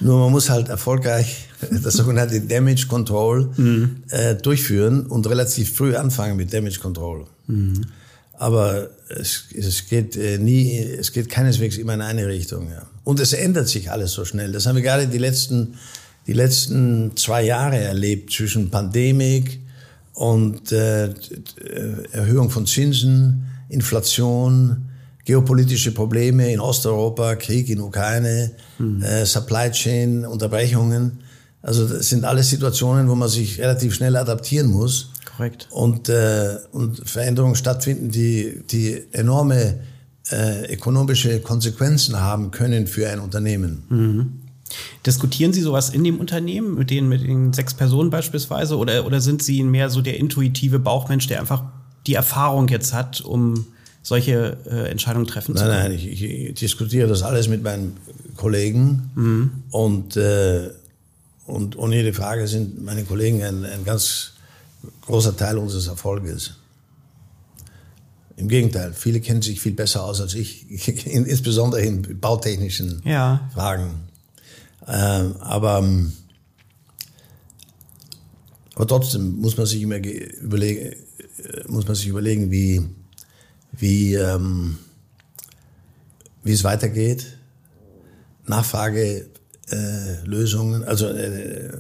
Nur 0.02 0.20
man 0.20 0.32
muss 0.34 0.50
halt 0.50 0.68
erfolgreich 0.68 1.48
das 1.72 1.94
sogenannte 1.94 2.42
Damage 2.42 2.88
Control 2.90 3.52
mhm. 3.56 4.04
äh, 4.10 4.36
durchführen 4.36 5.06
und 5.06 5.30
relativ 5.30 5.74
früh 5.74 5.96
anfangen 5.96 6.36
mit 6.36 6.52
Damage 6.52 6.80
Control. 6.82 7.26
Mhm. 7.48 7.86
Aber 8.38 8.90
es, 9.10 9.46
es 9.56 9.88
geht 9.88 10.18
äh, 10.18 10.38
nie, 10.38 10.78
es 10.78 11.12
geht 11.12 11.30
keineswegs 11.30 11.78
immer 11.78 11.94
in 11.94 12.02
eine 12.02 12.28
Richtung. 12.28 12.70
Ja. 12.70 12.86
Und 13.04 13.20
es 13.20 13.34
ändert 13.34 13.68
sich 13.68 13.92
alles 13.92 14.12
so 14.12 14.26
schnell. 14.26 14.52
Das 14.52 14.66
haben 14.66 14.76
wir 14.76 14.84
gerade 14.84 15.08
die 15.08 15.18
letzten, 15.18 15.76
die 16.28 16.34
letzten 16.34 17.16
zwei 17.16 17.44
Jahre 17.44 17.78
erlebt 17.78 18.32
zwischen 18.34 18.70
Pandemik 18.70 19.60
und 20.14 20.72
äh, 20.72 21.14
Erhöhung 22.12 22.50
von 22.50 22.66
Zinsen, 22.66 23.46
Inflation, 23.70 24.90
geopolitische 25.26 25.92
Probleme 25.92 26.52
in 26.52 26.60
Osteuropa, 26.60 27.36
Krieg 27.36 27.70
in 27.70 27.82
Ukraine, 27.82 28.52
mhm. 28.78 29.02
äh, 29.02 29.26
Supply 29.26 29.72
Chain 29.72 30.26
Unterbrechungen. 30.26 31.20
Also 31.62 31.88
das 31.88 32.10
sind 32.10 32.26
alles 32.26 32.50
Situationen, 32.50 33.10
wo 33.10 33.16
man 33.16 33.28
sich 33.28 33.60
relativ 33.60 33.96
schnell 33.96 34.16
adaptieren 34.16 34.68
muss. 34.68 35.12
Korrekt. 35.36 35.68
Und, 35.72 36.10
äh, 36.10 36.58
und 36.72 37.08
Veränderungen 37.08 37.56
stattfinden, 37.56 38.10
die, 38.10 38.62
die 38.70 39.04
enorme 39.12 39.80
äh, 40.32 40.74
ökonomische 40.74 41.40
Konsequenzen 41.40 42.20
haben 42.20 42.52
können 42.52 42.88
für 42.88 43.10
ein 43.10 43.20
Unternehmen. 43.20 43.84
Mhm. 43.90 44.42
Diskutieren 45.06 45.54
Sie 45.54 45.62
sowas 45.62 45.90
in 45.90 46.04
dem 46.04 46.20
Unternehmen 46.20 46.76
mit 46.76 46.90
den, 46.90 47.08
mit 47.08 47.22
den 47.22 47.54
sechs 47.54 47.74
Personen 47.74 48.10
beispielsweise 48.10 48.78
oder, 48.78 49.06
oder 49.06 49.22
sind 49.22 49.44
Sie 49.44 49.62
mehr 49.64 49.90
so 49.90 50.02
der 50.02 50.18
intuitive 50.18 50.80
Bauchmensch, 50.80 51.28
der 51.28 51.40
einfach 51.40 51.64
die 52.08 52.16
Erfahrung 52.16 52.68
jetzt 52.70 52.94
hat, 52.94 53.22
um 53.22 53.68
solche 54.02 54.58
äh, 54.70 54.90
Entscheidungen 54.90 55.28
treffen 55.28 55.54
nein, 55.54 55.64
zu 55.64 55.70
können? 55.70 55.82
Nein, 55.84 55.92
nein, 55.92 56.00
ich, 56.00 56.24
ich, 56.24 56.54
diskutiere 56.56 57.08
das 57.08 57.22
alles 57.22 57.48
mit 57.48 57.62
meinen 57.64 57.98
Kollegen 58.36 59.12
mhm. 59.16 59.52
und, 59.70 60.18
äh, 60.18 60.72
und 61.46 61.78
ohne 61.78 61.98
jede 61.98 62.14
Frage 62.14 62.48
sind 62.48 62.84
meine 62.84 63.04
Kollegen 63.04 63.44
ein, 63.44 63.66
ein 63.66 63.84
ganz 63.86 64.35
großer 65.02 65.36
Teil 65.36 65.58
unseres 65.58 65.88
Erfolges. 65.88 66.56
Im 68.38 68.50
Gegenteil, 68.50 68.94
viele 68.94 69.22
kennen 69.22 69.42
sich 69.42 69.62
viel 69.62 69.74
besser 69.74 70.04
aus 70.04 70.20
als 70.20 70.34
ich, 70.34 70.88
insbesondere 71.06 71.82
in 71.82 72.20
bautechnischen 72.20 73.02
ja. 73.06 73.50
Fragen. 73.54 74.10
Ähm, 74.88 75.36
aber, 75.40 75.80
ähm, 75.80 76.14
aber 78.76 78.88
trotzdem 78.88 79.38
muss 79.38 79.58
man 79.58 79.66
sich 79.66 79.82
immer 79.82 79.98
überlegen, 79.98 80.92
äh, 80.92 80.96
muss 81.68 81.88
man 81.88 81.96
sich 81.96 82.08
überlegen, 82.08 82.52
wie, 82.52 82.88
wie, 83.72 84.14
ähm, 84.16 84.78
wie 86.44 86.52
es 86.52 86.64
weitergeht. 86.64 87.38
Nachfragelösungen, 88.46 90.84
äh, 90.84 90.86
also 90.86 91.08
äh, 91.08 91.72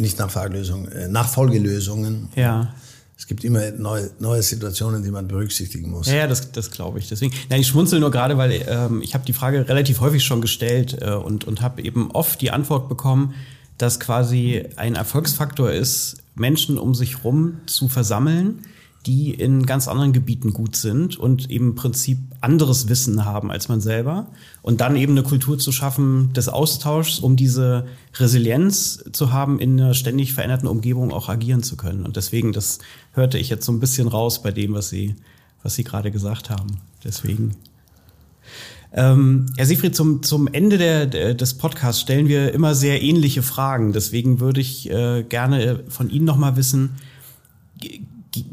nicht 0.00 0.18
Nachfragelösungen, 0.18 0.90
äh, 0.92 1.08
Nachfolgelösungen. 1.08 2.28
Ja. 2.34 2.74
Es 3.16 3.26
gibt 3.26 3.44
immer 3.44 3.70
neue, 3.72 4.10
neue 4.18 4.42
Situationen, 4.42 5.02
die 5.02 5.10
man 5.10 5.28
berücksichtigen 5.28 5.90
muss. 5.90 6.06
Ja, 6.06 6.14
ja 6.14 6.26
das, 6.26 6.52
das 6.52 6.70
glaube 6.70 6.98
ich. 6.98 7.08
Deswegen, 7.08 7.34
na, 7.50 7.58
ich 7.58 7.66
schmunzel 7.66 8.00
nur 8.00 8.10
gerade, 8.10 8.38
weil 8.38 8.64
ähm, 8.66 9.02
ich 9.02 9.12
habe 9.12 9.26
die 9.26 9.34
Frage 9.34 9.68
relativ 9.68 10.00
häufig 10.00 10.24
schon 10.24 10.40
gestellt 10.40 10.96
äh, 11.02 11.10
und, 11.10 11.44
und 11.44 11.60
habe 11.60 11.82
eben 11.82 12.10
oft 12.12 12.40
die 12.40 12.50
Antwort 12.50 12.88
bekommen, 12.88 13.34
dass 13.76 14.00
quasi 14.00 14.64
ein 14.76 14.94
Erfolgsfaktor 14.94 15.70
ist, 15.70 16.16
Menschen 16.34 16.78
um 16.78 16.94
sich 16.94 17.24
rum 17.24 17.58
zu 17.66 17.88
versammeln, 17.88 18.64
die 19.06 19.30
in 19.32 19.64
ganz 19.64 19.88
anderen 19.88 20.12
Gebieten 20.12 20.52
gut 20.52 20.76
sind 20.76 21.16
und 21.16 21.50
eben 21.50 21.68
im 21.68 21.74
Prinzip 21.74 22.18
anderes 22.42 22.88
Wissen 22.88 23.24
haben 23.24 23.50
als 23.50 23.68
man 23.68 23.80
selber. 23.80 24.26
Und 24.62 24.82
dann 24.82 24.96
eben 24.96 25.12
eine 25.12 25.22
Kultur 25.22 25.58
zu 25.58 25.72
schaffen 25.72 26.32
des 26.34 26.48
Austauschs, 26.48 27.18
um 27.18 27.36
diese 27.36 27.86
Resilienz 28.14 29.02
zu 29.12 29.32
haben, 29.32 29.58
in 29.58 29.80
einer 29.80 29.94
ständig 29.94 30.34
veränderten 30.34 30.68
Umgebung 30.68 31.12
auch 31.12 31.28
agieren 31.28 31.62
zu 31.62 31.76
können. 31.76 32.04
Und 32.04 32.16
deswegen, 32.16 32.52
das 32.52 32.78
hörte 33.12 33.38
ich 33.38 33.48
jetzt 33.48 33.64
so 33.64 33.72
ein 33.72 33.80
bisschen 33.80 34.06
raus 34.06 34.42
bei 34.42 34.50
dem, 34.50 34.74
was 34.74 34.90
Sie, 34.90 35.16
was 35.62 35.74
Sie 35.74 35.84
gerade 35.84 36.10
gesagt 36.10 36.50
haben. 36.50 36.78
Deswegen. 37.02 37.56
Ähm, 38.92 39.46
Herr 39.56 39.66
Siegfried, 39.66 39.96
zum, 39.96 40.22
zum 40.22 40.46
Ende 40.48 40.76
der, 40.76 41.34
des 41.34 41.54
Podcasts 41.54 42.02
stellen 42.02 42.28
wir 42.28 42.52
immer 42.52 42.74
sehr 42.74 43.00
ähnliche 43.02 43.42
Fragen. 43.42 43.92
Deswegen 43.92 44.40
würde 44.40 44.60
ich 44.60 44.90
äh, 44.90 45.22
gerne 45.22 45.84
von 45.88 46.10
Ihnen 46.10 46.24
nochmal 46.26 46.56
wissen, 46.56 46.96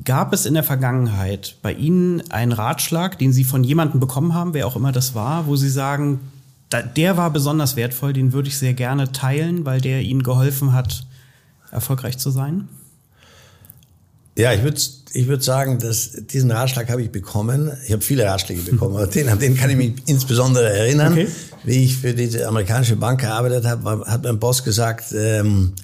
Gab 0.03 0.33
es 0.33 0.45
in 0.45 0.55
der 0.55 0.63
Vergangenheit 0.63 1.57
bei 1.61 1.71
Ihnen 1.73 2.23
einen 2.31 2.51
Ratschlag, 2.51 3.19
den 3.19 3.31
Sie 3.31 3.43
von 3.43 3.63
jemandem 3.63 3.99
bekommen 3.99 4.33
haben, 4.33 4.53
wer 4.53 4.65
auch 4.65 4.75
immer 4.75 4.91
das 4.91 5.13
war, 5.13 5.45
wo 5.45 5.55
Sie 5.55 5.69
sagen, 5.69 6.19
der 6.95 7.17
war 7.17 7.29
besonders 7.29 7.75
wertvoll, 7.75 8.13
den 8.13 8.33
würde 8.33 8.49
ich 8.49 8.57
sehr 8.57 8.73
gerne 8.73 9.11
teilen, 9.11 9.65
weil 9.65 9.79
der 9.79 10.01
Ihnen 10.01 10.23
geholfen 10.23 10.73
hat, 10.73 11.05
erfolgreich 11.71 12.17
zu 12.17 12.31
sein? 12.31 12.67
Ja, 14.37 14.53
ich 14.53 14.63
würde 14.63 14.79
ich 15.13 15.27
würd 15.27 15.43
sagen, 15.43 15.79
dass 15.79 16.11
diesen 16.11 16.51
Ratschlag 16.51 16.89
habe 16.89 17.01
ich 17.01 17.09
bekommen. 17.11 17.71
Ich 17.85 17.91
habe 17.91 18.03
viele 18.03 18.25
Ratschläge 18.25 18.61
bekommen, 18.61 18.95
aber 18.95 19.07
den, 19.07 19.29
an 19.29 19.39
den 19.39 19.57
kann 19.57 19.69
ich 19.69 19.75
mich 19.75 19.93
insbesondere 20.05 20.69
erinnern. 20.69 21.13
Okay. 21.13 21.27
Wie 21.63 21.85
ich 21.85 21.97
für 21.97 22.13
diese 22.13 22.47
amerikanische 22.47 22.95
Bank 22.97 23.21
gearbeitet 23.21 23.65
habe, 23.65 24.05
hat 24.05 24.23
mein 24.23 24.39
Boss 24.39 24.63
gesagt, 24.63 25.11
ähm, 25.13 25.73
äh, 25.75 25.81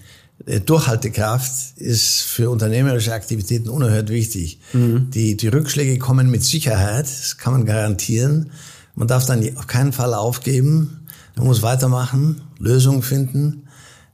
Durchhaltekraft 0.65 1.77
ist 1.77 2.21
für 2.21 2.49
unternehmerische 2.49 3.13
Aktivitäten 3.13 3.69
unerhört 3.69 4.09
wichtig. 4.09 4.59
Mhm. 4.73 5.09
Die, 5.11 5.37
die 5.37 5.47
Rückschläge 5.47 5.97
kommen 5.99 6.29
mit 6.29 6.43
Sicherheit, 6.43 7.05
das 7.05 7.37
kann 7.37 7.53
man 7.53 7.65
garantieren. 7.65 8.51
Man 8.95 9.07
darf 9.07 9.25
dann 9.25 9.57
auf 9.57 9.67
keinen 9.67 9.93
Fall 9.93 10.13
aufgeben. 10.13 11.07
Man 11.35 11.47
muss 11.47 11.61
weitermachen, 11.61 12.41
Lösungen 12.59 13.03
finden. 13.03 13.67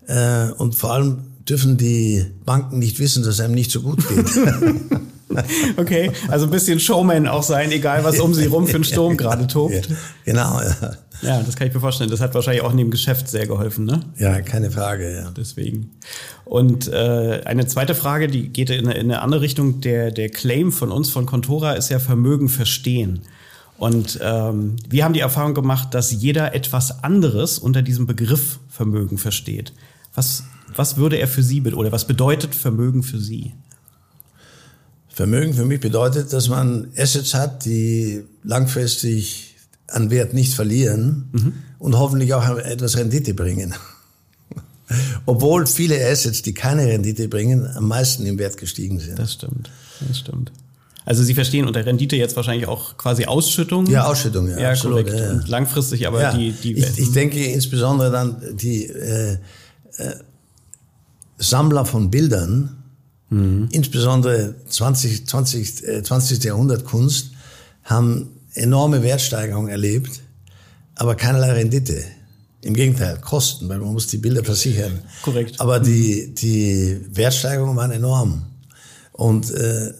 Äh, 0.07 0.51
und 0.57 0.75
vor 0.75 0.93
allem 0.93 1.23
dürfen 1.49 1.77
die 1.77 2.25
Banken 2.45 2.79
nicht 2.79 2.99
wissen, 2.99 3.23
dass 3.23 3.35
es 3.35 3.39
einem 3.39 3.55
nicht 3.55 3.71
so 3.71 3.81
gut 3.81 4.07
geht. 4.07 4.29
okay, 5.77 6.11
also 6.27 6.45
ein 6.45 6.51
bisschen 6.51 6.79
Showman 6.79 7.27
auch 7.27 7.43
sein, 7.43 7.71
egal 7.71 8.03
was 8.03 8.19
um 8.19 8.33
sie 8.33 8.45
rum 8.45 8.67
für 8.67 8.75
einen 8.75 8.83
Sturm 8.83 9.17
gerade 9.17 9.47
tobt. 9.47 9.89
genau, 10.25 10.61
ja. 10.61 10.93
Ja, 11.21 11.41
das 11.41 11.55
kann 11.55 11.67
ich 11.67 11.73
mir 11.73 11.79
vorstellen. 11.79 12.09
Das 12.09 12.21
hat 12.21 12.33
wahrscheinlich 12.33 12.63
auch 12.63 12.71
in 12.71 12.77
dem 12.77 12.91
Geschäft 12.91 13.27
sehr 13.27 13.45
geholfen, 13.45 13.85
ne? 13.85 14.01
Ja, 14.17 14.41
keine 14.41 14.71
Frage, 14.71 15.13
ja. 15.15 15.31
Deswegen. 15.31 15.91
Und 16.45 16.87
äh, 16.87 17.41
eine 17.45 17.67
zweite 17.67 17.95
Frage, 17.95 18.27
die 18.27 18.49
geht 18.49 18.69
in 18.69 18.87
eine, 18.87 18.97
in 18.97 19.11
eine 19.11 19.21
andere 19.21 19.41
Richtung. 19.41 19.81
Der, 19.81 20.11
der 20.11 20.29
Claim 20.29 20.71
von 20.71 20.91
uns, 20.91 21.09
von 21.09 21.25
Contora, 21.25 21.73
ist 21.73 21.89
ja 21.89 21.99
Vermögen 21.99 22.49
verstehen. 22.49 23.21
Und 23.77 24.19
ähm, 24.21 24.75
wir 24.89 25.05
haben 25.05 25.13
die 25.13 25.21
Erfahrung 25.21 25.53
gemacht, 25.53 25.93
dass 25.93 26.11
jeder 26.11 26.53
etwas 26.53 27.03
anderes 27.03 27.59
unter 27.59 27.81
diesem 27.81 28.07
Begriff 28.07 28.59
Vermögen 28.69 29.17
versteht. 29.17 29.73
Was, 30.13 30.43
was 30.75 30.97
würde 30.97 31.17
er 31.17 31.27
für 31.27 31.43
Sie 31.43 31.61
oder 31.61 31.91
was 31.91 32.05
bedeutet 32.05 32.55
Vermögen 32.55 33.03
für 33.03 33.19
Sie? 33.19 33.53
Vermögen 35.07 35.53
für 35.53 35.65
mich 35.65 35.81
bedeutet, 35.81 36.31
dass 36.31 36.49
man 36.49 36.91
Assets 36.97 37.33
hat, 37.33 37.65
die 37.65 38.23
langfristig 38.43 39.48
an 39.91 40.09
Wert 40.09 40.33
nicht 40.33 40.53
verlieren 40.53 41.29
mhm. 41.31 41.53
und 41.79 41.97
hoffentlich 41.97 42.33
auch 42.33 42.57
etwas 42.57 42.97
Rendite 42.97 43.33
bringen. 43.33 43.73
Obwohl 45.25 45.67
viele 45.67 46.03
Assets, 46.09 46.41
die 46.41 46.53
keine 46.53 46.85
Rendite 46.87 47.27
bringen, 47.27 47.67
am 47.75 47.87
meisten 47.87 48.25
im 48.25 48.39
Wert 48.39 48.57
gestiegen 48.57 48.99
sind. 48.99 49.19
Das 49.19 49.33
stimmt, 49.33 49.69
das 50.07 50.19
stimmt. 50.19 50.51
Also 51.05 51.23
Sie 51.23 51.33
verstehen 51.33 51.65
unter 51.65 51.83
Rendite 51.85 52.15
jetzt 52.15 52.35
wahrscheinlich 52.35 52.67
auch 52.67 52.97
quasi 52.97 53.25
Ausschüttung? 53.25 53.87
Ja, 53.87 54.05
Ausschüttung, 54.05 54.47
ja. 54.47 54.59
Ja, 54.59 54.69
absolut, 54.69 55.07
korrekt. 55.07 55.19
Ja. 55.19 55.31
Und 55.31 55.47
langfristig 55.47 56.07
aber 56.07 56.21
ja, 56.21 56.33
die, 56.33 56.51
die 56.51 56.77
ich, 56.77 56.99
ich 56.99 57.11
denke 57.13 57.43
insbesondere 57.43 58.11
dann 58.11 58.35
die 58.53 58.85
äh, 58.85 59.33
äh, 59.33 59.37
Sammler 61.39 61.85
von 61.85 62.11
Bildern, 62.11 62.83
mhm. 63.29 63.69
insbesondere 63.71 64.53
20, 64.67 65.25
20, 65.25 65.83
äh, 65.87 66.03
20. 66.03 66.43
Jahrhundert 66.43 66.85
Kunst, 66.85 67.31
haben 67.83 68.29
enorme 68.53 69.03
Wertsteigerung 69.03 69.67
erlebt, 69.67 70.21
aber 70.95 71.15
keinerlei 71.15 71.53
Rendite. 71.53 72.03
Im 72.61 72.73
Gegenteil, 72.73 73.19
Kosten, 73.21 73.69
weil 73.69 73.79
man 73.79 73.93
muss 73.93 74.07
die 74.07 74.17
Bilder 74.17 74.43
versichern. 74.43 74.99
Korrekt. 75.21 75.61
Aber 75.61 75.79
die, 75.79 76.33
die 76.33 76.99
Wertsteigerungen 77.11 77.77
waren 77.77 77.91
enorm. 77.91 78.45
Und 79.13 79.49
äh, 79.51 79.93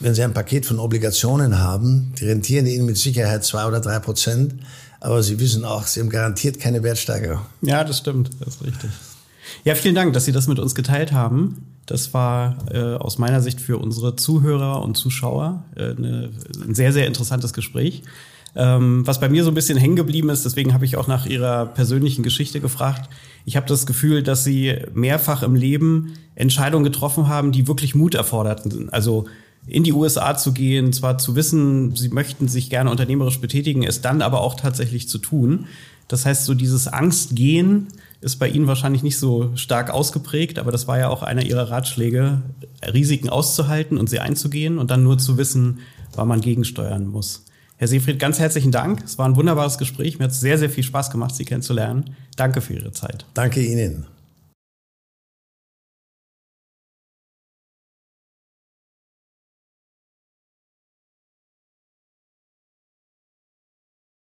wenn 0.00 0.14
Sie 0.14 0.22
ein 0.22 0.32
Paket 0.32 0.66
von 0.66 0.78
Obligationen 0.78 1.58
haben, 1.58 2.12
die 2.18 2.26
rentieren 2.26 2.66
Ihnen 2.66 2.86
mit 2.86 2.96
Sicherheit 2.96 3.44
zwei 3.44 3.66
oder 3.66 3.80
drei 3.80 3.98
Prozent, 3.98 4.54
aber 5.00 5.22
Sie 5.22 5.40
wissen 5.40 5.64
auch, 5.64 5.86
Sie 5.86 6.00
haben 6.00 6.10
garantiert 6.10 6.60
keine 6.60 6.82
Wertsteigerung. 6.82 7.44
Ja, 7.62 7.82
das 7.84 7.98
stimmt, 7.98 8.30
das 8.40 8.56
ist 8.56 8.64
richtig. 8.64 8.90
Ja, 9.64 9.74
vielen 9.74 9.94
Dank, 9.94 10.12
dass 10.12 10.24
Sie 10.24 10.32
das 10.32 10.46
mit 10.46 10.58
uns 10.58 10.74
geteilt 10.74 11.12
haben. 11.12 11.77
Das 11.88 12.12
war 12.12 12.56
äh, 12.70 12.96
aus 12.96 13.16
meiner 13.16 13.40
Sicht 13.40 13.62
für 13.62 13.78
unsere 13.78 14.14
Zuhörer 14.14 14.82
und 14.82 14.96
Zuschauer 14.96 15.64
äh, 15.74 15.90
eine, 15.96 16.30
ein 16.62 16.74
sehr, 16.74 16.92
sehr 16.92 17.06
interessantes 17.06 17.54
Gespräch. 17.54 18.02
Ähm, 18.54 19.06
was 19.06 19.20
bei 19.20 19.30
mir 19.30 19.42
so 19.42 19.50
ein 19.50 19.54
bisschen 19.54 19.78
hängen 19.78 19.96
geblieben 19.96 20.28
ist, 20.28 20.44
deswegen 20.44 20.74
habe 20.74 20.84
ich 20.84 20.96
auch 20.96 21.06
nach 21.06 21.24
Ihrer 21.24 21.64
persönlichen 21.64 22.22
Geschichte 22.22 22.60
gefragt. 22.60 23.08
Ich 23.46 23.56
habe 23.56 23.66
das 23.66 23.86
Gefühl, 23.86 24.22
dass 24.22 24.44
Sie 24.44 24.76
mehrfach 24.92 25.42
im 25.42 25.54
Leben 25.54 26.14
Entscheidungen 26.34 26.84
getroffen 26.84 27.28
haben, 27.28 27.52
die 27.52 27.66
wirklich 27.66 27.94
Mut 27.94 28.14
erforderten. 28.14 28.90
Also 28.90 29.24
in 29.66 29.82
die 29.82 29.92
USA 29.94 30.36
zu 30.36 30.52
gehen, 30.52 30.92
zwar 30.92 31.16
zu 31.16 31.36
wissen, 31.36 31.96
Sie 31.96 32.10
möchten 32.10 32.48
sich 32.48 32.68
gerne 32.68 32.90
unternehmerisch 32.90 33.40
betätigen, 33.40 33.82
es 33.82 34.02
dann 34.02 34.20
aber 34.20 34.42
auch 34.42 34.56
tatsächlich 34.56 35.08
zu 35.08 35.16
tun. 35.16 35.66
Das 36.06 36.26
heißt, 36.26 36.44
so 36.44 36.52
dieses 36.52 36.88
Angstgehen, 36.88 37.88
ist 38.20 38.36
bei 38.36 38.48
Ihnen 38.48 38.66
wahrscheinlich 38.66 39.02
nicht 39.02 39.18
so 39.18 39.56
stark 39.56 39.90
ausgeprägt, 39.90 40.58
aber 40.58 40.72
das 40.72 40.88
war 40.88 40.98
ja 40.98 41.08
auch 41.08 41.22
einer 41.22 41.44
Ihrer 41.44 41.70
Ratschläge, 41.70 42.42
Risiken 42.92 43.28
auszuhalten 43.28 43.98
und 43.98 44.10
sie 44.10 44.18
einzugehen 44.18 44.78
und 44.78 44.90
dann 44.90 45.04
nur 45.04 45.18
zu 45.18 45.38
wissen, 45.38 45.80
wann 46.14 46.28
man 46.28 46.40
gegensteuern 46.40 47.06
muss. 47.06 47.44
Herr 47.76 47.86
Seefried, 47.86 48.18
ganz 48.18 48.40
herzlichen 48.40 48.72
Dank. 48.72 49.04
Es 49.04 49.18
war 49.18 49.26
ein 49.28 49.36
wunderbares 49.36 49.78
Gespräch. 49.78 50.18
Mir 50.18 50.24
hat 50.24 50.32
es 50.32 50.40
sehr, 50.40 50.58
sehr 50.58 50.70
viel 50.70 50.82
Spaß 50.82 51.10
gemacht, 51.10 51.36
Sie 51.36 51.44
kennenzulernen. 51.44 52.16
Danke 52.34 52.60
für 52.60 52.74
Ihre 52.74 52.90
Zeit. 52.90 53.24
Danke 53.34 53.64
Ihnen. 53.64 54.06